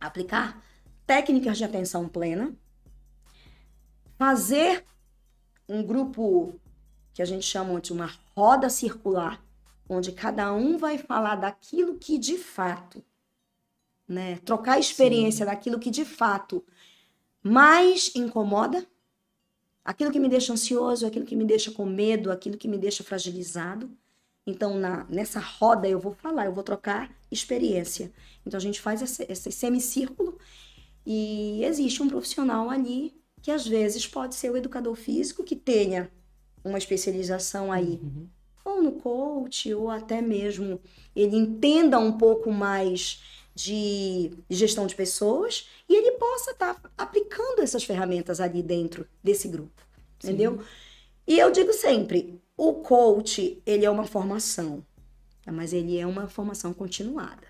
aplicar 0.00 0.62
técnicas 1.06 1.58
de 1.58 1.64
atenção 1.64 2.08
plena, 2.08 2.54
fazer 4.18 4.84
um 5.68 5.82
grupo 5.82 6.58
que 7.12 7.22
a 7.22 7.24
gente 7.24 7.44
chama 7.44 7.80
de 7.80 7.92
uma 7.92 8.10
roda 8.36 8.68
circular 8.68 9.42
onde 9.88 10.12
cada 10.12 10.52
um 10.52 10.78
vai 10.78 10.98
falar 10.98 11.36
daquilo 11.36 11.98
que 11.98 12.18
de 12.18 12.38
fato, 12.38 13.04
né? 14.08 14.36
Trocar 14.38 14.78
experiência 14.78 15.44
Sim. 15.44 15.50
daquilo 15.50 15.78
que 15.78 15.90
de 15.90 16.04
fato 16.04 16.64
mais 17.42 18.10
incomoda, 18.14 18.86
aquilo 19.84 20.10
que 20.10 20.18
me 20.18 20.28
deixa 20.28 20.52
ansioso, 20.52 21.06
aquilo 21.06 21.26
que 21.26 21.36
me 21.36 21.44
deixa 21.44 21.70
com 21.70 21.84
medo, 21.84 22.32
aquilo 22.32 22.56
que 22.56 22.66
me 22.66 22.78
deixa 22.78 23.04
fragilizado. 23.04 23.90
Então, 24.46 24.78
na, 24.78 25.04
nessa 25.08 25.40
roda 25.40 25.88
eu 25.88 25.98
vou 25.98 26.12
falar, 26.12 26.46
eu 26.46 26.52
vou 26.52 26.62
trocar 26.62 27.10
experiência. 27.30 28.12
Então, 28.46 28.58
a 28.58 28.60
gente 28.60 28.80
faz 28.80 29.00
esse, 29.00 29.26
esse 29.28 29.50
semicírculo 29.50 30.38
e 31.06 31.64
existe 31.64 32.02
um 32.02 32.08
profissional 32.08 32.70
ali 32.70 33.14
que 33.42 33.50
às 33.50 33.66
vezes 33.66 34.06
pode 34.06 34.34
ser 34.34 34.50
o 34.50 34.56
educador 34.56 34.94
físico 34.94 35.44
que 35.44 35.54
tenha 35.54 36.10
uma 36.64 36.78
especialização 36.78 37.70
aí, 37.70 38.00
uhum. 38.02 38.26
ou 38.64 38.82
no 38.82 38.92
coach, 38.92 39.72
ou 39.74 39.90
até 39.90 40.22
mesmo 40.22 40.80
ele 41.14 41.36
entenda 41.36 41.98
um 41.98 42.16
pouco 42.16 42.50
mais 42.50 43.22
de 43.54 44.32
gestão 44.48 44.86
de 44.86 44.94
pessoas 44.94 45.68
e 45.88 45.94
ele 45.94 46.12
possa 46.12 46.52
estar 46.52 46.74
tá 46.74 46.90
aplicando 46.96 47.60
essas 47.60 47.84
ferramentas 47.84 48.40
ali 48.40 48.62
dentro 48.62 49.06
desse 49.22 49.46
grupo, 49.46 49.86
Sim. 50.18 50.28
entendeu? 50.28 50.60
E 51.26 51.38
eu 51.38 51.50
digo 51.50 51.72
sempre, 51.72 52.40
o 52.56 52.74
coach, 52.74 53.60
ele 53.66 53.84
é 53.84 53.90
uma 53.90 54.04
formação, 54.04 54.84
mas 55.46 55.72
ele 55.72 55.98
é 55.98 56.06
uma 56.06 56.28
formação 56.28 56.72
continuada. 56.72 57.46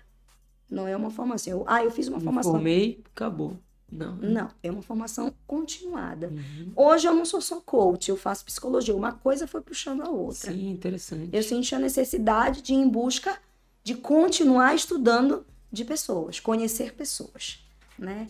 Não 0.69 0.87
é 0.87 0.95
uma 0.95 1.11
formação. 1.11 1.51
Eu, 1.53 1.63
ah, 1.67 1.83
eu 1.83 1.91
fiz 1.91 2.07
uma 2.07 2.17
Me 2.17 2.23
formação. 2.23 2.53
Formei, 2.53 3.03
acabou. 3.13 3.57
Não. 3.91 4.15
Não, 4.15 4.49
é 4.63 4.71
uma 4.71 4.81
formação 4.81 5.31
continuada. 5.45 6.27
Uhum. 6.27 6.71
Hoje 6.75 7.07
eu 7.07 7.13
não 7.13 7.23
sou 7.23 7.39
só 7.39 7.61
coach, 7.61 8.09
eu 8.09 8.17
faço 8.17 8.43
psicologia. 8.43 8.95
Uma 8.95 9.11
coisa 9.11 9.45
foi 9.47 9.61
puxando 9.61 10.01
a 10.01 10.09
outra. 10.09 10.51
Sim, 10.51 10.71
interessante. 10.71 11.29
Eu 11.31 11.43
senti 11.43 11.75
a 11.75 11.79
necessidade 11.79 12.61
de 12.61 12.73
ir 12.73 12.77
em 12.77 12.89
busca 12.89 13.39
de 13.83 13.93
continuar 13.93 14.73
estudando 14.73 15.45
de 15.71 15.85
pessoas, 15.85 16.39
conhecer 16.39 16.93
pessoas, 16.93 17.63
né? 17.97 18.27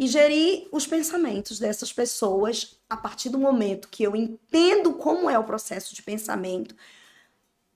E 0.00 0.06
gerir 0.06 0.66
os 0.72 0.86
pensamentos 0.86 1.58
dessas 1.58 1.92
pessoas 1.92 2.80
a 2.88 2.96
partir 2.96 3.28
do 3.28 3.38
momento 3.38 3.88
que 3.88 4.02
eu 4.02 4.16
entendo 4.16 4.94
como 4.94 5.28
é 5.28 5.38
o 5.38 5.44
processo 5.44 5.94
de 5.94 6.02
pensamento, 6.02 6.74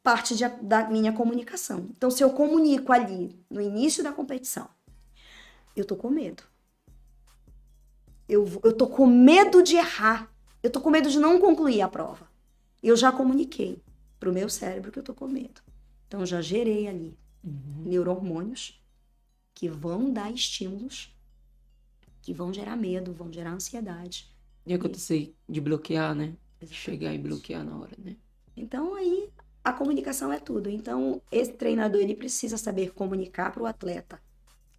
parte 0.02 0.34
de, 0.34 0.48
da 0.62 0.88
minha 0.88 1.12
comunicação. 1.12 1.86
Então, 1.90 2.10
se 2.10 2.24
eu 2.24 2.30
comunico 2.30 2.92
ali 2.92 3.38
no 3.50 3.60
início 3.60 4.02
da 4.02 4.12
competição, 4.12 4.68
eu 5.76 5.84
tô 5.84 5.96
com 5.96 6.08
medo 6.08 6.42
eu, 8.28 8.46
eu 8.62 8.72
tô 8.72 8.86
com 8.86 9.06
medo 9.06 9.62
de 9.62 9.76
errar. 9.76 10.30
Eu 10.62 10.70
tô 10.70 10.80
com 10.80 10.90
medo 10.90 11.10
de 11.10 11.18
não 11.18 11.38
concluir 11.38 11.82
a 11.82 11.88
prova. 11.88 12.26
Eu 12.82 12.96
já 12.96 13.12
comuniquei 13.12 13.82
pro 14.18 14.32
meu 14.32 14.48
cérebro 14.48 14.90
que 14.90 14.98
eu 14.98 15.02
tô 15.02 15.14
com 15.14 15.28
medo. 15.28 15.60
Então, 16.06 16.24
já 16.24 16.40
gerei 16.40 16.88
ali 16.88 17.16
uhum. 17.42 17.84
neurohormônios 17.84 18.80
que 19.54 19.68
vão 19.68 20.10
dar 20.10 20.30
estímulos 20.32 21.13
que 22.24 22.32
vão 22.32 22.52
gerar 22.52 22.76
medo, 22.76 23.12
vão 23.12 23.32
gerar 23.32 23.52
ansiedade. 23.52 24.32
E 24.66 24.72
acontecer 24.72 25.34
de 25.48 25.60
bloquear, 25.60 26.14
né? 26.14 26.34
Exatamente. 26.60 26.74
Chegar 26.74 27.14
e 27.14 27.18
bloquear 27.18 27.64
na 27.64 27.78
hora, 27.78 27.94
né? 27.98 28.16
Então, 28.56 28.94
aí, 28.94 29.28
a 29.62 29.72
comunicação 29.72 30.32
é 30.32 30.38
tudo. 30.38 30.70
Então, 30.70 31.20
esse 31.30 31.52
treinador, 31.52 32.00
ele 32.00 32.14
precisa 32.14 32.56
saber 32.56 32.92
comunicar 32.94 33.52
para 33.52 33.62
o 33.62 33.66
atleta. 33.66 34.22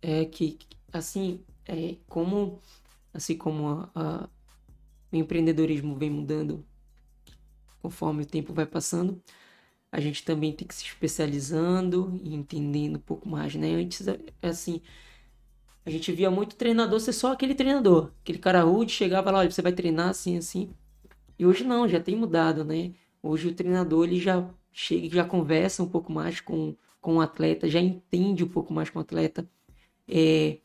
É 0.01 0.25
que, 0.25 0.57
assim, 0.91 1.39
é 1.67 1.97
como 2.07 2.59
assim 3.13 3.37
como 3.37 3.67
a, 3.67 3.91
a, 3.95 4.29
o 5.11 5.15
empreendedorismo 5.15 5.95
vem 5.95 6.09
mudando 6.09 6.65
conforme 7.81 8.23
o 8.23 8.25
tempo 8.25 8.53
vai 8.53 8.65
passando, 8.65 9.21
a 9.91 9.99
gente 10.01 10.23
também 10.25 10.53
tem 10.53 10.67
que 10.67 10.75
se 10.75 10.83
especializando 10.83 12.19
e 12.23 12.33
entendendo 12.35 12.97
um 12.97 12.99
pouco 12.99 13.29
mais, 13.29 13.55
né? 13.55 13.75
Antes, 13.75 14.07
é, 14.07 14.19
é 14.41 14.49
assim, 14.49 14.81
a 15.85 15.89
gente 15.89 16.11
via 16.11 16.31
muito 16.31 16.55
treinador 16.55 16.99
ser 16.99 17.13
só 17.13 17.31
aquele 17.31 17.53
treinador, 17.53 18.11
aquele 18.21 18.39
cara 18.39 18.61
rude, 18.61 18.91
chegava 18.91 19.29
lá, 19.29 19.39
olha, 19.39 19.51
você 19.51 19.61
vai 19.61 19.71
treinar 19.71 20.09
assim, 20.09 20.37
assim. 20.37 20.69
E 21.37 21.45
hoje 21.45 21.63
não, 21.63 21.87
já 21.87 21.99
tem 21.99 22.15
mudado, 22.15 22.63
né? 22.65 22.93
Hoje 23.21 23.47
o 23.47 23.53
treinador, 23.53 24.05
ele 24.05 24.19
já 24.19 24.47
chega, 24.71 25.15
já 25.15 25.25
conversa 25.25 25.83
um 25.83 25.87
pouco 25.87 26.11
mais 26.11 26.39
com, 26.39 26.75
com 26.99 27.17
o 27.17 27.21
atleta, 27.21 27.69
já 27.69 27.79
entende 27.79 28.43
um 28.43 28.47
pouco 28.47 28.73
mais 28.73 28.89
com 28.89 28.99
o 28.99 29.01
atleta. 29.01 29.47
É, 30.07 30.57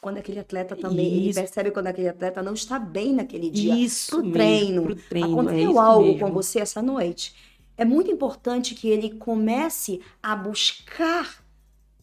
quando 0.00 0.18
aquele 0.18 0.38
atleta 0.38 0.76
também 0.76 1.24
ele 1.24 1.34
percebe 1.34 1.70
quando 1.72 1.88
aquele 1.88 2.08
atleta 2.08 2.42
não 2.42 2.54
está 2.54 2.78
bem 2.78 3.12
naquele 3.12 3.50
dia. 3.50 3.74
Isso 3.74 4.16
pro 4.16 4.24
mesmo, 4.24 4.32
treino. 4.32 4.82
Pro 4.82 4.94
treino 4.94 5.32
Aconteceu 5.32 5.72
é 5.72 5.78
algo 5.78 6.04
mesmo. 6.04 6.20
com 6.20 6.32
você 6.32 6.60
essa 6.60 6.80
noite. 6.80 7.34
É 7.76 7.84
muito 7.84 8.10
importante 8.10 8.74
que 8.74 8.88
ele 8.88 9.10
comece 9.16 10.00
a 10.22 10.36
buscar 10.36 11.44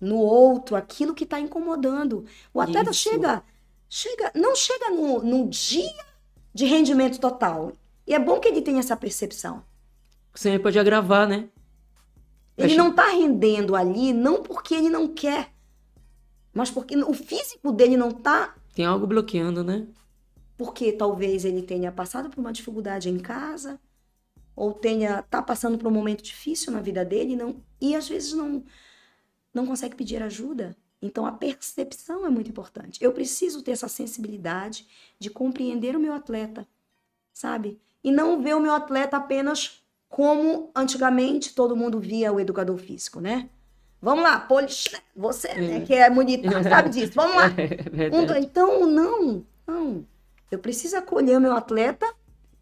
no 0.03 0.17
outro 0.17 0.75
aquilo 0.75 1.15
que 1.15 1.23
está 1.23 1.39
incomodando. 1.39 2.25
O 2.53 2.61
atleta 2.61 2.91
isso. 2.91 3.09
chega, 3.09 3.43
chega, 3.89 4.31
não 4.35 4.55
chega 4.55 4.89
no, 4.89 5.23
no 5.23 5.49
dia 5.49 6.05
de 6.53 6.65
rendimento 6.65 7.19
total. 7.19 7.73
E 8.05 8.13
é 8.13 8.19
bom 8.19 8.39
que 8.39 8.47
ele 8.47 8.61
tenha 8.61 8.79
essa 8.79 8.97
percepção. 8.97 9.63
Você 10.33 10.59
pode 10.59 10.77
agravar, 10.77 11.27
né? 11.27 11.49
Ele 12.57 12.75
não 12.75 12.89
está 12.89 13.09
rendendo 13.09 13.75
ali, 13.75 14.13
não 14.13 14.43
porque 14.43 14.75
ele 14.75 14.89
não 14.89 15.07
quer, 15.07 15.51
mas 16.53 16.69
porque 16.69 16.95
o 16.95 17.13
físico 17.13 17.71
dele 17.71 17.97
não 17.97 18.11
tá. 18.11 18.55
Tem 18.75 18.85
algo 18.85 19.07
bloqueando, 19.07 19.63
né? 19.63 19.87
Porque 20.55 20.91
talvez 20.91 21.45
ele 21.45 21.63
tenha 21.63 21.91
passado 21.91 22.29
por 22.29 22.39
uma 22.39 22.53
dificuldade 22.53 23.09
em 23.09 23.17
casa, 23.17 23.79
ou 24.55 24.71
tenha 24.71 25.23
tá 25.23 25.41
passando 25.41 25.79
por 25.79 25.87
um 25.87 25.91
momento 25.91 26.23
difícil 26.23 26.71
na 26.71 26.79
vida 26.79 27.03
dele, 27.03 27.35
não 27.35 27.55
e 27.81 27.95
às 27.95 28.07
vezes 28.07 28.33
não 28.33 28.63
não 29.53 29.65
consegue 29.65 29.95
pedir 29.95 30.21
ajuda. 30.21 30.75
Então 31.01 31.25
a 31.25 31.31
percepção 31.31 32.25
é 32.25 32.29
muito 32.29 32.49
importante. 32.49 33.03
Eu 33.03 33.11
preciso 33.11 33.61
ter 33.61 33.71
essa 33.71 33.87
sensibilidade 33.87 34.87
de 35.19 35.29
compreender 35.29 35.95
o 35.95 35.99
meu 35.99 36.13
atleta, 36.13 36.67
sabe? 37.33 37.79
E 38.03 38.11
não 38.11 38.41
ver 38.41 38.55
o 38.55 38.59
meu 38.59 38.73
atleta 38.73 39.17
apenas 39.17 39.83
como 40.09 40.71
antigamente 40.75 41.53
todo 41.53 41.75
mundo 41.75 41.99
via 41.99 42.31
o 42.31 42.39
educador 42.39 42.77
físico, 42.77 43.19
né? 43.19 43.49
Vamos 44.01 44.23
lá, 44.23 44.37
Polish, 44.37 44.89
você, 45.15 45.53
né, 45.53 45.79
que 45.79 45.93
é 45.93 46.09
bonita, 46.09 46.61
sabe 46.63 46.89
disso. 46.91 47.13
Vamos 47.15 47.37
lá. 47.37 47.45
É 47.47 48.39
então, 48.39 48.85
não, 48.85 49.45
não. 49.65 50.05
Eu 50.51 50.59
preciso 50.59 50.97
acolher 50.97 51.37
o 51.37 51.41
meu 51.41 51.53
atleta, 51.53 52.05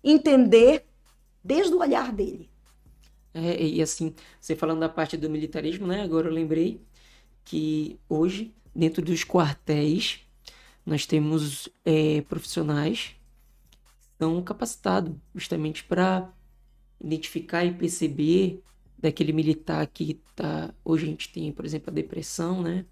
entender 0.03 0.85
desde 1.43 1.73
o 1.73 1.79
olhar 1.79 2.11
dele. 2.11 2.50
É, 3.33 3.65
e 3.65 3.81
assim, 3.81 4.13
você 4.39 4.55
falando 4.55 4.79
da 4.81 4.89
parte 4.89 5.17
do 5.17 5.29
militarismo, 5.29 5.87
né? 5.87 6.01
Agora 6.03 6.27
eu 6.27 6.33
lembrei 6.33 6.81
que 7.45 7.99
hoje, 8.09 8.55
dentro 8.75 9.03
dos 9.03 9.23
quartéis, 9.23 10.21
nós 10.85 11.05
temos 11.05 11.69
é, 11.85 12.21
profissionais 12.23 13.15
são 14.19 14.41
capacitados 14.43 15.15
justamente 15.35 15.83
para 15.83 16.31
identificar 17.01 17.65
e 17.65 17.73
perceber 17.73 18.63
daquele 18.97 19.33
militar 19.33 19.85
que 19.87 20.15
tá. 20.35 20.73
Hoje 20.85 21.05
a 21.05 21.09
gente 21.09 21.31
tem, 21.31 21.51
por 21.51 21.65
exemplo, 21.65 21.89
a 21.91 21.93
depressão, 21.93 22.61
né? 22.61 22.85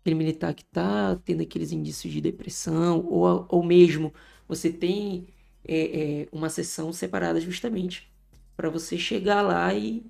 Aquele 0.00 0.16
militar 0.16 0.54
que 0.54 0.64
tá 0.64 1.16
tendo 1.24 1.42
aqueles 1.42 1.72
indícios 1.72 2.12
de 2.12 2.20
depressão, 2.20 3.04
ou, 3.06 3.46
ou 3.48 3.62
mesmo 3.62 4.12
você 4.46 4.72
tem 4.72 5.26
é, 5.64 6.22
é, 6.22 6.28
uma 6.32 6.48
sessão 6.48 6.92
separada 6.92 7.40
justamente 7.40 8.10
para 8.58 8.68
você 8.68 8.98
chegar 8.98 9.40
lá 9.40 9.72
e 9.72 10.04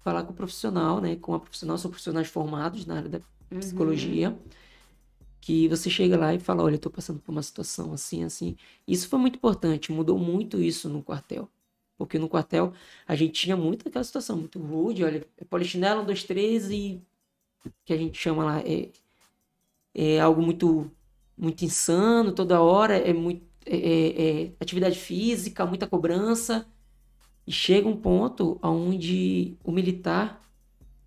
falar 0.00 0.24
com 0.24 0.32
o 0.32 0.34
profissional, 0.34 1.00
né? 1.00 1.14
Com 1.14 1.34
a 1.34 1.38
profissional, 1.38 1.78
são 1.78 1.88
profissionais 1.88 2.26
formados 2.26 2.84
na 2.84 2.96
área 2.96 3.08
da 3.08 3.20
uhum. 3.48 3.60
psicologia. 3.60 4.30
Uhum. 4.30 4.38
Que 5.40 5.68
você 5.68 5.88
chega 5.88 6.18
lá 6.18 6.34
e 6.34 6.40
fala, 6.40 6.64
olha, 6.64 6.74
eu 6.74 6.80
tô 6.80 6.90
passando 6.90 7.20
por 7.20 7.30
uma 7.30 7.44
situação 7.44 7.92
assim, 7.92 8.24
assim. 8.24 8.56
Isso 8.88 9.08
foi 9.08 9.20
muito 9.20 9.36
importante, 9.36 9.92
mudou 9.92 10.18
muito 10.18 10.60
isso 10.60 10.88
no 10.88 11.00
quartel. 11.00 11.48
Porque 11.96 12.18
no 12.18 12.28
quartel 12.28 12.72
a 13.06 13.14
gente 13.14 13.34
tinha 13.34 13.56
muito 13.56 13.86
aquela 13.86 14.02
situação, 14.02 14.36
muito 14.36 14.58
rude, 14.58 15.04
olha, 15.04 15.24
é 15.38 15.44
polichinelo, 15.44 16.02
um, 16.02 16.04
dois, 16.04 16.24
três 16.24 16.68
e 16.68 17.00
que 17.84 17.92
a 17.92 17.96
gente 17.96 18.18
chama 18.18 18.44
lá, 18.44 18.60
é, 18.62 18.90
é 19.94 20.20
algo 20.20 20.42
muito 20.42 20.90
muito 21.38 21.64
insano 21.64 22.32
toda 22.32 22.60
hora, 22.60 22.96
é 22.96 23.12
muito 23.12 23.46
é, 23.64 23.76
é, 23.76 24.42
é 24.46 24.52
atividade 24.58 24.98
física, 24.98 25.64
muita 25.64 25.86
cobrança. 25.86 26.66
E 27.46 27.52
chega 27.52 27.88
um 27.88 27.96
ponto 27.96 28.58
onde 28.62 29.56
o 29.62 29.70
militar 29.70 30.42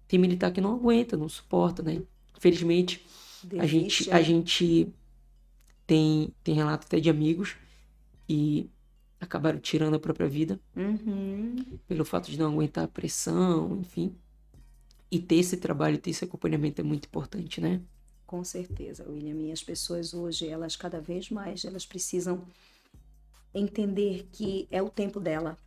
tem 0.07 0.19
militar 0.19 0.51
que 0.51 0.61
não 0.61 0.73
aguenta, 0.73 1.15
não 1.15 1.29
suporta, 1.29 1.83
né? 1.83 2.01
Infelizmente, 2.35 3.05
a 3.59 3.65
gente, 3.65 4.09
a 4.11 4.21
gente 4.21 4.91
tem, 5.85 6.33
tem 6.43 6.55
relato 6.55 6.87
até 6.87 6.99
de 6.99 7.09
amigos 7.09 7.55
que 8.25 8.69
acabaram 9.19 9.59
tirando 9.59 9.95
a 9.95 9.99
própria 9.99 10.27
vida 10.27 10.59
uhum. 10.75 11.55
pelo 11.87 12.05
fato 12.05 12.31
de 12.31 12.39
não 12.39 12.53
aguentar 12.53 12.85
a 12.85 12.87
pressão, 12.87 13.77
enfim. 13.79 14.15
E 15.11 15.19
ter 15.19 15.35
esse 15.35 15.57
trabalho, 15.57 15.97
ter 15.97 16.11
esse 16.11 16.23
acompanhamento 16.23 16.81
é 16.81 16.83
muito 16.83 17.05
importante, 17.05 17.59
né? 17.59 17.81
Com 18.25 18.43
certeza, 18.43 19.05
William. 19.09 19.35
E 19.47 19.51
as 19.51 19.63
pessoas 19.63 20.13
hoje, 20.13 20.47
elas 20.47 20.75
cada 20.75 21.01
vez 21.01 21.29
mais, 21.29 21.65
elas 21.65 21.85
precisam 21.85 22.43
entender 23.53 24.27
que 24.31 24.67
é 24.71 24.81
o 24.81 24.89
tempo 24.89 25.19
dela. 25.19 25.57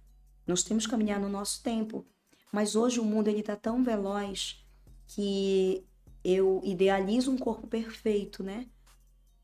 Nós 0.47 0.62
temos 0.62 0.84
que 0.84 0.90
caminhar 0.90 1.20
no 1.20 1.28
nosso 1.28 1.62
tempo. 1.62 2.05
Mas 2.53 2.76
hoje 2.76 3.01
o 3.01 3.05
mundo 3.05 3.28
ele 3.28 3.43
tá 3.43 3.57
tão 3.57 3.82
veloz 3.82 4.62
que 5.07 5.84
eu 6.24 6.61
idealizo 6.64 7.30
um 7.30 7.38
corpo 7.38 7.66
perfeito, 7.66 8.43
né? 8.43 8.66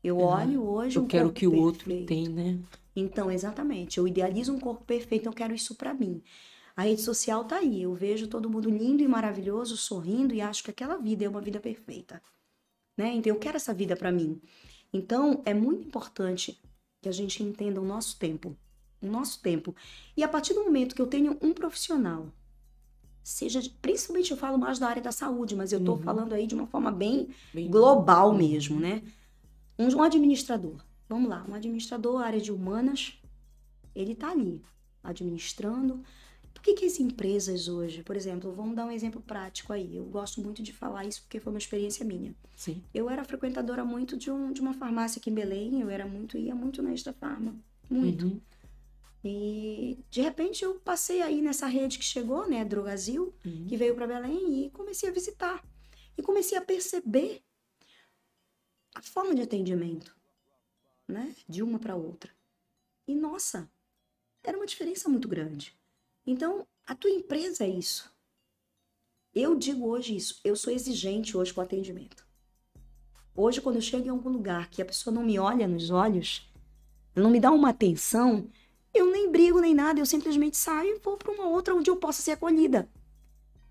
Eu 0.03 0.19
olho 0.19 0.63
hoje 0.63 0.97
Eu 0.97 1.03
um 1.03 1.07
quero 1.07 1.25
corpo 1.25 1.39
que 1.39 1.47
o 1.47 1.55
outro 1.55 2.05
tem, 2.05 2.29
né? 2.29 2.59
Então, 2.95 3.31
exatamente. 3.31 3.97
Eu 3.97 4.07
idealizo 4.07 4.53
um 4.53 4.59
corpo 4.59 4.83
perfeito, 4.85 5.27
eu 5.27 5.33
quero 5.33 5.53
isso 5.53 5.75
pra 5.75 5.93
mim. 5.93 6.21
A 6.75 6.83
rede 6.83 7.01
social 7.01 7.43
tá 7.43 7.57
aí. 7.57 7.81
Eu 7.81 7.93
vejo 7.93 8.27
todo 8.27 8.49
mundo 8.49 8.69
lindo 8.69 9.03
e 9.03 9.07
maravilhoso, 9.07 9.75
sorrindo 9.75 10.33
e 10.33 10.41
acho 10.41 10.63
que 10.63 10.71
aquela 10.71 10.97
vida 10.97 11.25
é 11.25 11.29
uma 11.29 11.41
vida 11.41 11.59
perfeita, 11.59 12.21
né? 12.97 13.13
Então, 13.13 13.33
eu 13.33 13.39
quero 13.39 13.57
essa 13.57 13.73
vida 13.73 13.95
pra 13.95 14.11
mim. 14.11 14.41
Então, 14.93 15.41
é 15.45 15.53
muito 15.53 15.87
importante 15.87 16.59
que 17.01 17.09
a 17.09 17.11
gente 17.11 17.43
entenda 17.43 17.81
o 17.81 17.85
nosso 17.85 18.17
tempo, 18.17 18.55
o 19.01 19.07
nosso 19.07 19.41
tempo. 19.41 19.75
E 20.15 20.23
a 20.23 20.27
partir 20.27 20.53
do 20.53 20.63
momento 20.63 20.95
que 20.95 21.01
eu 21.01 21.07
tenho 21.07 21.37
um 21.41 21.53
profissional, 21.53 22.27
seja, 23.23 23.61
de- 23.61 23.69
principalmente 23.69 24.31
eu 24.31 24.37
falo 24.37 24.57
mais 24.57 24.79
da 24.79 24.87
área 24.87 25.01
da 25.01 25.11
saúde, 25.11 25.55
mas 25.55 25.71
eu 25.71 25.83
tô 25.83 25.93
Uhum. 25.93 26.01
falando 26.01 26.33
aí 26.33 26.47
de 26.47 26.55
uma 26.55 26.67
forma 26.67 26.91
bem 26.91 27.29
Bem- 27.53 27.69
global 27.69 28.29
Uhum. 28.31 28.37
mesmo, 28.37 28.79
né? 28.79 29.01
Um, 29.77 29.87
um 29.95 30.01
administrador. 30.03 30.75
Vamos 31.07 31.29
lá, 31.29 31.45
um 31.47 31.53
administrador, 31.53 32.21
área 32.21 32.39
de 32.39 32.51
humanas, 32.51 33.13
ele 33.95 34.13
tá 34.15 34.31
ali, 34.31 34.61
administrando. 35.03 36.03
Por 36.53 36.61
que 36.61 36.73
que 36.73 36.85
as 36.85 36.99
empresas 36.99 37.67
hoje, 37.69 38.03
por 38.03 38.15
exemplo, 38.15 38.51
vamos 38.51 38.75
dar 38.75 38.85
um 38.85 38.91
exemplo 38.91 39.21
prático 39.21 39.71
aí. 39.71 39.95
Eu 39.95 40.03
gosto 40.05 40.41
muito 40.41 40.61
de 40.61 40.73
falar 40.73 41.05
isso 41.05 41.21
porque 41.21 41.39
foi 41.39 41.53
uma 41.53 41.59
experiência 41.59 42.05
minha. 42.05 42.35
Sim. 42.55 42.81
Eu 42.93 43.09
era 43.09 43.23
frequentadora 43.23 43.85
muito 43.85 44.17
de, 44.17 44.29
um, 44.29 44.51
de 44.51 44.59
uma 44.59 44.73
farmácia 44.73 45.19
aqui 45.19 45.29
em 45.29 45.33
Belém, 45.33 45.79
eu 45.81 45.89
era 45.89 46.05
muito, 46.05 46.37
ia 46.37 46.53
muito 46.53 46.81
na 46.81 46.91
Extra 46.91 47.13
Farma, 47.13 47.55
muito. 47.89 48.25
Uhum. 48.25 48.41
E 49.23 49.97
de 50.09 50.21
repente 50.21 50.63
eu 50.63 50.79
passei 50.79 51.21
aí 51.21 51.41
nessa 51.41 51.67
rede 51.67 51.97
que 51.97 52.05
chegou, 52.05 52.47
né, 52.47 52.63
Drogazil, 52.63 53.33
Uhum. 53.45 53.67
que 53.67 53.75
veio 53.75 53.95
para 53.95 54.07
Belém 54.07 54.65
e 54.65 54.69
comecei 54.71 55.09
a 55.09 55.11
visitar. 55.11 55.63
E 56.17 56.21
comecei 56.21 56.57
a 56.57 56.61
perceber 56.61 57.43
a 58.95 59.01
forma 59.01 59.35
de 59.35 59.41
atendimento, 59.41 60.15
né, 61.07 61.35
de 61.47 61.61
uma 61.61 61.79
para 61.79 61.95
outra. 61.95 62.31
E 63.07 63.15
nossa, 63.15 63.69
era 64.43 64.57
uma 64.57 64.65
diferença 64.65 65.09
muito 65.09 65.27
grande. 65.27 65.77
Então, 66.25 66.65
a 66.85 66.95
tua 66.95 67.09
empresa 67.09 67.63
é 67.63 67.69
isso. 67.69 68.13
Eu 69.33 69.55
digo 69.55 69.87
hoje 69.87 70.15
isso, 70.15 70.39
eu 70.43 70.55
sou 70.55 70.73
exigente 70.73 71.37
hoje 71.37 71.53
com 71.53 71.61
o 71.61 71.63
atendimento. 71.63 72.27
Hoje, 73.35 73.61
quando 73.61 73.75
eu 73.75 73.81
chego 73.81 74.05
em 74.07 74.09
algum 74.09 74.29
lugar 74.29 74.69
que 74.69 74.81
a 74.81 74.85
pessoa 74.85 75.13
não 75.13 75.23
me 75.23 75.37
olha 75.39 75.67
nos 75.67 75.89
olhos, 75.91 76.51
não 77.15 77.29
me 77.29 77.39
dá 77.39 77.51
uma 77.51 77.69
atenção, 77.69 78.49
eu 78.93 79.11
nem 79.11 79.29
brigo 79.31 79.59
nem 79.59 79.73
nada, 79.75 79.99
eu 79.99 80.05
simplesmente 80.05 80.57
saio 80.57 80.95
e 80.95 80.99
vou 80.99 81.17
para 81.17 81.31
uma 81.31 81.47
outra 81.47 81.75
onde 81.75 81.89
eu 81.89 81.95
possa 81.95 82.21
ser 82.21 82.31
acolhida. 82.31 82.89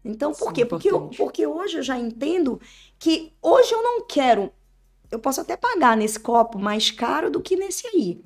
Então, 0.05 0.33
por 0.33 0.49
Sim, 0.49 0.53
quê? 0.55 0.65
Porque, 0.65 0.91
eu- 0.91 1.09
porque 1.17 1.47
hoje 1.47 1.79
eu 1.79 1.83
já 1.83 1.99
entendo 1.99 2.61
que 2.99 3.33
hoje 3.43 3.73
eu 3.73 3.83
não 3.83 4.03
quero. 4.07 4.51
Eu 5.11 5.19
posso 5.19 5.41
até 5.41 5.57
pagar 5.57 5.97
nesse 5.97 6.19
copo 6.21 6.59
mais 6.59 6.91
caro 6.91 7.31
do 7.31 7.41
que 7.41 7.57
nesse 7.57 7.87
aí. 7.89 8.21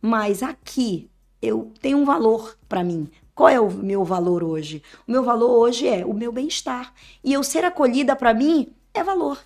Mas 0.00 0.42
aqui 0.42 1.10
eu 1.40 1.72
tenho 1.80 1.98
um 1.98 2.04
valor 2.04 2.58
para 2.68 2.84
mim. 2.84 3.08
Qual 3.34 3.48
é 3.48 3.60
o 3.60 3.70
meu 3.70 4.04
valor 4.04 4.42
hoje? 4.42 4.82
O 5.06 5.12
meu 5.12 5.22
valor 5.22 5.50
hoje 5.50 5.86
é 5.86 6.04
o 6.06 6.14
meu 6.14 6.32
bem-estar. 6.32 6.92
E 7.22 7.32
eu 7.32 7.42
ser 7.42 7.64
acolhida 7.64 8.16
para 8.16 8.32
mim 8.34 8.74
é 8.94 9.02
valor. 9.04 9.38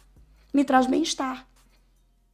Me 0.52 0.64
traz 0.64 0.86
bem-estar. 0.86 1.46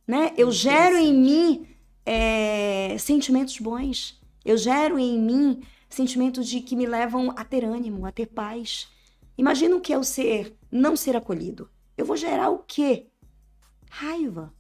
Né? 0.07 0.33
Eu 0.37 0.51
gero 0.53 0.97
em 0.97 1.13
mim 1.15 1.69
é, 2.05 2.97
sentimentos 2.99 3.59
bons. 3.59 4.16
Eu 4.47 4.57
gero 4.57 4.97
em 4.97 5.21
mim 5.21 5.61
sentimentos 5.89 6.47
de 6.49 6.61
que 6.61 6.77
me 6.77 6.87
levam 6.87 7.33
a 7.37 7.45
ter 7.45 7.65
ânimo, 7.65 8.07
a 8.07 8.13
ter 8.13 8.27
paz. 8.27 8.89
Imagina 9.37 9.75
o 9.75 9.81
que 9.81 9.93
é 9.93 9.99
o 9.99 10.05
ser, 10.05 10.57
não 10.71 10.97
ser 10.97 11.17
acolhido. 11.17 11.69
Eu 11.97 12.07
vou 12.07 12.17
gerar 12.17 12.51
o 12.51 12.61
quê? 12.61 13.09
Raiva. 13.91 14.55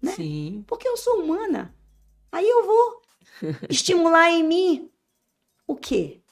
né? 0.00 0.12
Sim. 0.12 0.64
Porque 0.66 0.88
eu 0.88 0.96
sou 0.96 1.22
humana. 1.22 1.74
Aí 2.32 2.48
eu 2.48 2.64
vou 2.64 3.02
estimular 3.68 4.30
em 4.30 4.42
mim 4.42 4.90
o 5.66 5.76
quê? 5.76 6.22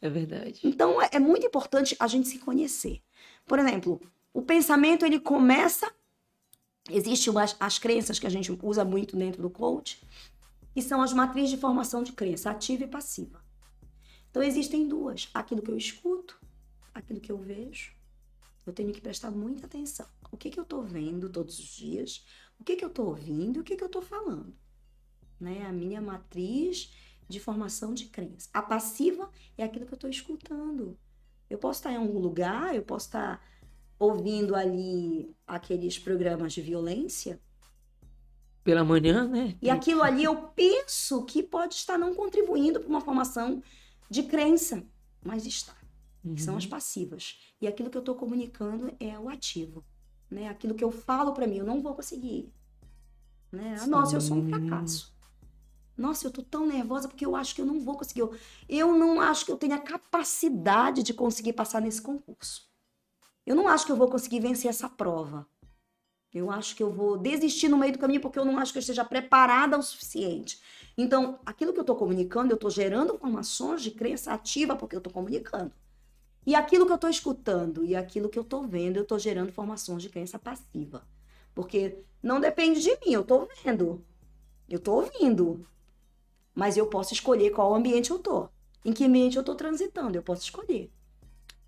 É 0.00 0.08
verdade. 0.08 0.60
Então 0.62 1.02
é, 1.02 1.08
é 1.12 1.18
muito 1.18 1.44
importante 1.44 1.96
a 1.98 2.06
gente 2.06 2.28
se 2.28 2.38
conhecer. 2.38 3.02
Por 3.44 3.58
exemplo, 3.58 4.00
o 4.32 4.42
pensamento 4.42 5.04
ele 5.04 5.18
começa. 5.18 5.90
Existem 6.88 7.32
umas, 7.32 7.56
as 7.58 7.80
crenças 7.80 8.20
que 8.20 8.28
a 8.28 8.30
gente 8.30 8.56
usa 8.62 8.84
muito 8.84 9.16
dentro 9.16 9.42
do 9.42 9.50
coach, 9.50 10.00
que 10.76 10.82
são 10.82 11.00
as 11.00 11.14
matrizes 11.14 11.48
de 11.48 11.56
formação 11.56 12.02
de 12.02 12.12
crença, 12.12 12.50
ativa 12.50 12.84
e 12.84 12.86
passiva. 12.86 13.42
Então 14.28 14.42
existem 14.42 14.86
duas: 14.86 15.30
aquilo 15.32 15.62
que 15.62 15.70
eu 15.70 15.76
escuto, 15.78 16.38
aquilo 16.92 17.18
que 17.18 17.32
eu 17.32 17.38
vejo. 17.38 17.96
Eu 18.66 18.74
tenho 18.74 18.92
que 18.92 19.00
prestar 19.00 19.30
muita 19.30 19.64
atenção. 19.64 20.06
O 20.30 20.36
que, 20.36 20.50
que 20.50 20.60
eu 20.60 20.64
estou 20.64 20.82
vendo 20.82 21.30
todos 21.30 21.58
os 21.58 21.64
dias? 21.64 22.26
O 22.60 22.64
que, 22.64 22.76
que 22.76 22.84
eu 22.84 22.90
estou 22.90 23.06
ouvindo? 23.06 23.60
O 23.60 23.64
que, 23.64 23.74
que 23.74 23.82
eu 23.82 23.86
estou 23.86 24.02
falando? 24.02 24.54
Né? 25.40 25.64
A 25.64 25.72
minha 25.72 26.02
matriz 26.02 26.92
de 27.26 27.40
formação 27.40 27.94
de 27.94 28.04
crença. 28.06 28.50
A 28.52 28.60
passiva 28.60 29.30
é 29.56 29.64
aquilo 29.64 29.86
que 29.86 29.94
eu 29.94 29.96
estou 29.96 30.10
escutando. 30.10 30.98
Eu 31.48 31.56
posso 31.56 31.78
estar 31.78 31.92
em 31.92 31.96
algum 31.96 32.18
lugar, 32.18 32.74
eu 32.74 32.82
posso 32.82 33.06
estar 33.06 33.42
ouvindo 33.98 34.54
ali 34.54 35.34
aqueles 35.46 35.98
programas 35.98 36.52
de 36.52 36.60
violência, 36.60 37.40
Pela 38.66 38.84
manhã, 38.84 39.26
né? 39.28 39.56
e 39.62 39.70
aquilo 39.70 40.02
ali 40.02 40.24
eu 40.24 40.36
penso 40.48 41.24
que 41.24 41.42
pode 41.42 41.74
estar 41.74 41.96
não 41.96 42.14
contribuindo 42.14 42.80
para 42.80 42.88
uma 42.88 43.00
formação 43.00 43.62
de 44.10 44.24
crença, 44.24 44.84
mas 45.24 45.46
está. 45.46 45.74
Que 46.34 46.42
são 46.42 46.54
Uhum. 46.54 46.58
as 46.58 46.66
passivas. 46.66 47.38
E 47.60 47.68
aquilo 47.68 47.88
que 47.88 47.96
eu 47.96 48.00
estou 48.00 48.16
comunicando 48.16 48.92
é 48.98 49.16
o 49.18 49.28
ativo. 49.28 49.84
Né? 50.28 50.48
Aquilo 50.48 50.74
que 50.74 50.82
eu 50.82 50.90
falo 50.90 51.32
para 51.32 51.46
mim, 51.46 51.58
eu 51.58 51.64
não 51.64 51.80
vou 51.80 51.94
conseguir. 51.94 52.52
Né? 53.52 53.76
Ah, 53.80 53.86
Nossa, 53.86 54.16
eu 54.16 54.20
sou 54.20 54.36
um 54.38 54.48
fracasso. 54.48 55.14
Nossa, 55.96 56.26
eu 56.26 56.30
tô 56.32 56.42
tão 56.42 56.66
nervosa 56.66 57.06
porque 57.08 57.24
eu 57.24 57.36
acho 57.36 57.54
que 57.54 57.60
eu 57.60 57.66
não 57.66 57.80
vou 57.80 57.96
conseguir. 57.96 58.28
Eu, 58.68 58.92
não 58.98 59.20
acho 59.20 59.46
que 59.46 59.52
eu 59.52 59.56
tenho 59.56 59.74
a 59.74 59.78
capacidade 59.78 61.02
de 61.04 61.14
conseguir 61.14 61.52
passar 61.52 61.80
nesse 61.80 62.02
concurso. 62.02 62.68
Eu 63.46 63.54
não 63.54 63.68
acho 63.68 63.86
que 63.86 63.92
eu 63.92 63.96
vou 63.96 64.08
conseguir 64.10 64.40
vencer 64.40 64.68
essa 64.68 64.88
prova. 64.88 65.46
Eu 66.36 66.50
acho 66.50 66.76
que 66.76 66.82
eu 66.82 66.92
vou 66.92 67.16
desistir 67.16 67.68
no 67.68 67.78
meio 67.78 67.94
do 67.94 67.98
caminho 67.98 68.20
porque 68.20 68.38
eu 68.38 68.44
não 68.44 68.58
acho 68.58 68.72
que 68.72 68.78
eu 68.78 68.80
esteja 68.80 69.04
preparada 69.04 69.78
o 69.78 69.82
suficiente. 69.82 70.60
Então, 70.96 71.38
aquilo 71.46 71.72
que 71.72 71.78
eu 71.78 71.82
estou 71.82 71.96
comunicando, 71.96 72.52
eu 72.52 72.56
estou 72.56 72.70
gerando 72.70 73.14
informações 73.14 73.82
de 73.82 73.90
crença 73.90 74.32
ativa 74.32 74.76
porque 74.76 74.94
eu 74.94 74.98
estou 74.98 75.12
comunicando. 75.12 75.72
E 76.46 76.54
aquilo 76.54 76.84
que 76.84 76.92
eu 76.92 76.96
estou 76.96 77.10
escutando 77.10 77.84
e 77.84 77.96
aquilo 77.96 78.28
que 78.28 78.38
eu 78.38 78.42
estou 78.42 78.62
vendo, 78.62 78.98
eu 78.98 79.02
estou 79.02 79.18
gerando 79.18 79.50
formações 79.50 80.02
de 80.02 80.10
crença 80.10 80.38
passiva. 80.38 81.06
Porque 81.54 81.98
não 82.22 82.38
depende 82.38 82.82
de 82.82 82.90
mim, 83.04 83.12
eu 83.12 83.22
estou 83.22 83.48
vendo. 83.64 84.04
Eu 84.68 84.76
estou 84.76 85.02
ouvindo. 85.02 85.66
Mas 86.54 86.76
eu 86.76 86.86
posso 86.86 87.14
escolher 87.14 87.50
qual 87.50 87.74
ambiente 87.74 88.10
eu 88.10 88.16
estou. 88.16 88.50
Em 88.84 88.92
que 88.92 89.04
ambiente 89.04 89.36
eu 89.36 89.40
estou 89.40 89.54
transitando, 89.54 90.16
eu 90.16 90.22
posso 90.22 90.42
escolher. 90.42 90.90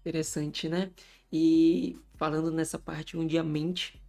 Interessante, 0.00 0.68
né? 0.68 0.92
E 1.32 1.98
falando 2.14 2.50
nessa 2.50 2.78
parte 2.78 3.16
onde 3.16 3.36
a 3.36 3.42
mente, 3.42 4.00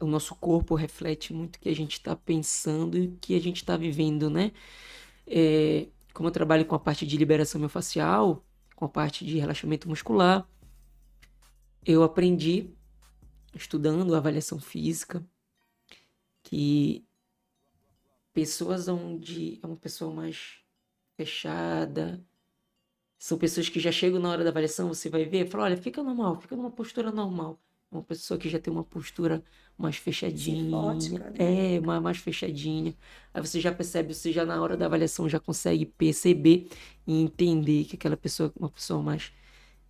o 0.00 0.06
nosso 0.06 0.34
corpo 0.34 0.74
reflete 0.74 1.32
muito 1.32 1.56
o 1.56 1.60
que 1.60 1.68
a 1.68 1.74
gente 1.74 1.92
está 1.94 2.14
pensando 2.14 2.98
e 2.98 3.08
o 3.08 3.16
que 3.20 3.34
a 3.34 3.40
gente 3.40 3.56
está 3.56 3.76
vivendo, 3.76 4.28
né? 4.30 4.52
É, 5.26 5.88
como 6.12 6.28
eu 6.28 6.32
trabalho 6.32 6.64
com 6.64 6.74
a 6.74 6.78
parte 6.78 7.06
de 7.06 7.16
liberação 7.16 7.60
miofascial, 7.60 8.44
com 8.74 8.84
a 8.84 8.88
parte 8.88 9.24
de 9.24 9.38
relaxamento 9.38 9.88
muscular, 9.88 10.48
eu 11.84 12.02
aprendi, 12.02 12.70
estudando 13.54 14.14
avaliação 14.14 14.58
física, 14.58 15.24
que 16.42 17.06
pessoas 18.32 18.88
onde 18.88 19.58
é 19.62 19.66
uma 19.66 19.76
pessoa 19.76 20.12
mais 20.12 20.58
fechada, 21.16 22.24
são 23.18 23.38
pessoas 23.38 23.68
que 23.68 23.80
já 23.80 23.90
chegam 23.90 24.20
na 24.20 24.30
hora 24.30 24.44
da 24.44 24.50
avaliação, 24.50 24.88
você 24.88 25.08
vai 25.08 25.24
ver, 25.24 25.48
fala, 25.48 25.64
olha, 25.64 25.76
fica 25.76 26.02
normal, 26.02 26.40
fica 26.40 26.54
numa 26.54 26.70
postura 26.70 27.10
normal. 27.10 27.58
Uma 27.90 28.02
pessoa 28.02 28.38
que 28.38 28.48
já 28.48 28.58
tem 28.58 28.72
uma 28.72 28.84
postura 28.84 29.42
mais 29.78 29.96
fechadinha, 29.96 31.18
Cifótica, 31.18 31.30
né? 31.30 31.38
é, 31.38 31.80
mais, 31.80 32.02
mais 32.02 32.18
fechadinha. 32.18 32.94
Aí 33.32 33.40
você 33.40 33.60
já 33.60 33.72
percebe, 33.72 34.12
você 34.14 34.32
já 34.32 34.44
na 34.44 34.60
hora 34.60 34.76
da 34.76 34.86
avaliação 34.86 35.28
já 35.28 35.38
consegue 35.40 35.86
perceber 35.86 36.68
e 37.06 37.20
entender 37.22 37.84
que 37.84 37.96
aquela 37.96 38.16
pessoa 38.16 38.52
é 38.54 38.58
uma 38.58 38.70
pessoa 38.70 39.02
mais, 39.02 39.32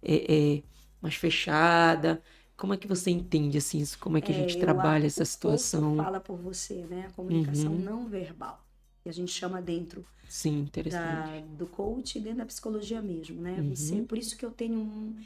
é, 0.03 0.57
é, 0.59 0.63
mais 1.01 1.15
fechada. 1.17 2.23
Como 2.57 2.75
é 2.75 2.77
que 2.77 2.87
você 2.87 3.11
entende 3.11 3.59
assim 3.59 3.79
isso? 3.79 3.99
Como 3.99 4.17
é 4.19 4.21
que 4.23 4.33
a 4.33 4.35
É, 4.35 4.35
gente 4.35 4.59
eu 4.59 4.59
trabalha 4.59 5.07
essa 5.07 5.25
situação? 5.25 5.97
fala 5.97 6.21
por 6.21 6.37
você, 6.39 6.87
né? 6.87 7.07
A 7.07 7.13
comunicação 7.13 7.75
Uhum. 7.75 7.79
não 7.79 8.09
verbal. 8.09 8.67
Que 9.03 9.09
a 9.09 9.13
gente 9.13 9.33
chama 9.33 9.63
dentro 9.63 10.07
Sim, 10.29 10.59
interessante. 10.61 11.33
da, 11.33 11.41
do 11.43 11.67
coach 11.69 12.21
dentro 12.21 12.39
da 12.39 12.47
psicologia 12.47 13.03
mesmo, 13.03 13.41
né? 13.43 13.63
Uhum. 13.63 13.65
Você, 13.65 14.03
por 14.03 14.19
isso 14.19 14.37
que 14.37 14.45
eu 14.47 14.51
tenho 14.53 14.79
um, 14.81 15.17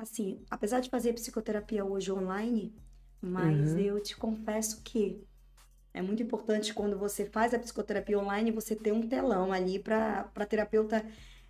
assim, 0.00 0.44
apesar 0.50 0.80
de 0.80 0.90
fazer 0.90 1.12
psicoterapia 1.14 1.84
hoje 1.84 2.12
online, 2.12 2.74
mas 3.20 3.74
Uhum. 3.74 3.76
eu 3.76 4.00
te 4.02 4.16
confesso 4.16 4.82
que 4.82 5.22
é 5.92 6.02
muito 6.02 6.22
importante 6.22 6.74
quando 6.74 6.98
você 6.98 7.26
faz 7.26 7.54
a 7.54 7.58
psicoterapia 7.58 8.18
online 8.18 8.50
você 8.52 8.76
ter 8.76 8.92
um 8.92 9.06
telão 9.08 9.52
ali 9.52 9.78
para 9.78 10.24
para 10.26 10.46
terapeuta 10.46 11.04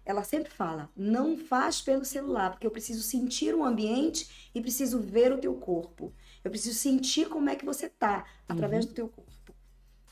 ela 0.04 0.24
sempre 0.24 0.50
fala: 0.50 0.90
não 0.96 1.36
faz 1.38 1.80
pelo 1.82 2.04
celular, 2.04 2.50
porque 2.50 2.66
eu 2.66 2.70
preciso 2.70 3.02
sentir 3.02 3.54
o 3.54 3.64
ambiente 3.64 4.50
e 4.54 4.60
preciso 4.60 5.00
ver 5.00 5.32
o 5.32 5.38
teu 5.38 5.54
corpo. 5.56 6.12
Eu 6.44 6.50
preciso 6.50 6.78
sentir 6.78 7.28
como 7.28 7.50
é 7.50 7.56
que 7.56 7.64
você 7.66 7.88
tá 7.88 8.26
através 8.48 8.84
Uhum. 8.84 8.86
do 8.86 8.94
teu 8.94 9.08
corpo. 9.08 9.54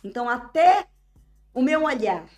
Então, 0.04 0.28
até 0.28 0.86
o 1.54 1.62
meu 1.62 1.84
olhar, 1.84 2.28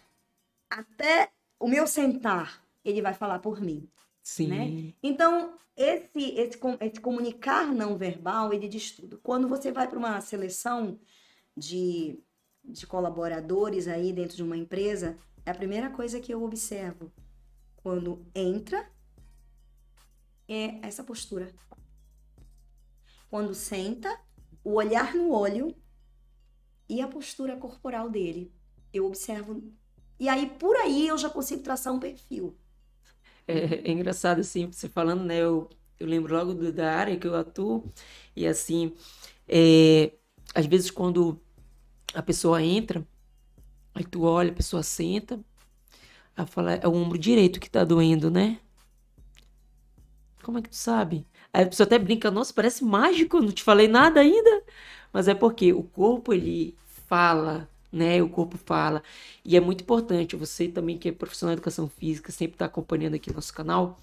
até 0.70 1.30
o 1.58 1.68
meu 1.68 1.86
sentar, 1.86 2.62
ele 2.84 3.02
vai 3.02 3.14
falar 3.14 3.38
por 3.40 3.60
mim. 3.60 3.88
Sim. 4.22 4.48
né? 4.48 4.94
Então, 5.02 5.58
esse, 5.76 6.30
esse, 6.36 6.58
esse 6.80 7.00
comunicar 7.00 7.72
não 7.74 7.96
verbal, 7.96 8.52
ele 8.52 8.68
diz 8.68 8.90
tudo. 8.92 9.18
Quando 9.22 9.48
você 9.48 9.72
vai 9.72 9.88
para 9.88 9.98
uma 9.98 10.20
seleção 10.20 10.98
de, 11.56 12.22
de 12.64 12.86
colaboradores 12.86 13.88
aí 13.88 14.12
dentro 14.12 14.36
de 14.36 14.42
uma 14.42 14.56
empresa, 14.56 15.18
é 15.44 15.50
a 15.50 15.54
primeira 15.54 15.90
coisa 15.90 16.20
que 16.20 16.32
eu 16.32 16.42
observo 16.42 17.10
quando 17.76 18.26
entra 18.34 18.88
é 20.48 20.78
essa 20.82 21.02
postura. 21.02 21.50
Quando 23.30 23.54
senta, 23.54 24.20
o 24.64 24.72
olhar 24.74 25.14
no 25.14 25.30
olho 25.30 25.74
e 26.88 27.00
a 27.00 27.08
postura 27.08 27.56
corporal 27.56 28.10
dele. 28.10 28.52
Eu 28.92 29.06
observo. 29.06 29.62
E 30.18 30.28
aí, 30.28 30.50
por 30.50 30.76
aí, 30.76 31.06
eu 31.06 31.16
já 31.16 31.30
consigo 31.30 31.62
traçar 31.62 31.92
um 31.92 32.00
perfil. 32.00 32.58
É, 33.50 33.88
é 33.88 33.92
engraçado, 33.92 34.40
assim, 34.40 34.66
você 34.70 34.88
falando, 34.88 35.24
né? 35.24 35.38
Eu, 35.38 35.68
eu 35.98 36.06
lembro 36.06 36.34
logo 36.36 36.54
do- 36.54 36.72
da 36.72 36.92
área 36.94 37.16
que 37.18 37.26
eu 37.26 37.34
atuo, 37.36 37.84
e 38.36 38.46
assim, 38.46 38.92
é, 39.48 40.12
às 40.54 40.66
vezes 40.66 40.90
quando 40.90 41.40
a 42.14 42.22
pessoa 42.22 42.62
entra, 42.62 43.06
aí 43.94 44.04
tu 44.04 44.24
olha, 44.24 44.52
a 44.52 44.54
pessoa 44.56 44.82
senta, 44.84 45.40
aí 46.36 46.46
fala, 46.46 46.74
é 46.74 46.88
o 46.88 46.92
ombro 46.94 47.18
direito 47.18 47.60
que 47.60 47.70
tá 47.70 47.84
doendo, 47.84 48.30
né? 48.30 48.60
Como 50.42 50.58
é 50.58 50.62
que 50.62 50.70
tu 50.70 50.76
sabe? 50.76 51.26
Aí 51.52 51.64
a 51.64 51.66
pessoa 51.68 51.86
até 51.86 51.98
brinca, 51.98 52.30
nossa, 52.30 52.52
parece 52.54 52.84
mágico, 52.84 53.40
não 53.40 53.52
te 53.52 53.62
falei 53.62 53.88
nada 53.88 54.20
ainda. 54.20 54.62
Mas 55.12 55.28
é 55.28 55.34
porque 55.34 55.72
o 55.72 55.82
corpo, 55.82 56.32
ele 56.32 56.76
fala, 57.08 57.68
né? 57.92 58.22
O 58.22 58.28
corpo 58.28 58.58
fala. 58.58 59.02
E 59.44 59.56
é 59.56 59.60
muito 59.60 59.82
importante, 59.82 60.36
você 60.36 60.68
também 60.68 60.98
que 60.98 61.08
é 61.08 61.12
profissional 61.12 61.54
de 61.54 61.58
educação 61.60 61.88
física, 61.88 62.32
sempre 62.32 62.56
tá 62.58 62.66
acompanhando 62.66 63.14
aqui 63.14 63.32
nosso 63.32 63.52
canal. 63.54 63.98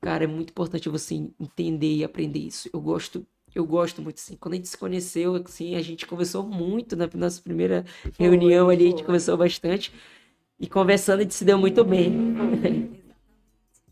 Cara, 0.00 0.24
é 0.24 0.26
muito 0.26 0.50
importante 0.50 0.88
você 0.88 1.14
entender 1.38 1.94
e 1.96 2.04
aprender 2.04 2.38
isso. 2.38 2.70
Eu 2.72 2.80
gosto, 2.80 3.26
eu 3.54 3.66
gosto 3.66 4.00
muito 4.02 4.16
assim. 4.18 4.36
Quando 4.36 4.54
a 4.54 4.56
gente 4.56 4.68
se 4.68 4.78
conheceu, 4.78 5.34
assim, 5.36 5.76
a 5.76 5.82
gente 5.82 6.06
conversou 6.06 6.42
muito 6.46 6.96
na 6.96 7.08
nossa 7.14 7.42
primeira 7.42 7.84
reunião 8.18 8.68
ali, 8.70 8.86
a 8.86 8.90
gente 8.90 8.98
foi. 8.98 9.06
conversou 9.06 9.36
bastante. 9.36 9.92
E 10.60 10.68
conversando, 10.68 11.20
a 11.20 11.22
gente 11.22 11.34
se 11.34 11.44
deu 11.44 11.58
muito 11.58 11.84
bem. 11.84 12.12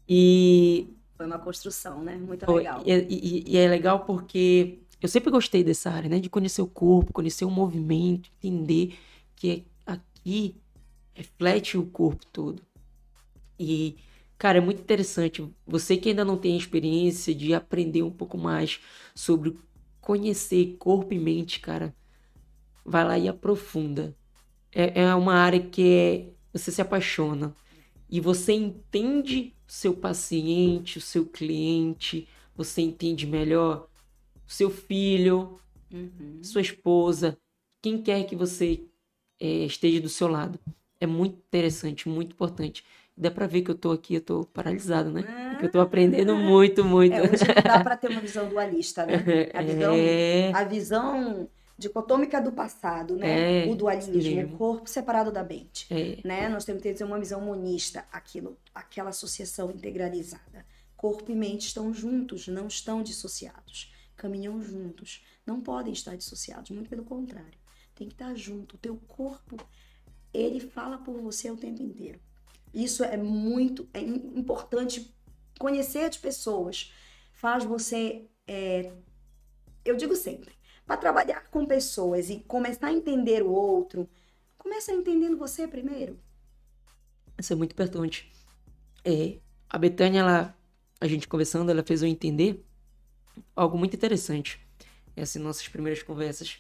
E 0.09 0.87
Foi 1.17 1.27
uma 1.27 1.39
construção, 1.39 2.03
né? 2.03 2.17
Muito 2.17 2.47
Foi, 2.47 2.59
legal. 2.59 2.83
E, 2.87 2.93
e- 2.93 3.45
e 3.53 3.57
é 3.59 3.69
legal 3.69 4.05
porque 4.05 4.79
eu 5.01 5.09
sempre 5.09 5.31
gostei 5.31 5.63
dessa 5.63 5.91
área, 5.91 6.09
né? 6.09 6.19
De 6.19 6.29
conhecer 6.29 6.63
o 6.63 6.67
corpo, 6.67 7.13
conhecer 7.13 7.45
o 7.45 7.51
movimento, 7.51 8.31
entender 8.37 8.99
que 9.37 9.65
aqui 9.87 10.57
reflete 11.15 11.79
o 11.79 11.87
corpo 11.87 12.27
todo. 12.27 12.63
E, 13.59 13.97
cara, 14.37 14.59
é 14.59 14.61
muito 14.61 14.81
interessante. 14.81 15.49
Você 15.67 15.97
que 15.97 16.09
ainda 16.09 16.25
não 16.25 16.37
tem 16.37 16.57
experiência 16.57 17.35
de 17.35 17.55
aprender 17.55 18.03
um 18.03 18.11
pouco 18.11 18.37
mais 18.37 18.81
sobre 19.15 19.57
conhecer 20.01 20.77
corpo 20.79 21.15
e 21.15 21.19
mente, 21.19 21.61
cara, 21.61 21.95
vai 22.85 23.05
lá 23.05 23.19
e 23.19 23.29
aprofunda. 23.29 24.17
É, 24.73 25.03
é 25.03 25.15
uma 25.15 25.35
área 25.35 25.61
que 25.61 25.83
é, 25.83 26.33
você 26.53 26.73
se 26.73 26.83
apaixona 26.83 27.55
e 28.11 28.21
você 28.21 28.53
entende 28.53 29.55
o 29.69 29.73
seu 29.73 29.95
paciente, 29.95 30.99
o 30.99 31.01
seu 31.01 31.27
cliente, 31.27 32.27
você 32.57 32.81
entende 32.81 33.27
melhor 33.27 33.89
seu 34.49 34.71
filho, 34.71 35.61
Uhum. 35.93 36.41
sua 36.43 36.61
esposa, 36.61 37.39
quem 37.81 38.03
quer 38.03 38.25
que 38.25 38.37
você 38.37 38.83
eh, 39.41 39.65
esteja 39.65 40.01
do 40.01 40.09
seu 40.09 40.29
lado. 40.29 40.59
É 41.01 41.07
muito 41.07 41.37
interessante, 41.37 42.09
muito 42.09 42.33
importante. 42.33 42.85
Dá 43.17 43.31
pra 43.31 43.47
ver 43.47 43.63
que 43.63 43.71
eu 43.71 43.75
tô 43.75 43.93
aqui, 43.93 44.15
eu 44.17 44.21
tô 44.21 44.45
paralisado, 44.47 45.11
né? 45.11 45.23
Que 45.59 45.67
eu 45.67 45.71
tô 45.71 45.81
aprendendo 45.81 46.37
muito, 46.37 46.85
muito. 46.85 47.15
É, 47.15 47.23
hoje 47.23 47.45
não 47.47 47.63
dá 47.63 47.81
para 47.81 47.97
ter 47.97 48.09
uma 48.11 48.21
visão 48.21 48.49
dualista, 48.49 49.07
né? 49.07 49.13
A 49.55 49.63
visão, 49.63 49.95
É, 49.95 50.53
a 50.55 50.65
visão 50.65 51.49
dicotômica 51.79 52.41
do 52.41 52.53
passado, 52.53 53.17
né? 53.17 53.65
É, 53.67 53.71
o 53.71 53.75
dualismo, 53.77 54.55
o 54.55 54.59
corpo 54.59 54.89
separado 54.89 55.31
da 55.33 55.43
mente. 55.45 55.87
é, 55.91 56.19
Né? 56.25 56.49
Nós 56.49 56.65
temos 56.65 56.83
que 56.83 56.93
ter 56.93 57.05
uma 57.05 57.19
visão 57.19 57.41
monista, 57.41 58.05
aquilo, 58.13 58.57
aquela 58.75 59.11
associação 59.11 59.71
integralizada. 59.71 60.67
Corpo 60.97 61.31
e 61.31 61.35
mente 61.35 61.67
estão 61.69 61.95
juntos, 61.95 62.49
não 62.49 62.67
estão 62.67 63.03
dissociados. 63.03 63.93
Caminham 64.19 64.63
juntos, 64.63 65.25
não 65.47 65.63
podem 65.63 65.95
estar 65.95 66.17
dissociados, 66.17 66.71
muito 66.73 66.91
pelo 66.91 67.05
contrário. 67.05 67.59
Tem 67.97 68.09
que 68.09 68.15
estar 68.15 68.35
junto. 68.37 68.77
O 68.77 68.81
teu 68.81 68.99
corpo, 69.09 69.57
ele 70.35 70.61
fala 70.61 70.99
por 70.99 71.21
você 71.21 71.51
o 71.51 71.57
tempo 71.57 71.83
inteiro. 71.83 72.21
Isso 72.75 73.05
é 73.05 73.17
muito 73.19 73.89
é 73.95 74.01
im- 74.03 74.39
importante. 74.39 75.15
Conhecer 75.59 76.05
as 76.09 76.17
pessoas 76.19 76.93
faz 77.33 77.65
você, 77.65 78.29
é, 78.47 78.93
eu 79.85 79.97
digo 79.97 80.17
sempre, 80.17 80.55
para 80.87 80.97
trabalhar 80.99 81.51
com 81.51 81.67
pessoas 81.67 82.31
e 82.31 82.41
começar 82.41 82.89
a 82.89 82.93
entender 82.93 83.43
o 83.43 83.51
outro, 83.53 84.09
começa 84.59 84.93
entendendo 84.93 85.39
você 85.39 85.69
primeiro. 85.69 86.21
isso 87.39 87.53
é 87.53 87.57
muito 87.57 87.73
importante. 87.73 88.31
É, 89.05 89.41
a 89.71 89.79
Betânia, 89.79 90.21
ela, 90.21 90.59
a 91.01 91.09
gente 91.09 91.29
conversando, 91.29 91.71
ela 91.71 91.85
fez 91.85 92.03
eu 92.03 92.09
entender 92.09 92.67
algo 93.57 93.79
muito 93.79 93.95
interessante. 93.97 94.61
Essas 95.17 95.41
nossas 95.43 95.69
primeiras 95.69 96.03
conversas. 96.03 96.59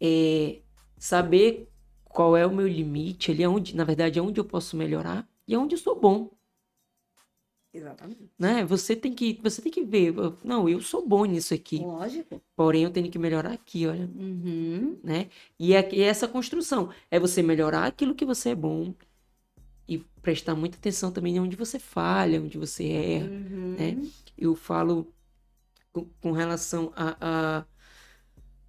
É 0.00 0.60
saber 0.98 1.68
qual 2.04 2.36
é 2.36 2.46
o 2.46 2.54
meu 2.54 2.66
limite, 2.68 3.30
ali 3.30 3.46
onde, 3.46 3.74
na 3.76 3.84
verdade, 3.84 4.18
é 4.18 4.22
onde 4.22 4.40
eu 4.40 4.44
posso 4.44 4.76
melhorar 4.76 5.28
e 5.46 5.54
é 5.54 5.58
onde 5.58 5.74
eu 5.74 5.78
sou 5.78 5.98
bom, 5.98 6.30
Exatamente. 7.72 8.30
né? 8.38 8.64
Você 8.64 8.96
tem 8.96 9.14
que, 9.14 9.38
você 9.42 9.60
tem 9.60 9.70
que 9.70 9.82
ver, 9.84 10.14
não, 10.42 10.68
eu 10.68 10.80
sou 10.80 11.06
bom 11.06 11.24
nisso 11.26 11.52
aqui, 11.54 11.78
Lógico. 11.78 12.40
porém 12.56 12.82
eu 12.84 12.90
tenho 12.90 13.10
que 13.10 13.18
melhorar 13.18 13.52
aqui, 13.52 13.86
olha, 13.86 14.06
Uhum. 14.16 14.98
né? 15.02 15.28
E 15.58 15.74
é, 15.74 15.80
é 15.94 16.00
essa 16.02 16.26
construção, 16.26 16.90
é 17.10 17.20
você 17.20 17.42
melhorar 17.42 17.84
aquilo 17.86 18.14
que 18.14 18.24
você 18.24 18.50
é 18.50 18.54
bom 18.54 18.94
e 19.86 19.98
prestar 20.22 20.54
muita 20.54 20.76
atenção 20.78 21.12
também 21.12 21.38
onde 21.40 21.56
você 21.56 21.78
falha, 21.78 22.40
onde 22.40 22.58
você 22.58 22.88
erra. 22.88 23.26
Uhum. 23.26 23.76
né? 23.78 24.10
Eu 24.36 24.54
falo 24.54 25.12
com, 26.04 26.06
com 26.20 26.32
relação 26.32 26.92
a, 26.96 27.58
a, 27.60 27.66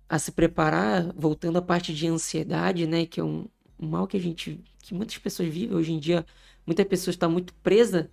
a 0.08 0.20
se 0.20 0.32
preparar, 0.32 1.14
voltando 1.16 1.58
à 1.58 1.62
parte 1.62 1.94
de 1.94 2.08
ansiedade, 2.08 2.88
né? 2.88 3.06
Que 3.06 3.20
é 3.20 3.24
um, 3.24 3.48
um 3.80 3.88
mal 3.88 4.08
que 4.08 4.18
a 4.18 4.20
gente, 4.20 4.64
que 4.80 4.94
muitas 4.94 5.18
pessoas 5.18 5.50
vivem 5.50 5.76
hoje 5.78 5.92
em 5.94 6.00
dia. 6.00 6.26
Muitas 6.66 6.86
pessoas 6.88 7.16
estão 7.16 7.32
muito 7.32 7.54
presa 7.56 8.12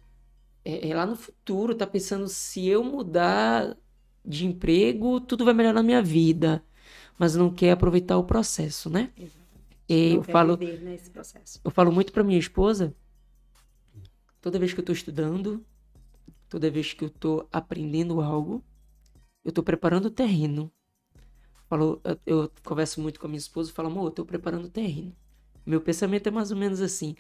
é, 0.65 0.91
é 0.91 0.95
lá 0.97 1.07
no 1.07 1.17
futuro, 1.17 1.75
tá 1.77 1.87
pensando 1.87 2.29
se 2.29 2.67
eu 2.69 2.85
mudar 2.85 3.77
de 4.25 4.47
emprego, 4.47 5.21
tudo 5.21 5.45
vai 5.45 5.55
melhorar 5.55 5.75
na 5.75 5.83
minha 5.85 6.03
vida, 6.03 6.65
mas 7.19 7.37
não 7.37 7.53
quer 7.55 7.73
aproveitar 7.73 8.19
o 8.19 8.25
processo, 8.25 8.91
né? 8.91 9.13
E 9.89 10.15
Não 10.15 10.17
eu 10.17 10.23
falo, 10.25 10.59
processo. 11.13 11.61
eu 11.65 11.71
falo 11.71 11.93
muito 11.93 12.13
pra 12.13 12.25
minha 12.25 12.39
esposa, 12.39 12.95
toda 14.41 14.59
vez 14.59 14.73
que 14.73 14.81
eu 14.81 14.85
tô 14.85 14.93
estudando, 14.93 15.65
toda 16.49 16.71
vez 16.71 16.93
que 16.95 17.05
eu 17.05 17.11
tô 17.11 17.49
aprendendo 17.53 18.21
algo, 18.23 18.65
eu 19.47 19.53
tô 19.53 19.63
preparando 19.63 20.07
o 20.07 20.11
terreno. 20.11 20.73
Falo, 21.69 22.01
eu, 22.05 22.19
eu 22.27 22.53
converso 22.65 23.01
muito 23.01 23.21
com 23.21 23.27
a 23.27 23.29
minha 23.29 23.39
esposa 23.39 23.71
e 23.71 23.73
falo, 23.73 23.89
amor, 23.89 24.07
eu 24.07 24.11
tô 24.11 24.25
preparando 24.25 24.65
o 24.65 24.71
terreno. 24.71 25.15
Meu 25.65 25.81
pensamento 25.81 26.27
é 26.27 26.33
mais 26.33 26.51
ou 26.51 26.57
menos 26.57 26.81
assim. 26.81 27.15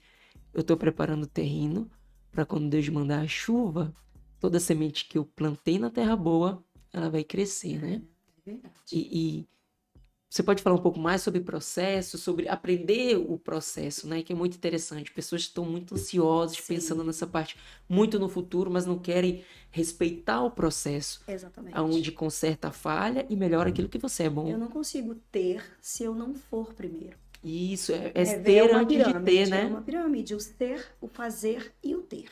Eu 0.52 0.64
tô 0.64 0.76
preparando 0.76 1.22
o 1.22 1.28
terreno 1.28 1.88
para 2.32 2.44
quando 2.44 2.68
Deus 2.68 2.88
mandar 2.88 3.20
a 3.20 3.28
chuva, 3.28 3.94
toda 4.40 4.58
semente 4.58 5.08
que 5.08 5.16
eu 5.16 5.24
plantei 5.24 5.78
na 5.78 5.88
terra 5.88 6.16
boa, 6.16 6.64
ela 6.92 7.08
vai 7.08 7.22
crescer, 7.22 7.80
né? 7.80 8.02
É. 8.44 8.56
E, 8.92 9.38
e 9.40 9.48
você 10.28 10.42
pode 10.42 10.62
falar 10.62 10.76
um 10.76 10.82
pouco 10.82 10.98
mais 10.98 11.22
sobre 11.22 11.40
processo, 11.40 12.18
sobre 12.18 12.48
aprender 12.48 13.16
o 13.16 13.38
processo, 13.38 14.06
né? 14.08 14.22
Que 14.22 14.32
é 14.32 14.36
muito 14.36 14.56
interessante. 14.56 15.12
Pessoas 15.12 15.42
estão 15.42 15.64
muito 15.64 15.94
ansiosas, 15.94 16.58
Sim. 16.58 16.74
pensando 16.74 17.04
nessa 17.04 17.26
parte 17.26 17.56
muito 17.88 18.18
no 18.18 18.28
futuro, 18.28 18.70
mas 18.70 18.84
não 18.86 18.98
querem 18.98 19.44
respeitar 19.70 20.42
o 20.42 20.50
processo, 20.50 21.22
Exatamente. 21.28 21.76
aonde 21.76 22.10
conserta 22.12 22.68
a 22.68 22.72
falha 22.72 23.26
e 23.30 23.36
melhora 23.36 23.68
aquilo 23.70 23.88
que 23.88 23.98
você 23.98 24.24
é 24.24 24.26
Eu 24.26 24.30
bom. 24.32 24.58
não 24.58 24.68
consigo 24.68 25.14
ter 25.30 25.64
se 25.80 26.02
eu 26.04 26.14
não 26.14 26.34
for 26.34 26.74
primeiro. 26.74 27.16
Isso, 27.42 27.92
é, 27.92 28.12
é 28.14 28.24
É, 28.24 28.38
ter 28.40 28.62
uma 28.62 28.80
antes 28.80 29.04
de 29.04 29.04
pirâmide, 29.04 29.24
ter, 29.24 29.46
É 29.46 29.46
né? 29.46 29.64
uma 29.64 29.82
pirâmide, 29.82 30.34
o 30.34 30.40
ser, 30.40 30.86
o 31.00 31.06
fazer 31.08 31.72
e 31.82 31.94
o 31.94 32.02
ter. 32.02 32.28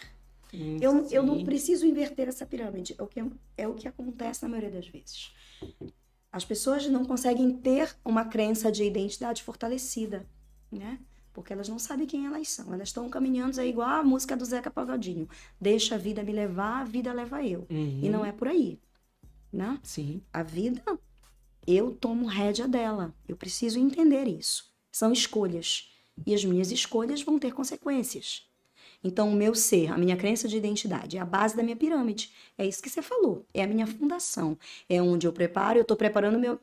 Hum, 0.53 0.79
Eu, 0.81 1.07
eu 1.11 1.23
não 1.23 1.45
preciso 1.45 1.87
inverter 1.87 2.29
essa 2.29 2.47
pirâmide. 2.47 2.95
É 2.99 3.03
o, 3.03 3.07
que, 3.07 3.21
é 3.57 3.69
o 3.69 3.75
que 3.75 3.89
acontece 3.89 4.43
na 4.43 4.49
maioria 4.49 4.71
das 4.71 4.87
vezes. 4.89 5.33
As 6.35 6.45
pessoas 6.45 6.85
não 6.89 7.05
conseguem 7.05 7.53
ter 7.53 7.97
uma 8.05 8.25
crença 8.25 8.73
de 8.73 8.83
identidade 8.83 9.41
fortalecida, 9.41 10.29
né? 10.69 10.99
Porque 11.33 11.53
elas 11.53 11.69
não 11.69 11.79
sabem 11.79 12.09
quem 12.09 12.27
elas 12.27 12.49
são. 12.49 12.75
Elas 12.75 12.89
estão 12.89 13.09
caminhando 13.09 13.61
aí 13.61 13.69
igual 13.69 13.89
a 13.89 14.03
música 14.03 14.37
do 14.37 14.45
Zeca 14.45 14.69
Pagodinho. 14.69 15.29
Deixa 15.61 15.95
a 15.95 15.99
vida 15.99 16.25
me 16.25 16.33
levar, 16.33 16.81
a 16.81 16.85
vida 16.85 17.13
leva 17.13 17.41
eu. 17.47 17.69
Uhum. 17.71 18.01
E 18.03 18.09
não 18.09 18.25
é 18.25 18.33
por 18.33 18.49
aí, 18.49 18.81
né? 19.53 19.79
Sim. 19.85 20.23
A 20.33 20.43
vida, 20.43 20.83
eu 21.65 21.95
tomo 21.95 22.27
rédea 22.27 22.67
dela. 22.67 23.15
Eu 23.29 23.37
preciso 23.37 23.79
entender 23.79 24.27
isso. 24.27 24.75
São 24.91 25.13
escolhas. 25.13 25.89
E 26.27 26.35
as 26.35 26.45
minhas 26.45 26.73
escolhas 26.73 27.23
vão 27.23 27.39
ter 27.39 27.53
consequências. 27.53 28.51
Então, 29.07 29.29
o 29.29 29.35
meu 29.35 29.55
ser, 29.55 29.93
a 29.93 29.99
minha 29.99 30.17
crença 30.17 30.49
de 30.49 30.57
identidade, 30.57 31.19
é 31.19 31.21
a 31.21 31.27
base 31.27 31.55
da 31.55 31.63
minha 31.63 31.77
pirâmide. 31.77 32.33
É 32.57 32.67
isso 32.67 32.83
que 32.83 32.89
você 32.89 33.03
falou. 33.03 33.45
É 33.53 33.63
a 33.63 33.67
minha 33.67 33.87
fundação. 33.87 34.59
É 34.89 35.01
onde 35.03 35.27
eu 35.27 35.33
preparo, 35.33 35.79
eu 35.79 35.83
estou 35.83 35.97
preparando 35.97 36.39
meu, 36.39 36.59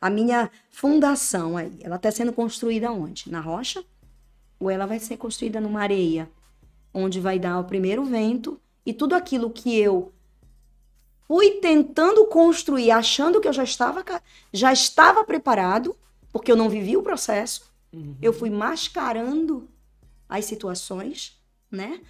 a 0.00 0.10
minha 0.10 0.50
fundação 0.70 1.56
aí. 1.56 1.72
Ela 1.80 1.96
está 1.96 2.10
sendo 2.10 2.32
construída 2.32 2.92
onde? 2.92 3.30
Na 3.30 3.40
rocha? 3.40 3.82
Ou 4.60 4.68
ela 4.70 4.84
vai 4.86 4.98
ser 5.00 5.16
construída 5.16 5.60
numa 5.62 5.80
areia? 5.80 6.30
Onde 6.92 7.18
vai 7.18 7.38
dar 7.38 7.58
o 7.58 7.64
primeiro 7.64 8.04
vento 8.04 8.60
e 8.84 8.92
tudo 8.92 9.14
aquilo 9.14 9.48
que 9.48 9.74
eu 9.78 10.12
fui 11.26 11.52
tentando 11.52 12.26
construir, 12.26 12.90
achando 12.90 13.40
que 13.40 13.48
eu 13.48 13.52
já 13.52 13.64
estava, 13.64 14.04
já 14.52 14.70
estava 14.72 15.24
preparado, 15.24 15.96
porque 16.30 16.52
eu 16.52 16.56
não 16.56 16.68
vivi 16.68 16.96
o 16.98 17.02
processo, 17.02 17.72
Uhum. 17.94 18.16
eu 18.22 18.32
fui 18.32 18.48
mascarando 18.50 19.68
as 20.28 20.44
situações, 20.46 21.38
né? 21.72 22.00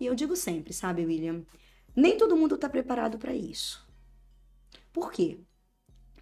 E 0.00 0.06
eu 0.06 0.14
digo 0.14 0.36
sempre, 0.36 0.72
sabe, 0.72 1.04
William, 1.04 1.44
nem 1.94 2.16
todo 2.16 2.36
mundo 2.36 2.54
está 2.54 2.68
preparado 2.68 3.18
para 3.18 3.34
isso. 3.34 3.86
Por 4.92 5.10
quê? 5.10 5.40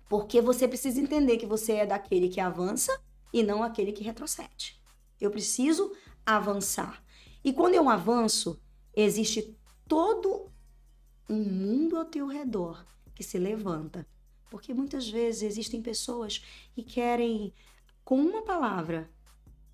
Porque 0.08 0.40
você 0.40 0.66
precisa 0.66 1.00
entender 1.00 1.36
que 1.36 1.46
você 1.46 1.74
é 1.74 1.86
daquele 1.86 2.28
que 2.28 2.40
avança 2.40 2.98
e 3.32 3.42
não 3.42 3.62
aquele 3.62 3.92
que 3.92 4.02
retrocede. 4.02 4.80
Eu 5.20 5.30
preciso 5.30 5.94
avançar. 6.24 7.02
E 7.44 7.52
quando 7.52 7.74
eu 7.74 7.88
avanço, 7.88 8.60
existe 8.94 9.56
todo 9.86 10.50
um 11.28 11.42
mundo 11.42 11.96
ao 11.96 12.04
teu 12.04 12.26
redor 12.26 12.86
que 13.14 13.22
se 13.22 13.38
levanta. 13.38 14.06
Porque 14.50 14.72
muitas 14.72 15.08
vezes 15.08 15.42
existem 15.42 15.82
pessoas 15.82 16.42
que 16.72 16.82
querem, 16.82 17.52
com 18.04 18.20
uma 18.20 18.42
palavra, 18.42 19.10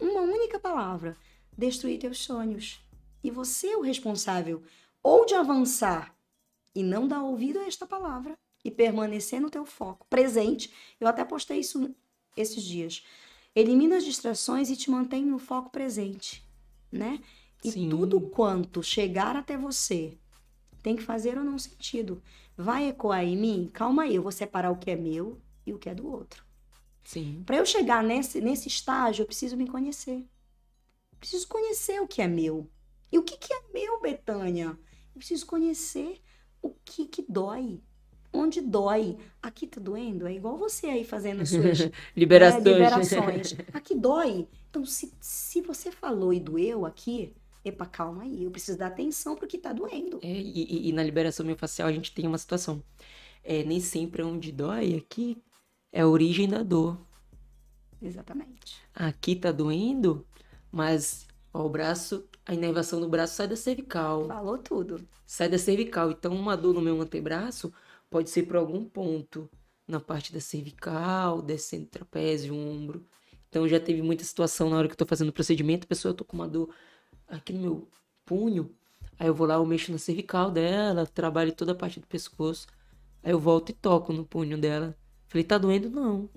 uma 0.01 0.23
única 0.23 0.59
palavra, 0.59 1.17
destruir 1.57 1.99
teus 1.99 2.19
sonhos. 2.19 2.83
E 3.23 3.31
você 3.31 3.69
é 3.69 3.77
o 3.77 3.83
responsável 3.83 4.63
ou 5.03 5.25
de 5.25 5.35
avançar 5.35 6.15
e 6.75 6.83
não 6.83 7.07
dar 7.07 7.23
ouvido 7.23 7.59
a 7.59 7.67
esta 7.67 7.87
palavra 7.87 8.39
e 8.65 8.71
permanecer 8.71 9.41
no 9.41 9.51
teu 9.51 9.65
foco 9.65 10.07
presente. 10.09 10.73
Eu 11.01 11.09
até 11.09 11.25
postei 11.25 11.61
isso 11.61 11.95
esses 12.37 12.63
dias. 12.63 13.05
Elimina 13.55 13.97
as 13.97 14.05
distrações 14.05 14.71
e 14.71 14.77
te 14.77 14.91
mantém 14.91 15.25
no 15.25 15.39
foco 15.39 15.71
presente, 15.71 16.43
né? 16.91 17.21
E 17.63 17.71
Sim. 17.71 17.91
tudo 17.91 18.21
quanto 18.21 18.83
chegar 18.83 19.37
até 19.37 19.57
você 19.57 20.17
tem 20.83 20.97
que 20.97 21.03
fazer 21.03 21.39
ou 21.39 21.45
não 21.45 21.59
sentido. 21.59 22.23
Vai 22.57 22.89
ecoar 22.89 23.23
em 23.23 23.37
mim? 23.37 23.71
Calma 23.73 24.03
aí, 24.03 24.17
eu 24.17 24.23
vou 24.23 24.33
separar 24.33 24.71
o 24.71 24.77
que 24.77 24.91
é 24.91 24.97
meu 24.97 25.41
e 25.65 25.73
o 25.73 25.79
que 25.79 25.89
é 25.89 25.95
do 25.95 26.09
outro. 26.09 26.45
Sim. 27.05 27.43
Para 27.47 27.57
eu 27.57 27.67
chegar 27.67 28.03
nesse, 28.03 28.41
nesse 28.41 28.69
estágio, 28.69 29.23
eu 29.23 29.27
preciso 29.27 29.57
me 29.57 29.69
conhecer. 29.69 30.27
Preciso 31.19 31.47
conhecer 31.47 32.01
o 32.01 32.09
que 32.09 32.21
é 32.21 32.27
meu. 32.27 32.69
E 33.13 33.19
o 33.19 33.23
que, 33.23 33.37
que 33.37 33.53
é 33.53 33.61
meu, 33.73 34.01
Betânia? 34.01 34.67
Eu 35.15 35.19
preciso 35.19 35.45
conhecer 35.47 36.21
o 36.63 36.71
que, 36.85 37.07
que 37.07 37.25
dói. 37.29 37.81
Onde 38.33 38.63
dói. 38.63 39.19
Aqui 39.43 39.67
tá 39.67 39.79
doendo? 39.81 40.27
É 40.27 40.33
igual 40.35 40.57
você 40.57 40.87
aí 40.87 41.05
fazendo 41.05 41.43
as 41.43 41.51
suas 41.51 41.79
Liberações. 42.17 42.65
liberações. 42.65 43.57
Aqui 43.75 43.95
dói. 43.95 44.49
Então, 44.71 44.87
se, 44.87 45.13
se 45.21 45.61
você 45.61 45.93
falou 45.93 46.33
e 46.33 46.41
doeu 46.41 46.87
aqui, 46.87 47.35
epa, 47.63 47.85
calma 47.85 48.23
aí. 48.23 48.45
Eu 48.45 48.51
preciso 48.51 48.79
dar 48.79 48.87
atenção 48.87 49.37
pro 49.37 49.47
que 49.47 49.59
tá 49.59 49.71
doendo. 49.75 50.19
É, 50.23 50.29
e, 50.33 50.63
e- 50.65 50.89
e 50.89 50.93
na 50.93 51.03
liberação 51.03 51.45
miofascial 51.45 51.89
a 51.89 51.93
gente 51.93 52.15
tem 52.15 52.27
uma 52.27 52.39
situação. 52.39 52.83
É, 53.45 53.63
nem 53.65 53.81
sempre 53.81 54.23
onde 54.23 54.51
dói 54.51 54.95
aqui 54.95 55.37
é 55.93 56.01
a 56.01 56.09
origem 56.09 56.49
da 56.49 56.63
dor. 56.63 56.99
Exatamente. 58.01 58.77
Aqui 58.95 59.37
tá 59.37 59.53
doendo, 59.53 60.27
mas 60.71 61.27
ó, 61.53 61.65
o 61.67 61.69
braço, 61.69 62.25
a 62.45 62.55
inervação 62.55 63.01
do 63.01 63.09
braço 63.09 63.35
sai 63.37 63.49
da 63.49 63.57
cervical. 63.57 64.27
Falou 64.27 64.59
tudo. 64.59 65.07
Sai 65.25 65.49
da 65.49 65.59
cervical. 65.59 66.11
Então, 66.11 66.35
uma 66.35 66.57
dor 66.57 66.75
no 66.75 66.81
meu 66.81 67.01
antebraço 67.01 67.73
pode 68.11 68.31
ser 68.31 68.45
por 68.45 68.57
algum 68.57 68.85
ponto 68.85 69.49
na 69.87 70.01
parte 70.01 70.33
da 70.33 70.41
cervical, 70.41 71.41
descendo 71.41 71.87
trapézio, 71.87 72.55
ombro. 72.55 73.07
Então, 73.49 73.69
já 73.69 73.79
teve 73.79 74.03
muita 74.03 74.25
situação 74.25 74.71
na 74.71 74.77
hora 74.77 74.89
que 74.89 74.93
eu 74.93 74.99
tô 74.99 75.07
fazendo 75.07 75.29
o 75.29 75.33
procedimento, 75.33 75.85
a 75.85 75.89
pessoa, 75.89 76.11
eu 76.11 76.17
tô 76.17 76.25
com 76.25 76.37
uma 76.37 76.49
dor 76.49 76.75
aqui 77.29 77.53
no 77.53 77.61
meu 77.61 77.89
punho. 78.25 78.75
Aí 79.19 79.29
eu 79.29 79.35
vou 79.35 79.47
lá, 79.47 79.55
eu 79.55 79.67
mexo 79.67 79.93
na 79.93 79.99
cervical 79.99 80.51
dela, 80.51 81.07
trabalho 81.07 81.53
toda 81.53 81.73
a 81.73 81.75
parte 81.75 82.01
do 82.01 82.07
pescoço. 82.07 82.67
Aí 83.23 83.33
eu 83.33 83.39
volto 83.39 83.71
e 83.71 83.73
toco 83.73 84.13
no 84.13 84.25
punho 84.25 84.59
dela. 84.59 84.97
Falei, 85.29 85.45
tá 85.45 85.59
doendo? 85.59 85.89
Não. 85.91 86.29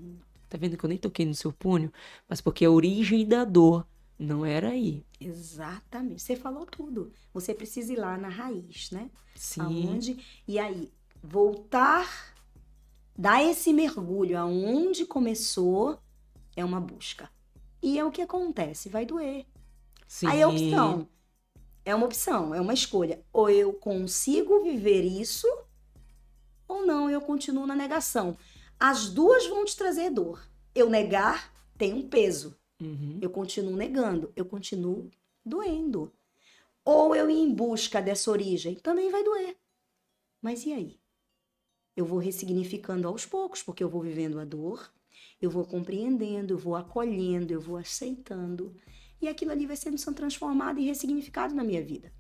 Tá 0.47 0.57
vendo 0.57 0.77
que 0.77 0.85
eu 0.85 0.89
nem 0.89 0.97
toquei 0.97 1.25
no 1.25 1.33
seu 1.33 1.51
punho? 1.51 1.91
Mas 2.29 2.41
porque 2.41 2.63
a 2.63 2.71
origem 2.71 3.25
da 3.27 3.43
dor 3.43 3.87
não 4.17 4.45
era 4.45 4.69
aí. 4.69 5.05
Exatamente. 5.19 6.21
Você 6.21 6.35
falou 6.35 6.65
tudo. 6.65 7.11
Você 7.33 7.53
precisa 7.53 7.93
ir 7.93 7.97
lá 7.97 8.17
na 8.17 8.29
raiz, 8.29 8.91
né? 8.91 9.09
Sim. 9.35 9.61
Aonde? 9.61 10.17
E 10.47 10.57
aí, 10.57 10.91
voltar, 11.21 12.33
dar 13.17 13.43
esse 13.43 13.73
mergulho 13.73 14.37
aonde 14.37 15.05
começou 15.05 15.99
é 16.55 16.63
uma 16.63 16.79
busca. 16.79 17.29
E 17.81 17.99
é 17.99 18.05
o 18.05 18.11
que 18.11 18.21
acontece, 18.21 18.89
vai 18.89 19.05
doer. 19.05 19.45
Sim. 20.07 20.27
Aí 20.27 20.39
é 20.39 20.47
opção. 20.47 21.07
É 21.83 21.93
uma 21.93 22.05
opção, 22.05 22.55
é 22.55 22.59
uma 22.59 22.73
escolha. 22.73 23.23
Ou 23.31 23.49
eu 23.49 23.73
consigo 23.73 24.63
viver 24.63 25.03
isso, 25.03 25.47
ou 26.67 26.85
não, 26.85 27.09
eu 27.09 27.21
continuo 27.21 27.67
na 27.67 27.75
negação. 27.75 28.37
As 28.79 29.09
duas 29.09 29.45
vão 29.45 29.63
te 29.65 29.75
trazer 29.75 30.09
dor. 30.09 30.41
Eu 30.73 30.89
negar 30.89 31.53
tem 31.77 31.93
um 31.93 32.07
peso. 32.07 32.57
Uhum. 32.81 33.19
Eu 33.21 33.29
continuo 33.29 33.75
negando, 33.75 34.31
eu 34.35 34.45
continuo 34.45 35.09
doendo. 35.45 36.11
Ou 36.83 37.15
eu 37.15 37.29
ir 37.29 37.39
em 37.39 37.53
busca 37.53 38.01
dessa 38.01 38.29
origem, 38.29 38.75
também 38.75 39.09
vai 39.09 39.23
doer. 39.23 39.57
Mas 40.41 40.65
e 40.65 40.73
aí? 40.73 40.99
Eu 41.95 42.05
vou 42.05 42.19
ressignificando 42.19 43.07
aos 43.07 43.25
poucos, 43.25 43.63
porque 43.63 43.83
eu 43.83 43.89
vou 43.89 44.01
vivendo 44.01 44.39
a 44.39 44.45
dor, 44.45 44.93
eu 45.41 45.49
vou 45.49 45.65
compreendendo, 45.65 46.53
eu 46.53 46.57
vou 46.57 46.75
acolhendo, 46.75 47.53
eu 47.53 47.61
vou 47.61 47.77
aceitando. 47.77 48.75
E 49.21 49.27
aquilo 49.27 49.51
ali 49.51 49.65
vai 49.65 49.75
sendo 49.75 49.97
transformado 50.13 50.79
e 50.79 50.85
ressignificado 50.85 51.55
na 51.55 51.63
minha 51.63 51.83
vida. 51.83 52.13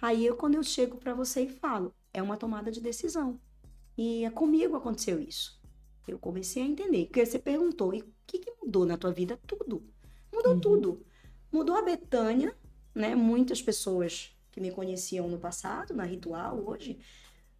Aí 0.00 0.26
eu, 0.26 0.34
quando 0.34 0.56
eu 0.56 0.62
chego 0.64 0.96
para 0.96 1.14
você 1.14 1.42
e 1.42 1.48
falo, 1.48 1.94
é 2.12 2.20
uma 2.20 2.36
tomada 2.36 2.72
de 2.72 2.80
decisão. 2.80 3.38
E 3.96 4.24
é 4.24 4.30
comigo 4.30 4.74
aconteceu 4.74 5.20
isso. 5.20 5.61
Eu 6.06 6.18
comecei 6.18 6.62
a 6.62 6.66
entender. 6.66 7.06
Porque 7.06 7.24
você 7.24 7.38
perguntou, 7.38 7.94
e 7.94 8.00
o 8.02 8.12
que, 8.26 8.38
que 8.38 8.52
mudou 8.62 8.84
na 8.86 8.96
tua 8.96 9.12
vida? 9.12 9.38
Tudo. 9.46 9.82
Mudou 10.32 10.54
Uhum. 10.54 10.60
tudo. 10.60 11.06
Mudou 11.52 11.76
a 11.76 11.82
Betânia, 11.82 12.56
né? 12.94 13.14
Muitas 13.14 13.62
pessoas 13.62 14.36
que 14.50 14.60
me 14.60 14.70
conheciam 14.72 15.28
no 15.28 15.38
passado, 15.38 15.94
na 15.94 16.04
Ritual, 16.04 16.62
hoje, 16.66 16.98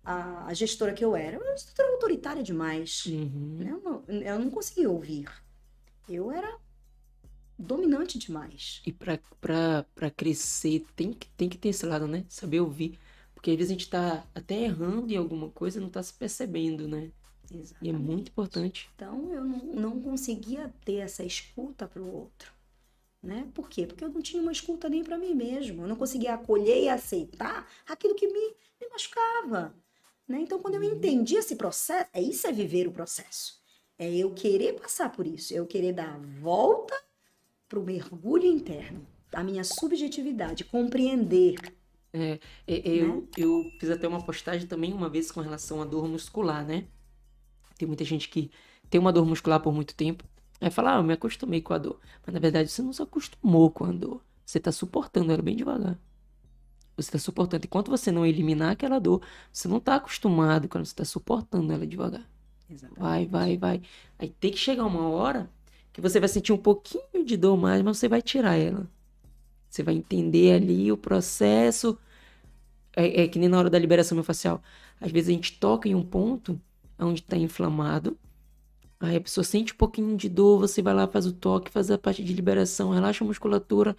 a, 0.04 0.46
a 0.46 0.54
gestora 0.54 0.92
que 0.94 1.04
eu 1.04 1.16
era, 1.16 1.36
eu 1.36 1.42
era 1.42 1.50
uma 1.52 1.56
gestora 1.56 1.90
autoritária 1.92 2.42
demais. 2.42 3.06
Uhum. 3.06 3.56
né? 3.58 3.70
Eu, 3.72 3.80
não, 3.82 4.04
eu 4.08 4.38
não 4.38 4.50
conseguia 4.50 4.90
ouvir. 4.90 5.28
Eu 6.08 6.30
era 6.32 6.58
dominante 7.58 8.18
demais. 8.18 8.82
E 8.84 8.92
pra, 8.92 9.18
pra, 9.40 9.84
pra 9.94 10.10
crescer, 10.10 10.84
tem 10.96 11.12
que, 11.12 11.28
tem 11.30 11.48
que 11.48 11.58
ter 11.58 11.68
esse 11.70 11.86
lado, 11.86 12.06
né? 12.06 12.24
Saber 12.28 12.60
ouvir. 12.60 12.98
Porque 13.34 13.50
às 13.50 13.56
vezes 13.56 13.70
a 13.70 13.74
gente 13.74 13.90
tá 13.90 14.26
até 14.34 14.62
errando 14.64 15.12
em 15.12 15.16
alguma 15.16 15.50
coisa 15.50 15.78
e 15.78 15.82
não 15.82 15.88
tá 15.90 16.02
se 16.02 16.14
percebendo, 16.14 16.88
né? 16.88 17.10
E 17.56 17.86
é 17.86 17.90
Exatamente. 17.90 17.98
muito 17.98 18.28
importante. 18.28 18.90
Então, 18.94 19.32
eu 19.32 19.44
não, 19.44 19.58
não 19.58 20.00
conseguia 20.00 20.72
ter 20.84 20.96
essa 20.96 21.24
escuta 21.24 21.86
para 21.86 22.02
o 22.02 22.14
outro. 22.14 22.52
Né? 23.22 23.48
Por 23.54 23.68
quê? 23.68 23.86
Porque 23.86 24.02
eu 24.02 24.08
não 24.08 24.20
tinha 24.20 24.42
uma 24.42 24.50
escuta 24.50 24.88
nem 24.88 25.04
para 25.04 25.16
mim 25.16 25.34
mesmo. 25.34 25.82
Eu 25.82 25.88
não 25.88 25.96
conseguia 25.96 26.34
acolher 26.34 26.82
e 26.82 26.88
aceitar 26.88 27.68
aquilo 27.86 28.14
que 28.14 28.26
me, 28.26 28.56
me 28.80 28.88
machucava. 28.90 29.74
Né? 30.26 30.40
Então, 30.40 30.58
quando 30.58 30.74
eu 30.74 30.82
entendi 30.82 31.36
esse 31.36 31.56
processo, 31.56 32.08
é 32.12 32.20
isso 32.20 32.46
é 32.46 32.52
viver 32.52 32.88
o 32.88 32.92
processo. 32.92 33.60
É 33.98 34.12
eu 34.12 34.32
querer 34.32 34.74
passar 34.80 35.12
por 35.12 35.26
isso, 35.26 35.54
é 35.54 35.58
eu 35.58 35.66
querer 35.66 35.92
dar 35.92 36.14
a 36.14 36.18
volta 36.40 36.94
para 37.68 37.78
o 37.78 37.84
mergulho 37.84 38.46
interno, 38.46 39.06
a 39.32 39.44
minha 39.44 39.62
subjetividade, 39.62 40.64
compreender. 40.64 41.54
É, 42.12 42.38
é, 42.66 42.82
eu, 42.84 43.28
eu 43.36 43.70
fiz 43.78 43.90
até 43.90 44.06
uma 44.06 44.24
postagem 44.24 44.66
também 44.66 44.92
uma 44.92 45.08
vez 45.08 45.30
com 45.30 45.40
relação 45.40 45.80
à 45.80 45.84
dor 45.84 46.08
muscular, 46.08 46.66
né? 46.66 46.86
Tem 47.82 47.88
muita 47.88 48.04
gente 48.04 48.28
que 48.28 48.48
tem 48.88 49.00
uma 49.00 49.12
dor 49.12 49.26
muscular 49.26 49.58
por 49.58 49.74
muito 49.74 49.92
tempo. 49.96 50.22
Aí 50.60 50.70
fala, 50.70 50.94
ah, 50.94 50.98
eu 50.98 51.02
me 51.02 51.14
acostumei 51.14 51.60
com 51.60 51.74
a 51.74 51.78
dor. 51.78 51.98
Mas 52.24 52.32
na 52.32 52.38
verdade 52.38 52.70
você 52.70 52.80
não 52.80 52.92
se 52.92 53.02
acostumou 53.02 53.72
com 53.72 53.84
a 53.84 53.90
dor. 53.90 54.22
Você 54.46 54.60
tá 54.60 54.70
suportando 54.70 55.32
ela 55.32 55.42
bem 55.42 55.56
devagar. 55.56 55.98
Você 56.96 57.10
tá 57.10 57.18
suportando. 57.18 57.66
Enquanto 57.66 57.90
você 57.90 58.12
não 58.12 58.24
eliminar 58.24 58.70
aquela 58.70 59.00
dor, 59.00 59.20
você 59.52 59.66
não 59.66 59.80
tá 59.80 59.96
acostumado 59.96 60.68
quando 60.68 60.84
você 60.84 60.94
tá 60.94 61.04
suportando 61.04 61.72
ela 61.72 61.84
devagar. 61.84 62.24
Vai, 62.96 63.26
vai, 63.26 63.56
vai. 63.56 63.82
Aí 64.16 64.28
tem 64.28 64.52
que 64.52 64.58
chegar 64.58 64.86
uma 64.86 65.08
hora 65.08 65.50
que 65.92 66.00
você 66.00 66.20
vai 66.20 66.28
sentir 66.28 66.52
um 66.52 66.56
pouquinho 66.58 67.24
de 67.24 67.36
dor 67.36 67.56
mais, 67.56 67.82
mas 67.82 67.98
você 67.98 68.06
vai 68.06 68.22
tirar 68.22 68.54
ela. 68.54 68.88
Você 69.68 69.82
vai 69.82 69.94
entender 69.94 70.52
ali 70.52 70.92
o 70.92 70.96
processo. 70.96 71.98
É, 72.94 73.22
é 73.24 73.26
que 73.26 73.40
nem 73.40 73.48
na 73.48 73.58
hora 73.58 73.68
da 73.68 73.78
liberação 73.80 74.14
miofascial. 74.14 74.62
Às 75.00 75.10
vezes 75.10 75.30
a 75.30 75.32
gente 75.32 75.58
toca 75.58 75.88
em 75.88 75.96
um 75.96 76.04
ponto 76.04 76.60
onde 76.98 77.20
está 77.20 77.36
inflamado. 77.36 78.16
Aí 79.00 79.16
a 79.16 79.20
pessoa 79.20 79.42
sente 79.42 79.72
um 79.72 79.76
pouquinho 79.76 80.16
de 80.16 80.28
dor, 80.28 80.60
você 80.60 80.80
vai 80.80 80.94
lá, 80.94 81.08
faz 81.08 81.26
o 81.26 81.32
toque, 81.32 81.70
faz 81.70 81.90
a 81.90 81.98
parte 81.98 82.22
de 82.22 82.32
liberação, 82.32 82.90
relaxa 82.90 83.24
a 83.24 83.26
musculatura. 83.26 83.96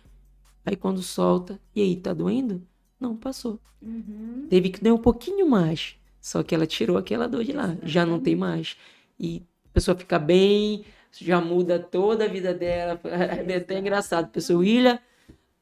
Aí 0.66 0.76
quando 0.76 1.02
solta, 1.02 1.60
e 1.76 1.82
aí, 1.82 1.96
tá 1.98 2.14
doendo? 2.14 2.66
Não, 3.00 3.16
passou. 3.18 3.60
Uhum. 3.82 4.48
Teve 4.50 4.70
que 4.70 4.80
doer 4.82 4.94
um 4.94 4.98
pouquinho 4.98 5.50
mais. 5.50 5.98
Só 6.22 6.42
que 6.42 6.56
ela 6.56 6.66
tirou 6.66 6.98
aquela 6.98 7.28
dor 7.28 7.44
de 7.44 7.52
lá. 7.52 7.76
Já 7.84 8.06
não 8.06 8.18
tem 8.18 8.34
mais. 8.34 8.78
E 9.20 9.44
a 9.66 9.74
pessoa 9.74 9.98
fica 9.98 10.18
bem, 10.18 10.86
já 11.12 11.42
muda 11.42 11.78
toda 11.78 12.24
a 12.24 12.28
vida 12.30 12.54
dela. 12.54 13.00
É 13.04 13.58
até 13.58 13.78
engraçado. 13.78 14.26
A 14.26 14.30
pessoa, 14.30 14.60
William, 14.60 14.98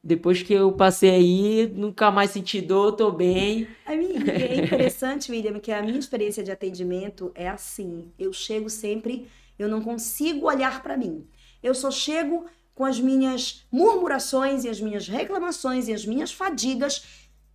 depois 0.02 0.42
que 0.42 0.52
eu 0.52 0.72
passei 0.72 1.10
aí, 1.10 1.72
nunca 1.74 2.10
mais 2.10 2.32
senti 2.32 2.60
dor, 2.60 2.92
tô 2.92 3.12
bem. 3.12 3.68
É 3.86 4.56
interessante, 4.64 5.30
William, 5.30 5.60
que 5.60 5.70
a 5.70 5.80
minha 5.80 5.98
experiência 5.98 6.42
de 6.42 6.50
atendimento 6.50 7.30
é 7.36 7.48
assim. 7.48 8.10
Eu 8.18 8.32
chego 8.32 8.68
sempre, 8.68 9.28
eu 9.56 9.68
não 9.68 9.80
consigo 9.80 10.46
olhar 10.46 10.82
para 10.82 10.96
mim. 10.96 11.28
Eu 11.62 11.72
só 11.72 11.88
chego 11.88 12.46
com 12.74 12.84
as 12.84 12.98
minhas 12.98 13.64
murmurações 13.70 14.64
e 14.64 14.68
as 14.68 14.80
minhas 14.80 15.06
reclamações 15.06 15.86
e 15.86 15.92
as 15.92 16.04
minhas 16.04 16.32
fadigas. 16.32 17.04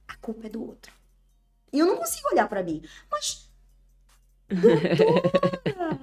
A 0.08 0.16
culpa 0.16 0.48
é 0.48 0.50
do 0.50 0.66
outro. 0.66 0.94
E 1.74 1.80
eu 1.80 1.86
não 1.86 1.98
consigo 1.98 2.30
olhar 2.32 2.48
para 2.48 2.64
mim. 2.64 2.82
Mas, 3.12 3.52
doutora, 4.48 6.00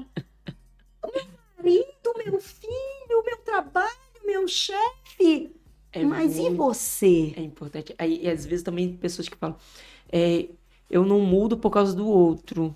meu 1.15 1.27
marido, 1.57 2.13
meu 2.19 2.39
filho, 2.39 3.25
meu 3.25 3.37
trabalho, 3.39 3.97
meu 4.27 4.47
chefe. 4.47 5.64
É 5.95 6.05
mas 6.05 6.37
e 6.37 6.43
muito- 6.43 6.57
você? 6.57 7.33
É 7.37 7.41
importante. 7.43 7.95
Aí, 7.99 8.21
e 8.23 8.29
às 8.31 8.45
vezes 8.45 8.63
também 8.63 8.97
pessoas 8.97 9.29
que 9.29 9.37
falam, 9.37 9.57
é, 10.13 10.49
eu 10.91 11.05
não 11.05 11.21
mudo 11.21 11.57
por 11.57 11.71
causa 11.71 11.95
do 11.95 12.07
outro. 12.09 12.75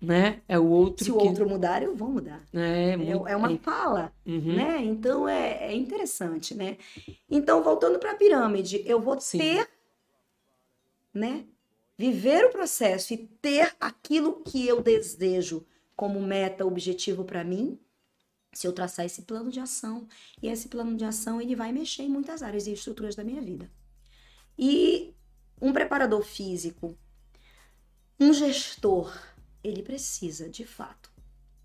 Né? 0.00 0.42
É 0.46 0.58
o 0.58 0.66
outro 0.66 1.02
Se 1.02 1.10
o 1.10 1.16
que. 1.16 1.26
outro 1.28 1.48
mudar, 1.48 1.82
eu 1.82 1.96
vou 1.96 2.10
mudar. 2.10 2.42
É, 2.52 2.90
É, 2.90 2.96
muito- 2.96 3.26
é 3.26 3.34
uma 3.34 3.56
fala. 3.58 4.12
Uhum. 4.26 4.54
né? 4.54 4.82
Então 4.84 5.26
é, 5.26 5.68
é 5.68 5.74
interessante, 5.74 6.54
né? 6.54 6.76
Então, 7.30 7.62
voltando 7.62 7.98
para 7.98 8.10
a 8.10 8.14
pirâmide, 8.14 8.82
eu 8.84 9.00
vou 9.00 9.18
Sim. 9.18 9.38
ter, 9.38 9.66
né? 11.12 11.44
Viver 11.96 12.44
o 12.46 12.50
processo 12.50 13.14
e 13.14 13.16
ter 13.16 13.72
aquilo 13.80 14.42
que 14.42 14.66
eu 14.66 14.82
desejo 14.82 15.64
como 15.96 16.20
meta, 16.20 16.66
objetivo 16.66 17.24
para 17.24 17.42
mim, 17.44 17.78
se 18.54 18.66
eu 18.66 18.72
traçar 18.72 19.04
esse 19.04 19.22
plano 19.22 19.50
de 19.50 19.60
ação. 19.60 20.06
E 20.42 20.48
esse 20.48 20.68
plano 20.68 20.96
de 20.96 21.04
ação, 21.04 21.40
ele 21.40 21.54
vai 21.56 21.72
mexer 21.72 22.02
em 22.02 22.08
muitas 22.08 22.42
áreas 22.42 22.66
e 22.66 22.72
estruturas 22.72 23.14
da 23.14 23.24
minha 23.24 23.42
vida. 23.42 23.70
E 24.58 25.12
um 25.60 25.72
preparador 25.72 26.22
físico, 26.22 26.96
um 28.18 28.32
gestor, 28.32 29.12
ele 29.62 29.82
precisa, 29.82 30.48
de 30.48 30.64
fato, 30.64 31.10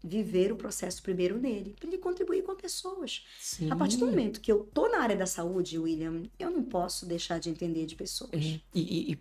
viver 0.03 0.51
o 0.51 0.55
processo 0.55 1.01
primeiro 1.03 1.37
nele, 1.37 1.75
para 1.77 1.87
ele 1.87 1.97
contribuir 1.97 2.41
com 2.43 2.55
pessoas. 2.55 3.25
Sim. 3.39 3.69
A 3.69 3.75
partir 3.75 3.97
do 3.97 4.05
momento 4.05 4.39
que 4.41 4.51
eu 4.51 4.69
tô 4.73 4.87
na 4.87 4.99
área 5.01 5.15
da 5.15 5.25
saúde, 5.25 5.77
William, 5.77 6.23
eu 6.39 6.49
não 6.49 6.63
posso 6.63 7.05
deixar 7.05 7.39
de 7.39 7.49
entender 7.49 7.85
de 7.85 7.95
pessoas. 7.95 8.31
É, 8.33 8.37
e, 8.39 8.61
e- 8.73 9.11
e 9.13 9.17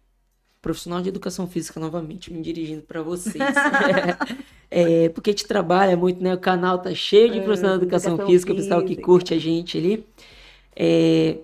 profissional 0.62 1.00
de 1.02 1.08
educação 1.08 1.48
física, 1.48 1.78
novamente, 1.80 2.32
me 2.32 2.40
dirigindo 2.42 2.82
para 2.82 3.02
vocês. 3.02 3.34
É, 4.70 5.08
porque 5.10 5.30
a 5.30 5.32
gente 5.32 5.46
trabalha 5.46 5.96
muito, 5.96 6.22
né? 6.22 6.34
O 6.34 6.38
canal 6.38 6.78
tá 6.80 6.94
cheio 6.94 7.30
de 7.32 7.38
É, 7.38 7.42
profissional 7.42 7.78
de 7.78 7.84
educação, 7.84 8.12
educação 8.12 8.26
física, 8.32 8.52
o 8.52 8.56
pessoal 8.56 8.82
que 8.82 8.96
curte 8.96 9.34
a 9.34 9.38
gente 9.38 9.78
ali. 9.78 10.06
É, 10.76 11.38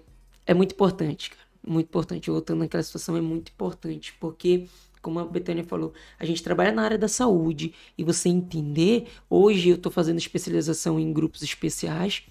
é 0.46 0.54
muito 0.54 0.72
importante, 0.74 1.30
cara. 1.30 1.42
Muito 1.66 1.86
importante. 1.88 2.30
Voltando 2.30 2.60
naquela 2.60 2.82
situação, 2.82 3.16
é 3.16 3.20
muito 3.20 3.50
importante, 3.50 4.14
porque, 4.20 4.66
como 5.02 5.18
a 5.18 5.24
Betânia 5.24 5.64
falou, 5.64 5.92
a 6.18 6.24
gente 6.26 6.42
trabalha 6.42 6.72
na 6.72 6.82
área 6.82 6.98
da 6.98 7.08
saúde 7.08 7.74
e 7.96 8.04
você 8.04 8.28
entender. 8.28 9.08
Hoje 9.30 9.70
eu 9.70 9.78
tô 9.78 9.90
fazendo 9.90 10.18
especialização 10.18 10.98
em 11.00 11.12
grupos 11.12 11.42
especiais. 11.42 12.22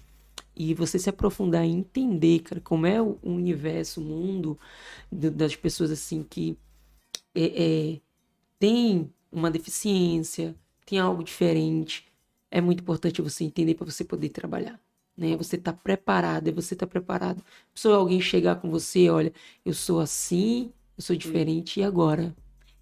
E 0.56 0.72
você 0.74 0.98
se 0.98 1.10
aprofundar 1.10 1.64
e 1.66 1.70
entender, 1.70 2.40
cara, 2.40 2.60
como 2.60 2.86
é 2.86 3.02
o 3.02 3.18
universo, 3.22 4.00
o 4.00 4.04
mundo 4.04 4.58
do- 5.10 5.30
das 5.30 5.56
pessoas 5.56 5.90
assim 5.90 6.22
que 6.22 6.56
é, 7.34 7.94
é, 7.96 8.00
tem 8.58 9.12
uma 9.32 9.50
deficiência, 9.50 10.54
tem 10.84 10.98
algo 10.98 11.22
diferente. 11.22 12.06
É 12.50 12.60
muito 12.60 12.80
importante 12.80 13.22
você 13.22 13.44
entender 13.44 13.74
para 13.74 13.86
você 13.86 14.04
poder 14.04 14.28
trabalhar. 14.28 14.80
Né? 15.16 15.36
Você 15.36 15.56
tá 15.56 15.72
preparado, 15.72 16.48
é 16.48 16.52
você 16.52 16.74
tá 16.74 16.86
preparado. 16.86 17.42
Se 17.74 17.86
alguém 17.88 18.20
chegar 18.20 18.56
com 18.56 18.70
você, 18.70 19.08
olha, 19.08 19.32
eu 19.64 19.72
sou 19.72 20.00
assim, 20.00 20.72
eu 20.96 21.02
sou 21.02 21.16
diferente, 21.16 21.80
e 21.80 21.84
agora? 21.84 22.34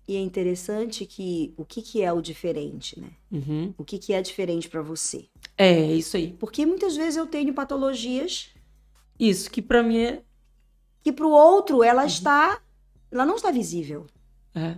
E 0.06 0.16
é 0.16 0.20
interessante 0.20 1.06
que 1.06 1.54
o 1.56 1.64
que, 1.64 1.80
que 1.80 2.02
é 2.02 2.12
o 2.12 2.20
diferente, 2.20 2.98
né? 2.98 3.10
Uhum. 3.30 3.74
O 3.78 3.84
que, 3.84 3.98
que 3.98 4.12
é 4.12 4.20
diferente 4.20 4.68
para 4.68 4.82
você? 4.82 5.26
É, 5.56 5.92
isso 5.92 6.16
aí. 6.16 6.34
Porque 6.38 6.66
muitas 6.66 6.96
vezes 6.96 7.16
eu 7.16 7.26
tenho 7.26 7.54
patologias 7.54 8.50
Isso 9.18 9.50
que 9.50 9.62
para 9.62 9.82
mim 9.82 9.98
é, 9.98 10.22
que 11.02 11.12
para 11.12 11.26
o 11.26 11.30
outro 11.30 11.84
ela 11.84 12.04
está, 12.04 12.60
ela 13.10 13.24
não 13.24 13.36
está 13.36 13.50
visível, 13.50 14.06
é 14.54 14.76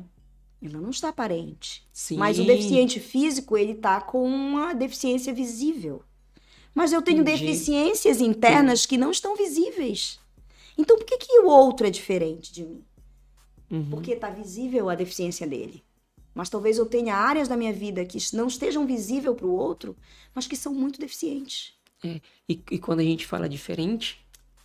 ela 0.66 0.80
não 0.80 0.90
está 0.90 1.08
aparente. 1.08 1.86
sim. 1.92 2.16
Mas 2.16 2.38
o 2.38 2.44
deficiente 2.44 2.98
físico, 3.00 3.56
ele 3.56 3.74
tá 3.74 4.00
com 4.00 4.26
uma 4.26 4.74
deficiência 4.74 5.32
visível. 5.32 6.02
Mas 6.74 6.92
eu 6.92 7.02
tenho 7.02 7.20
Entendi. 7.22 7.44
deficiências 7.44 8.20
internas 8.20 8.84
que 8.86 8.96
não 8.96 9.10
estão 9.10 9.36
visíveis. 9.36 10.18
Então 10.76 10.96
por 10.96 11.06
que, 11.06 11.18
que 11.18 11.40
o 11.40 11.46
outro 11.46 11.86
é 11.86 11.90
diferente 11.90 12.52
de 12.52 12.64
mim? 12.64 12.84
Uhum. 13.70 13.90
Porque 13.90 14.12
está 14.12 14.30
visível 14.30 14.88
a 14.88 14.94
deficiência 14.94 15.46
dele. 15.46 15.84
Mas 16.34 16.48
talvez 16.48 16.78
eu 16.78 16.86
tenha 16.86 17.14
áreas 17.14 17.46
da 17.46 17.56
minha 17.56 17.72
vida 17.72 18.04
que 18.04 18.18
não 18.32 18.48
estejam 18.48 18.84
visíveis 18.86 19.36
para 19.36 19.46
o 19.46 19.54
outro, 19.54 19.96
mas 20.34 20.46
que 20.48 20.56
são 20.56 20.74
muito 20.74 20.98
deficientes. 20.98 21.74
E, 22.02 22.20
e 22.48 22.78
quando 22.78 23.00
a 23.00 23.04
gente 23.04 23.26
fala 23.26 23.48
diferente, 23.48 24.24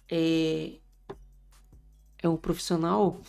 é, 0.09 0.73
é 2.21 2.27
um 2.27 2.35
profissional, 2.35 3.21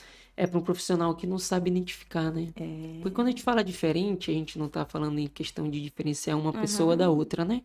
é 0.42 0.46
para 0.46 0.58
um 0.58 0.62
profissional 0.62 1.14
que 1.14 1.26
não 1.26 1.38
sabe 1.38 1.70
identificar, 1.70 2.30
né? 2.32 2.48
É. 2.56 2.98
Porque 3.02 3.14
quando 3.14 3.26
a 3.28 3.30
gente 3.30 3.42
fala 3.42 3.62
diferente, 3.62 4.30
a 4.30 4.34
gente 4.34 4.58
não 4.58 4.68
tá 4.68 4.84
falando 4.84 5.18
em 5.18 5.26
questão 5.26 5.68
de 5.68 5.80
diferenciar 5.80 6.38
uma 6.38 6.52
pessoa 6.52 6.90
Aham. 6.94 6.96
da 6.98 7.10
outra, 7.10 7.44
né? 7.44 7.62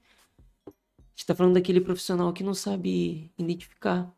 A 0.67 0.71
gente 1.15 1.25
tá 1.25 1.33
falando 1.33 1.53
daquele 1.53 1.79
profissional 1.79 2.33
que 2.33 2.43
não 2.43 2.53
sabe 2.53 3.31
identificar. 3.37 4.11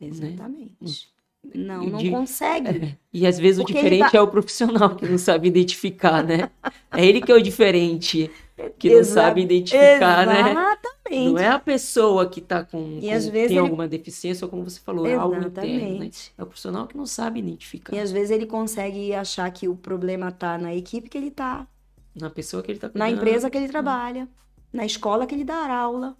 Exatamente. 0.00 1.08
Não, 1.54 1.84
Eu 1.84 1.90
não 1.90 1.98
digo- 1.98 2.16
consegue. 2.16 2.68
É. 2.86 2.96
E 3.12 3.26
às 3.26 3.38
vezes 3.38 3.58
Porque 3.60 3.72
o 3.72 3.76
diferente 3.76 4.10
tá- 4.12 4.18
é 4.18 4.20
o 4.20 4.28
profissional 4.28 4.94
que 4.96 5.06
não 5.06 5.18
sabe 5.18 5.48
identificar, 5.48 6.22
né? 6.22 6.50
É 6.90 7.04
ele 7.04 7.20
que 7.20 7.30
é 7.30 7.34
o 7.34 7.42
diferente, 7.42 8.30
que 8.78 8.88
não 8.90 8.98
Exa- 8.98 9.14
sabe 9.14 9.42
identificar, 9.42 10.26
né? 10.26 10.50
Exatamente. 10.50 11.32
Não 11.32 11.38
é 11.38 11.48
a 11.48 11.58
pessoa 11.58 12.28
que 12.28 12.40
tá 12.40 12.64
com, 12.64 12.98
E 12.98 13.00
tem 13.00 13.10
ele- 13.42 13.58
alguma 13.58 13.86
deficiência, 13.88 14.44
ou 14.44 14.50
como 14.50 14.64
você 14.64 14.80
falou, 14.80 15.06
é 15.06 15.14
algo 15.14 15.36
interno, 15.42 15.98
né? 15.98 16.10
É 16.38 16.42
o 16.42 16.46
profissional 16.46 16.86
que 16.86 16.96
não 16.96 17.06
sabe 17.06 17.40
identificar 17.40 17.94
E 17.94 17.98
às 17.98 18.10
vezes 18.10 18.30
ele 18.30 18.46
consegue 18.46 19.12
achar 19.14 19.50
que 19.50 19.68
o 19.68 19.76
problema 19.76 20.30
tá 20.32 20.56
na 20.56 20.74
equipe 20.74 21.08
que 21.08 21.18
ele 21.18 21.30
tá, 21.30 21.66
na 22.14 22.30
pessoa 22.30 22.62
que 22.62 22.70
ele 22.70 22.78
tá 22.78 22.90
na 22.94 23.10
empresa 23.10 23.50
que 23.50 23.58
ele 23.58 23.68
trabalha, 23.68 24.28
na 24.72 24.86
escola 24.86 25.26
que 25.26 25.34
ele 25.34 25.44
dá 25.44 25.66
aula, 25.76 26.16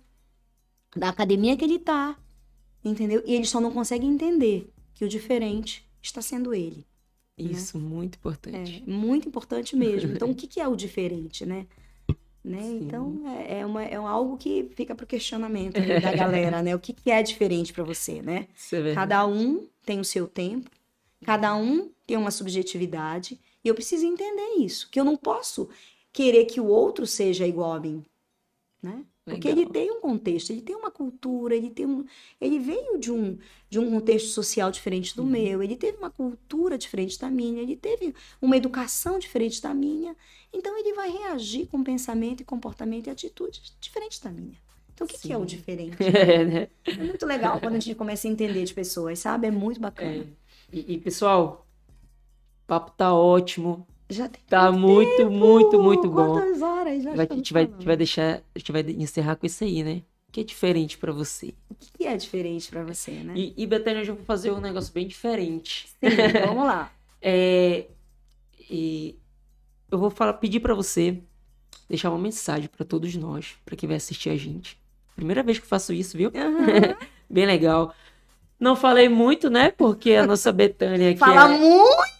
na 0.96 1.08
academia 1.08 1.56
que 1.56 1.64
ele 1.64 1.78
tá, 1.78 2.16
entendeu? 2.84 3.22
E 3.26 3.34
ele 3.34 3.46
só 3.46 3.60
não 3.60 3.70
consegue 3.70 4.06
entender 4.06 4.70
que 4.94 5.04
o 5.04 5.08
diferente 5.08 5.88
está 6.02 6.20
sendo 6.20 6.52
ele. 6.54 6.86
Isso, 7.36 7.78
muito 7.78 8.16
importante. 8.16 8.84
É 8.86 8.90
muito 8.90 9.28
importante 9.28 9.74
mesmo. 9.74 10.12
Então, 10.12 10.30
o 10.30 10.34
que, 10.34 10.46
que 10.46 10.60
é 10.60 10.68
o 10.68 10.76
diferente, 10.76 11.44
né? 11.44 11.66
Né? 12.44 12.60
Então, 12.82 13.22
é, 13.26 13.60
é, 13.60 13.66
uma, 13.66 13.82
é 13.82 13.94
algo 13.94 14.36
que 14.36 14.70
fica 14.74 14.94
para 14.94 15.04
o 15.04 15.06
questionamento 15.06 15.78
aí 15.78 15.98
da 15.98 16.12
galera, 16.14 16.62
né? 16.62 16.74
O 16.74 16.78
que, 16.78 16.92
que 16.92 17.10
é 17.10 17.22
diferente 17.22 17.72
para 17.72 17.82
você, 17.82 18.20
né? 18.20 18.48
É. 18.70 18.94
Cada 18.94 19.26
um 19.26 19.66
tem 19.84 19.98
o 19.98 20.04
seu 20.04 20.28
tempo, 20.28 20.70
cada 21.24 21.56
um 21.56 21.90
tem 22.06 22.18
uma 22.18 22.30
subjetividade, 22.30 23.40
e 23.64 23.68
eu 23.68 23.74
preciso 23.74 24.04
entender 24.04 24.58
isso, 24.58 24.90
que 24.90 25.00
eu 25.00 25.04
não 25.04 25.16
posso 25.16 25.70
querer 26.12 26.44
que 26.44 26.60
o 26.60 26.66
outro 26.66 27.06
seja 27.06 27.46
igual 27.46 27.72
a 27.72 27.80
mim, 27.80 28.04
né? 28.82 29.04
Porque 29.26 29.48
Legal. 29.48 29.62
ele 29.62 29.72
tem 29.72 29.90
um 29.90 30.00
contexto, 30.00 30.50
ele 30.50 30.60
tem 30.60 30.76
uma 30.76 30.90
cultura, 30.90 31.54
ele 31.56 31.70
tem 31.70 31.86
um, 31.86 32.04
ele 32.40 32.58
veio 32.58 32.98
de 32.98 33.10
um 33.10 33.38
de 33.70 33.78
um 33.78 33.90
contexto 33.90 34.28
social 34.28 34.70
diferente 34.70 35.16
do 35.16 35.22
Uhum. 35.22 35.30
meu, 35.30 35.62
ele 35.62 35.76
teve 35.76 35.96
uma 35.98 36.10
cultura 36.10 36.76
diferente 36.78 37.18
da 37.18 37.30
minha, 37.30 37.62
ele 37.62 37.74
teve 37.76 38.14
uma 38.40 38.56
educação 38.56 39.18
diferente 39.18 39.60
da 39.62 39.72
minha, 39.74 40.14
então 40.52 40.78
ele 40.78 40.92
vai 40.94 41.10
reagir 41.10 41.66
com 41.66 41.82
pensamento 41.82 42.42
e 42.42 42.44
comportamento 42.44 43.06
e 43.06 43.10
atitudes 43.10 43.74
diferentes 43.80 44.18
da 44.20 44.30
minha. 44.30 44.56
Então 44.92 45.06
o 45.06 45.10
que, 45.10 45.18
que 45.18 45.32
é 45.32 45.36
o 45.38 45.44
diferente? 45.44 45.96
É, 46.04 46.44
né? 46.44 46.68
É 46.86 47.02
muito 47.02 47.26
legal 47.26 47.58
quando 47.60 47.74
a 47.76 47.80
gente 47.80 47.96
começa 47.96 48.28
a 48.28 48.30
entender 48.30 48.64
de 48.64 48.74
pessoas, 48.74 49.18
sabe? 49.18 49.46
É 49.48 49.50
muito 49.50 49.80
bacana. 49.80 50.22
É. 50.22 50.26
E, 50.72 50.94
e, 50.94 50.98
pessoal, 51.00 51.66
o 52.64 52.66
papo 52.66 52.92
tá 52.92 53.12
ótimo. 53.14 53.86
Já 54.08 54.28
tem 54.28 54.42
Tá 54.48 54.70
muito, 54.70 55.30
muito, 55.30 55.80
muito 55.80 56.08
bom. 56.10 56.34
Quantas 56.34 56.62
horas 56.62 57.02
já 57.02 57.14
Vai- 57.14 57.26
a, 57.30 57.34
gente 57.34 57.52
vai, 57.52 57.62
a 57.62 57.66
falando? 57.66 57.78
gente 57.80 57.86
vai 57.86 57.96
deixar, 57.96 58.42
a 58.54 58.58
gente 58.58 58.72
vai 58.72 58.82
encerrar 58.82 59.36
com 59.36 59.46
isso 59.46 59.64
aí, 59.64 59.82
né? 59.82 60.02
que 60.34 60.40
é 60.40 60.44
diferente 60.44 60.98
para 60.98 61.12
você? 61.12 61.54
O 61.70 61.76
que 61.76 62.04
é 62.06 62.16
diferente 62.16 62.68
para 62.68 62.82
você, 62.82 63.12
né? 63.12 63.34
E, 63.36 63.54
e 63.56 63.64
Betânia, 63.68 64.00
eu 64.00 64.04
já 64.04 64.12
vou 64.12 64.24
fazer 64.24 64.50
um 64.50 64.60
negócio 64.60 64.92
bem 64.92 65.06
diferente. 65.06 65.88
Sim, 65.90 66.08
vamos 66.44 66.66
lá. 66.66 66.90
É, 67.22 67.86
e 68.68 69.16
eu 69.88 69.96
vou 69.96 70.10
falar, 70.10 70.32
pedir 70.34 70.58
para 70.58 70.74
você 70.74 71.20
deixar 71.88 72.10
uma 72.10 72.18
mensagem 72.18 72.68
para 72.68 72.84
todos 72.84 73.14
nós, 73.14 73.54
para 73.64 73.76
quem 73.76 73.86
vai 73.86 73.96
assistir 73.96 74.30
a 74.30 74.36
gente. 74.36 74.76
Primeira 75.14 75.40
vez 75.40 75.60
que 75.60 75.66
faço 75.68 75.92
isso, 75.92 76.16
viu? 76.16 76.30
Uhum. 76.34 76.96
bem 77.30 77.46
legal. 77.46 77.94
Não 78.58 78.74
falei 78.74 79.08
muito, 79.08 79.48
né? 79.48 79.70
Porque 79.70 80.14
a 80.14 80.26
nossa 80.26 80.50
Betânia 80.50 81.10
aqui 81.10 81.20
Fala 81.20 81.54
é, 81.54 81.58
muito! 81.58 82.13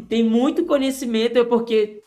Que 0.00 0.06
tem 0.08 0.22
muito 0.24 0.64
conhecimento, 0.66 1.38
é 1.38 1.44
porque 1.44 2.02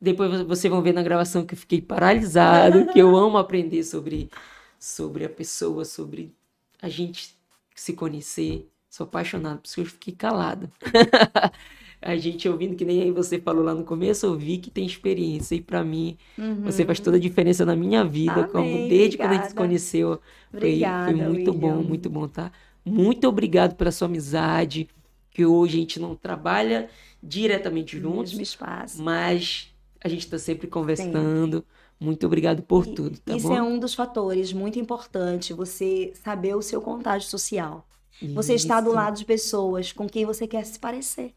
depois 0.00 0.42
vocês 0.42 0.70
vão 0.70 0.82
ver 0.82 0.92
na 0.92 1.02
gravação 1.02 1.44
que 1.46 1.54
eu 1.54 1.58
fiquei 1.58 1.80
paralisado, 1.80 2.86
que 2.92 2.98
eu 2.98 3.16
amo 3.16 3.38
aprender 3.38 3.82
sobre, 3.84 4.30
sobre 4.78 5.24
a 5.24 5.28
pessoa, 5.28 5.84
sobre 5.84 6.34
a 6.80 6.88
gente 6.88 7.36
se 7.74 7.92
conhecer. 7.94 8.68
Sou 8.90 9.04
apaixonado, 9.04 9.58
por 9.60 9.66
isso 9.66 9.74
que 9.76 9.80
eu 9.82 9.86
fiquei 9.86 10.14
calado. 10.14 10.70
a 12.00 12.16
gente 12.16 12.48
ouvindo, 12.48 12.76
que 12.76 12.84
nem 12.84 13.02
aí 13.02 13.10
você 13.10 13.40
falou 13.40 13.64
lá 13.64 13.74
no 13.74 13.84
começo, 13.84 14.26
eu 14.26 14.36
vi 14.38 14.58
que 14.58 14.70
tem 14.70 14.86
experiência. 14.86 15.54
E 15.54 15.60
para 15.62 15.84
mim, 15.84 16.16
você 16.62 16.84
faz 16.84 17.00
toda 17.00 17.16
a 17.16 17.20
diferença 17.20 17.64
na 17.64 17.76
minha 17.76 18.04
vida, 18.04 18.44
como 18.44 18.76
Uhum. 18.76 18.86
Amém, 18.86 18.88
desde 18.88 19.18
quando 19.18 19.32
a 19.32 19.34
gente 19.36 19.46
se 19.48 19.54
obrigada. 19.54 19.54
conheceu. 19.54 20.20
Foi, 20.58 20.84
Obrigada, 20.84 21.04
foi 21.04 21.14
muito 21.14 21.52
bom, 21.52 21.78
William. 21.78 21.82
muito 21.82 22.10
bom, 22.10 22.28
tá? 22.28 22.52
Muito 22.84 23.26
obrigado 23.28 23.74
pela 23.76 23.90
sua 23.90 24.06
amizade, 24.06 24.88
que 25.36 25.44
hoje 25.44 25.76
a 25.76 25.80
gente 25.80 26.00
não 26.00 26.14
trabalha 26.16 26.88
diretamente 27.22 27.96
No 27.96 28.02
juntos, 28.10 28.32
mesmo 28.32 28.42
espaço. 28.42 29.02
mas 29.02 29.70
a 30.02 30.08
gente 30.08 30.20
está 30.24 30.38
sempre 30.38 30.66
conversando. 30.66 31.62
Muito 32.00 32.24
obrigado 32.26 32.62
por 32.62 32.86
E- 32.86 32.94
tudo, 32.94 33.18
tá 33.18 33.36
Isso 33.36 33.48
bom? 33.48 33.54
é 33.54 33.62
um 33.62 33.78
dos 33.78 33.92
fatores 33.94 34.50
muito 34.54 34.78
importante, 34.78 35.52
você 35.52 36.12
saber 36.24 36.56
o 36.56 36.62
seu 36.62 36.80
contágio 36.80 37.28
social. 37.28 37.86
Você 38.34 38.54
está 38.54 38.80
do 38.80 38.86
Isso, 38.88 38.96
lado 38.96 39.18
de 39.18 39.26
pessoas 39.26 39.92
com 39.92 40.08
quem 40.08 40.24
você 40.24 40.46
quer 40.46 40.64
se 40.64 40.78
parecer. 40.78 41.34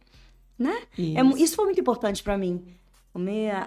Né? 0.58 0.78
É 0.98 1.22
isso. 1.22 1.38
isso 1.38 1.56
foi 1.58 1.66
muito 1.66 1.82
importante 1.82 2.24
para 2.24 2.38
mim. 2.38 2.64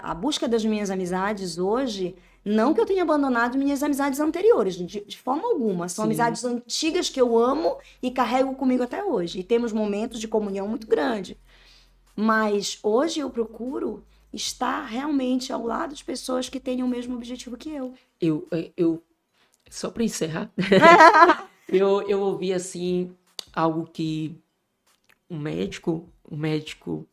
A 0.02 0.14
busca 0.14 0.48
das 0.48 0.64
minhas 0.64 0.90
amizades 0.90 1.58
hoje, 1.58 2.14
não 2.44 2.74
que 2.74 2.80
eu 2.80 2.86
tenha 2.86 3.02
abandonado 3.02 3.56
minhas 3.56 3.82
amizades 3.82 4.18
anteriores, 4.18 4.74
de, 4.74 5.00
de 5.00 5.18
forma 5.18 5.44
alguma. 5.44 5.88
São 5.88 6.04
Sim. 6.04 6.08
amizades 6.08 6.44
antigas 6.44 7.08
que 7.08 7.20
eu 7.20 7.38
amo 7.38 7.78
e 8.02 8.10
carrego 8.10 8.54
comigo 8.54 8.82
até 8.82 9.04
hoje. 9.04 9.40
E 9.40 9.44
temos 9.44 9.72
momentos 9.72 10.20
de 10.20 10.26
comunhão 10.26 10.66
muito 10.66 10.86
grande. 10.86 11.38
Mas 12.16 12.78
hoje 12.82 13.20
eu 13.20 13.30
procuro 13.30 14.04
estar 14.32 14.84
realmente 14.86 15.52
ao 15.52 15.64
lado 15.64 15.94
de 15.94 16.04
pessoas 16.04 16.48
que 16.48 16.58
tenham 16.58 16.86
o 16.86 16.90
mesmo 16.90 17.14
objetivo 17.14 17.56
que 17.56 17.70
eu. 17.70 17.94
Eu, 18.20 18.48
eu, 18.76 19.02
só 19.70 19.90
para 19.90 20.02
encerrar, 20.02 20.50
eu, 21.68 22.02
eu 22.08 22.20
ouvi 22.20 22.52
assim 22.52 23.14
algo 23.52 23.86
que 23.86 24.36
um 25.30 25.38
médico, 25.38 26.08
um 26.30 26.36
médico, 26.36 27.06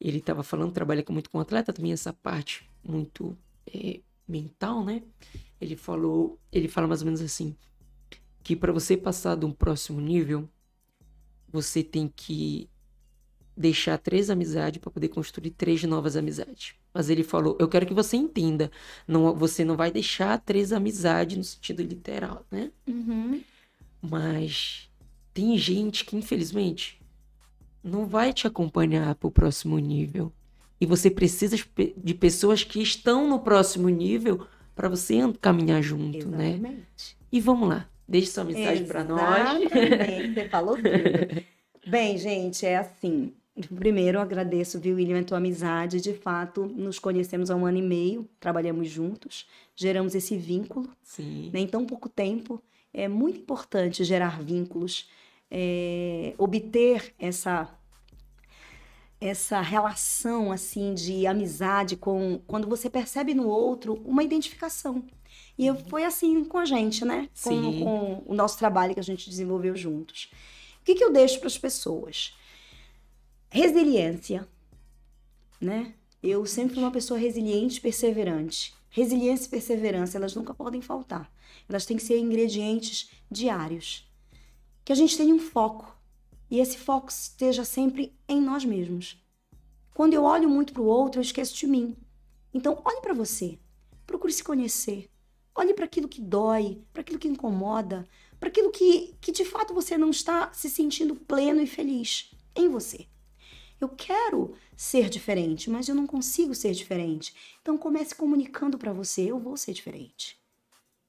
ele 0.00 0.18
estava 0.18 0.42
falando, 0.42 0.72
trabalha 0.72 1.04
muito 1.10 1.30
com 1.30 1.40
atleta 1.40 1.72
também 1.72 1.92
essa 1.92 2.12
parte 2.12 2.68
muito 2.82 3.36
é, 3.66 4.00
mental, 4.26 4.84
né? 4.84 5.02
Ele 5.60 5.76
falou, 5.76 6.38
ele 6.52 6.68
fala 6.68 6.86
mais 6.86 7.00
ou 7.00 7.06
menos 7.06 7.20
assim, 7.20 7.56
que 8.42 8.54
para 8.54 8.72
você 8.72 8.96
passar 8.96 9.36
de 9.36 9.46
um 9.46 9.52
próximo 9.52 10.00
nível, 10.00 10.48
você 11.50 11.82
tem 11.82 12.12
que 12.14 12.68
deixar 13.56 13.96
três 13.96 14.28
amizades 14.28 14.80
para 14.80 14.90
poder 14.90 15.08
construir 15.08 15.50
três 15.50 15.82
novas 15.84 16.16
amizades. 16.16 16.74
Mas 16.92 17.08
ele 17.08 17.22
falou, 17.22 17.56
eu 17.58 17.68
quero 17.68 17.86
que 17.86 17.94
você 17.94 18.16
entenda, 18.16 18.70
não, 19.08 19.34
você 19.34 19.64
não 19.64 19.76
vai 19.76 19.90
deixar 19.90 20.38
três 20.38 20.72
amizades 20.72 21.36
no 21.36 21.44
sentido 21.44 21.82
literal, 21.82 22.44
né? 22.50 22.70
Uhum. 22.86 23.42
Mas 24.02 24.90
tem 25.32 25.56
gente 25.56 26.04
que, 26.04 26.16
infelizmente, 26.16 27.00
não 27.82 28.06
vai 28.06 28.32
te 28.32 28.46
acompanhar 28.46 29.14
para 29.14 29.28
o 29.28 29.30
próximo 29.30 29.78
nível. 29.78 30.32
E 30.80 30.86
você 30.86 31.10
precisa 31.10 31.56
de 31.56 31.64
pe- 31.66 31.94
de 31.96 32.14
pessoas 32.14 32.62
que 32.62 32.82
estão 32.82 33.28
no 33.28 33.38
próximo 33.40 33.88
nível 33.88 34.46
para 34.74 34.88
você 34.88 35.14
caminhar 35.40 35.82
junto, 35.82 36.28
né? 36.28 36.50
Exatamente. 36.50 37.16
E 37.32 37.40
vamos 37.40 37.68
lá, 37.68 37.88
deixe 38.06 38.28
sua 38.28 38.44
mensagem 38.44 38.84
para 38.86 39.02
nós. 39.04 39.60
Exatamente, 39.62 40.34
Você 40.34 40.48
falou 40.48 40.76
tudo. 40.82 41.42
Bem, 41.86 42.18
gente, 42.18 42.66
é 42.66 42.76
assim. 42.76 43.32
Primeiro, 43.74 44.20
agradeço, 44.20 44.78
viu, 44.78 44.96
William, 44.96 45.20
a 45.20 45.24
tua 45.24 45.38
amizade. 45.38 45.98
De 46.00 46.12
fato, 46.12 46.66
nos 46.66 46.98
conhecemos 46.98 47.50
há 47.50 47.56
um 47.56 47.64
ano 47.64 47.78
e 47.78 47.82
meio, 47.82 48.28
trabalhamos 48.38 48.88
juntos, 48.90 49.46
geramos 49.74 50.14
esse 50.14 50.36
vínculo 50.36 50.90
Sim, 51.02 51.50
né, 51.54 51.60
em 51.60 51.66
tão 51.66 51.86
pouco 51.86 52.06
tempo. 52.08 52.62
É 52.92 53.08
muito 53.08 53.38
importante 53.40 54.04
gerar 54.04 54.42
vínculos, 54.42 55.08
é, 55.50 56.34
obter 56.36 57.14
essa 57.18 57.66
essa 59.20 59.60
relação 59.60 60.52
assim 60.52 60.92
de 60.94 61.26
amizade 61.26 61.96
com 61.96 62.38
quando 62.46 62.68
você 62.68 62.90
percebe 62.90 63.34
no 63.34 63.48
outro 63.48 63.94
uma 64.04 64.22
identificação. 64.22 65.02
E 65.58 65.66
eu- 65.66 65.76
foi 65.88 66.04
assim 66.04 66.44
com 66.44 66.58
a 66.58 66.64
gente, 66.64 67.04
né? 67.04 67.28
Com, 67.42 67.80
com 67.84 68.22
o 68.26 68.34
nosso 68.34 68.58
trabalho 68.58 68.94
que 68.94 69.00
a 69.00 69.02
gente 69.04 69.28
desenvolveu 69.30 69.74
juntos. 69.76 70.30
O 70.80 70.84
que, 70.84 70.94
que 70.94 71.02
eu 71.04 71.12
deixo 71.12 71.38
para 71.38 71.46
as 71.48 71.58
pessoas? 71.58 72.34
Resiliência, 73.50 74.46
né? 75.60 75.94
Eu 76.22 76.44
sempre 76.44 76.74
fui 76.74 76.82
uma 76.84 76.90
pessoa 76.90 77.18
resiliente 77.18 77.78
e 77.78 77.80
perseverante. 77.80 78.74
Resiliência 78.90 79.46
e 79.46 79.50
perseverança, 79.50 80.16
elas 80.18 80.34
nunca 80.34 80.52
podem 80.54 80.80
faltar. 80.82 81.30
Elas 81.68 81.86
têm 81.86 81.96
que 81.96 82.02
ser 82.02 82.18
ingredientes 82.18 83.10
diários. 83.30 84.06
Que 84.84 84.92
a 84.92 84.96
gente 84.96 85.16
tenha 85.16 85.34
um 85.34 85.38
foco. 85.38 85.95
E 86.50 86.60
esse 86.60 86.78
foco 86.78 87.08
esteja 87.08 87.64
sempre 87.64 88.16
em 88.28 88.40
nós 88.40 88.64
mesmos. 88.64 89.22
Quando 89.94 90.14
eu 90.14 90.24
olho 90.24 90.48
muito 90.48 90.72
para 90.72 90.82
o 90.82 90.86
outro, 90.86 91.18
eu 91.18 91.22
esqueço 91.22 91.56
de 91.56 91.66
mim. 91.66 91.96
Então, 92.52 92.80
olhe 92.84 93.00
para 93.00 93.14
você. 93.14 93.58
Procure 94.06 94.32
se 94.32 94.44
conhecer. 94.44 95.10
Olhe 95.54 95.72
para 95.72 95.86
aquilo 95.86 96.08
que 96.08 96.20
dói, 96.20 96.82
para 96.92 97.00
aquilo 97.00 97.18
que 97.18 97.28
incomoda, 97.28 98.06
para 98.38 98.48
aquilo 98.50 98.70
que, 98.70 99.16
que 99.20 99.32
de 99.32 99.44
fato 99.44 99.72
você 99.72 99.96
não 99.96 100.10
está 100.10 100.52
se 100.52 100.68
sentindo 100.68 101.16
pleno 101.16 101.62
e 101.62 101.66
feliz 101.66 102.30
em 102.54 102.68
você. 102.68 103.06
Eu 103.80 103.88
quero 103.88 104.54
ser 104.76 105.08
diferente, 105.08 105.68
mas 105.68 105.88
eu 105.88 105.94
não 105.94 106.06
consigo 106.06 106.54
ser 106.54 106.72
diferente. 106.72 107.34
Então 107.60 107.76
comece 107.76 108.14
comunicando 108.14 108.78
para 108.78 108.92
você, 108.92 109.30
eu 109.30 109.38
vou 109.38 109.56
ser 109.56 109.72
diferente. 109.72 110.38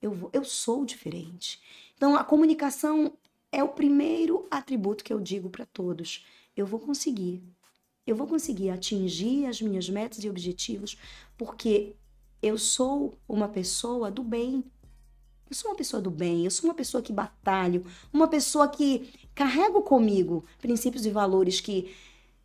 Eu, 0.01 0.11
vou, 0.11 0.29
eu 0.33 0.43
sou 0.43 0.85
diferente. 0.85 1.61
Então 1.95 2.15
a 2.15 2.23
comunicação 2.23 3.17
é 3.51 3.63
o 3.63 3.69
primeiro 3.69 4.47
atributo 4.51 5.03
que 5.03 5.13
eu 5.13 5.19
digo 5.19 5.49
para 5.49 5.65
todos. 5.65 6.25
Eu 6.55 6.65
vou 6.65 6.79
conseguir. 6.79 7.43
Eu 8.05 8.15
vou 8.15 8.27
conseguir 8.27 8.69
atingir 8.69 9.45
as 9.45 9.61
minhas 9.61 9.89
metas 9.89 10.23
e 10.23 10.29
objetivos 10.29 10.97
porque 11.37 11.95
eu 12.41 12.57
sou 12.57 13.17
uma 13.27 13.47
pessoa 13.47 14.09
do 14.09 14.23
bem. 14.23 14.63
Eu 15.49 15.55
sou 15.55 15.71
uma 15.71 15.77
pessoa 15.77 16.01
do 16.01 16.11
bem, 16.11 16.43
eu 16.43 16.51
sou 16.51 16.69
uma 16.69 16.73
pessoa 16.73 17.01
que 17.01 17.13
batalho, 17.13 17.85
uma 18.11 18.27
pessoa 18.27 18.67
que 18.67 19.09
carrego 19.33 19.81
comigo 19.81 20.43
princípios 20.59 21.05
e 21.05 21.09
valores 21.09 21.61
que 21.61 21.95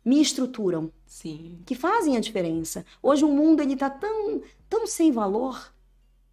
me 0.05 0.21
estruturam, 0.21 0.91
sim, 1.05 1.59
que 1.65 1.75
fazem 1.75 2.15
a 2.15 2.21
diferença. 2.21 2.85
Hoje 3.01 3.25
o 3.25 3.29
mundo 3.29 3.61
ele 3.61 3.75
tá 3.75 3.89
tão, 3.89 4.41
tão 4.69 4.87
sem 4.87 5.11
valor, 5.11 5.73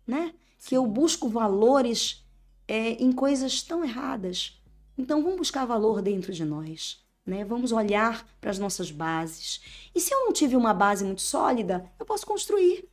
né? 0.06 0.32
Que 0.64 0.76
eu 0.76 0.86
busco 0.86 1.28
valores 1.28 2.24
é, 2.68 2.92
em 3.02 3.10
coisas 3.10 3.62
tão 3.62 3.84
erradas. 3.84 4.59
Então 5.00 5.22
vamos 5.22 5.38
buscar 5.38 5.64
valor 5.64 6.02
dentro 6.02 6.30
de 6.30 6.44
nós, 6.44 7.02
né? 7.24 7.42
Vamos 7.42 7.72
olhar 7.72 8.28
para 8.38 8.50
as 8.50 8.58
nossas 8.58 8.90
bases. 8.90 9.62
E 9.94 10.00
se 10.00 10.12
eu 10.12 10.26
não 10.26 10.32
tive 10.32 10.54
uma 10.56 10.74
base 10.74 11.02
muito 11.02 11.22
sólida, 11.22 11.90
eu 11.98 12.04
posso 12.04 12.26
construir. 12.26 12.86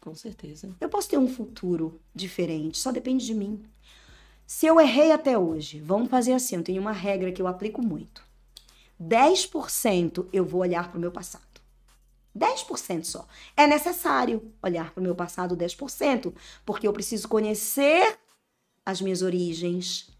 com 0.00 0.12
certeza. 0.12 0.74
Eu 0.80 0.88
posso 0.88 1.08
ter 1.08 1.18
um 1.18 1.28
futuro 1.28 2.00
diferente, 2.12 2.78
só 2.78 2.90
depende 2.90 3.24
de 3.24 3.32
mim. 3.32 3.62
Se 4.44 4.66
eu 4.66 4.80
errei 4.80 5.12
até 5.12 5.38
hoje, 5.38 5.80
vamos 5.80 6.10
fazer 6.10 6.32
assim, 6.32 6.56
eu 6.56 6.64
tenho 6.64 6.80
uma 6.80 6.90
regra 6.90 7.30
que 7.30 7.40
eu 7.40 7.46
aplico 7.46 7.80
muito. 7.80 8.20
10% 9.00 10.26
eu 10.32 10.44
vou 10.44 10.62
olhar 10.62 10.88
para 10.90 10.98
o 10.98 11.00
meu 11.00 11.12
passado. 11.12 11.60
10% 12.36 13.04
só. 13.04 13.26
É 13.56 13.68
necessário 13.68 14.52
olhar 14.60 14.90
para 14.90 15.00
o 15.00 15.04
meu 15.04 15.14
passado 15.14 15.56
10%, 15.56 16.34
porque 16.66 16.88
eu 16.88 16.92
preciso 16.92 17.28
conhecer 17.28 18.18
as 18.84 19.00
minhas 19.00 19.22
origens, 19.22 20.10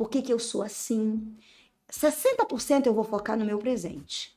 por 0.00 0.08
que, 0.08 0.22
que 0.22 0.32
eu 0.32 0.38
sou 0.38 0.62
assim. 0.62 1.36
60% 1.92 2.86
eu 2.86 2.94
vou 2.94 3.04
focar 3.04 3.36
no 3.36 3.44
meu 3.44 3.58
presente, 3.58 4.34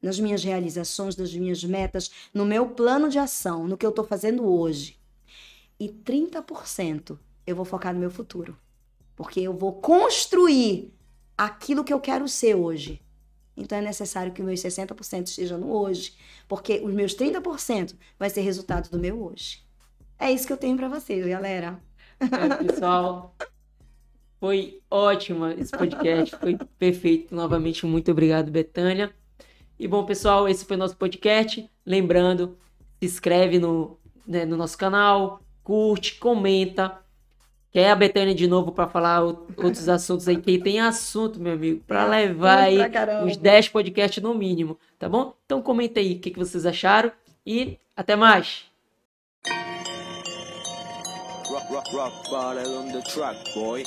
nas 0.00 0.18
minhas 0.18 0.42
realizações, 0.42 1.14
nas 1.14 1.34
minhas 1.34 1.62
metas, 1.62 2.10
no 2.32 2.46
meu 2.46 2.70
plano 2.70 3.10
de 3.10 3.18
ação, 3.18 3.68
no 3.68 3.76
que 3.76 3.84
eu 3.84 3.90
estou 3.90 4.06
fazendo 4.06 4.50
hoje. 4.50 4.98
E 5.78 5.90
30% 5.90 7.18
eu 7.46 7.54
vou 7.54 7.66
focar 7.66 7.92
no 7.92 8.00
meu 8.00 8.10
futuro, 8.10 8.56
porque 9.14 9.40
eu 9.40 9.52
vou 9.52 9.74
construir 9.74 10.90
aquilo 11.36 11.84
que 11.84 11.92
eu 11.92 12.00
quero 12.00 12.26
ser 12.26 12.54
hoje. 12.54 12.98
Então 13.54 13.76
é 13.76 13.82
necessário 13.82 14.32
que 14.32 14.42
meus 14.42 14.60
60% 14.60 15.26
estejam 15.26 15.58
no 15.58 15.70
hoje, 15.70 16.16
porque 16.48 16.80
os 16.82 16.94
meus 16.94 17.14
30% 17.14 17.94
vai 18.18 18.30
ser 18.30 18.40
resultado 18.40 18.88
do 18.88 18.98
meu 18.98 19.22
hoje. 19.22 19.62
É 20.18 20.32
isso 20.32 20.46
que 20.46 20.52
eu 20.54 20.56
tenho 20.56 20.78
para 20.78 20.88
vocês, 20.88 21.26
galera. 21.26 21.78
É, 22.20 22.64
pessoal, 22.64 23.36
foi 24.44 24.82
ótimo 24.90 25.46
esse 25.46 25.72
podcast, 25.72 26.36
foi 26.36 26.54
perfeito. 26.78 27.34
Novamente, 27.34 27.86
muito 27.86 28.10
obrigado, 28.10 28.50
Betânia. 28.50 29.10
E 29.78 29.88
bom, 29.88 30.04
pessoal, 30.04 30.46
esse 30.46 30.66
foi 30.66 30.76
nosso 30.76 30.94
podcast. 30.98 31.66
Lembrando, 31.86 32.58
se 33.00 33.06
inscreve 33.06 33.58
no, 33.58 33.98
né, 34.28 34.44
no 34.44 34.54
nosso 34.54 34.76
canal, 34.76 35.40
curte, 35.62 36.16
comenta. 36.16 37.00
Quer 37.72 37.90
a 37.90 37.96
Betânia 37.96 38.34
de 38.34 38.46
novo 38.46 38.70
para 38.70 38.86
falar 38.86 39.22
outros 39.22 39.88
assuntos 39.88 40.28
aí? 40.28 40.36
Que 40.36 40.58
tem 40.58 40.78
assunto, 40.78 41.40
meu 41.40 41.54
amigo, 41.54 41.82
para 41.86 42.04
levar 42.06 42.64
aí 42.64 42.76
uns 43.24 43.38
10 43.38 43.70
podcasts 43.70 44.22
no 44.22 44.34
mínimo, 44.34 44.78
tá 44.98 45.08
bom? 45.08 45.34
Então 45.46 45.62
comenta 45.62 46.00
aí 46.00 46.16
o 46.16 46.18
que, 46.20 46.30
que 46.30 46.38
vocês 46.38 46.66
acharam 46.66 47.10
e 47.46 47.78
até 47.96 48.14
mais. 48.14 48.66
Rock, 51.48 51.66
rock, 51.72 51.96
rock, 51.96 52.68
on 52.68 52.92
the 52.92 53.00
track, 53.10 53.38
boy. 53.54 53.82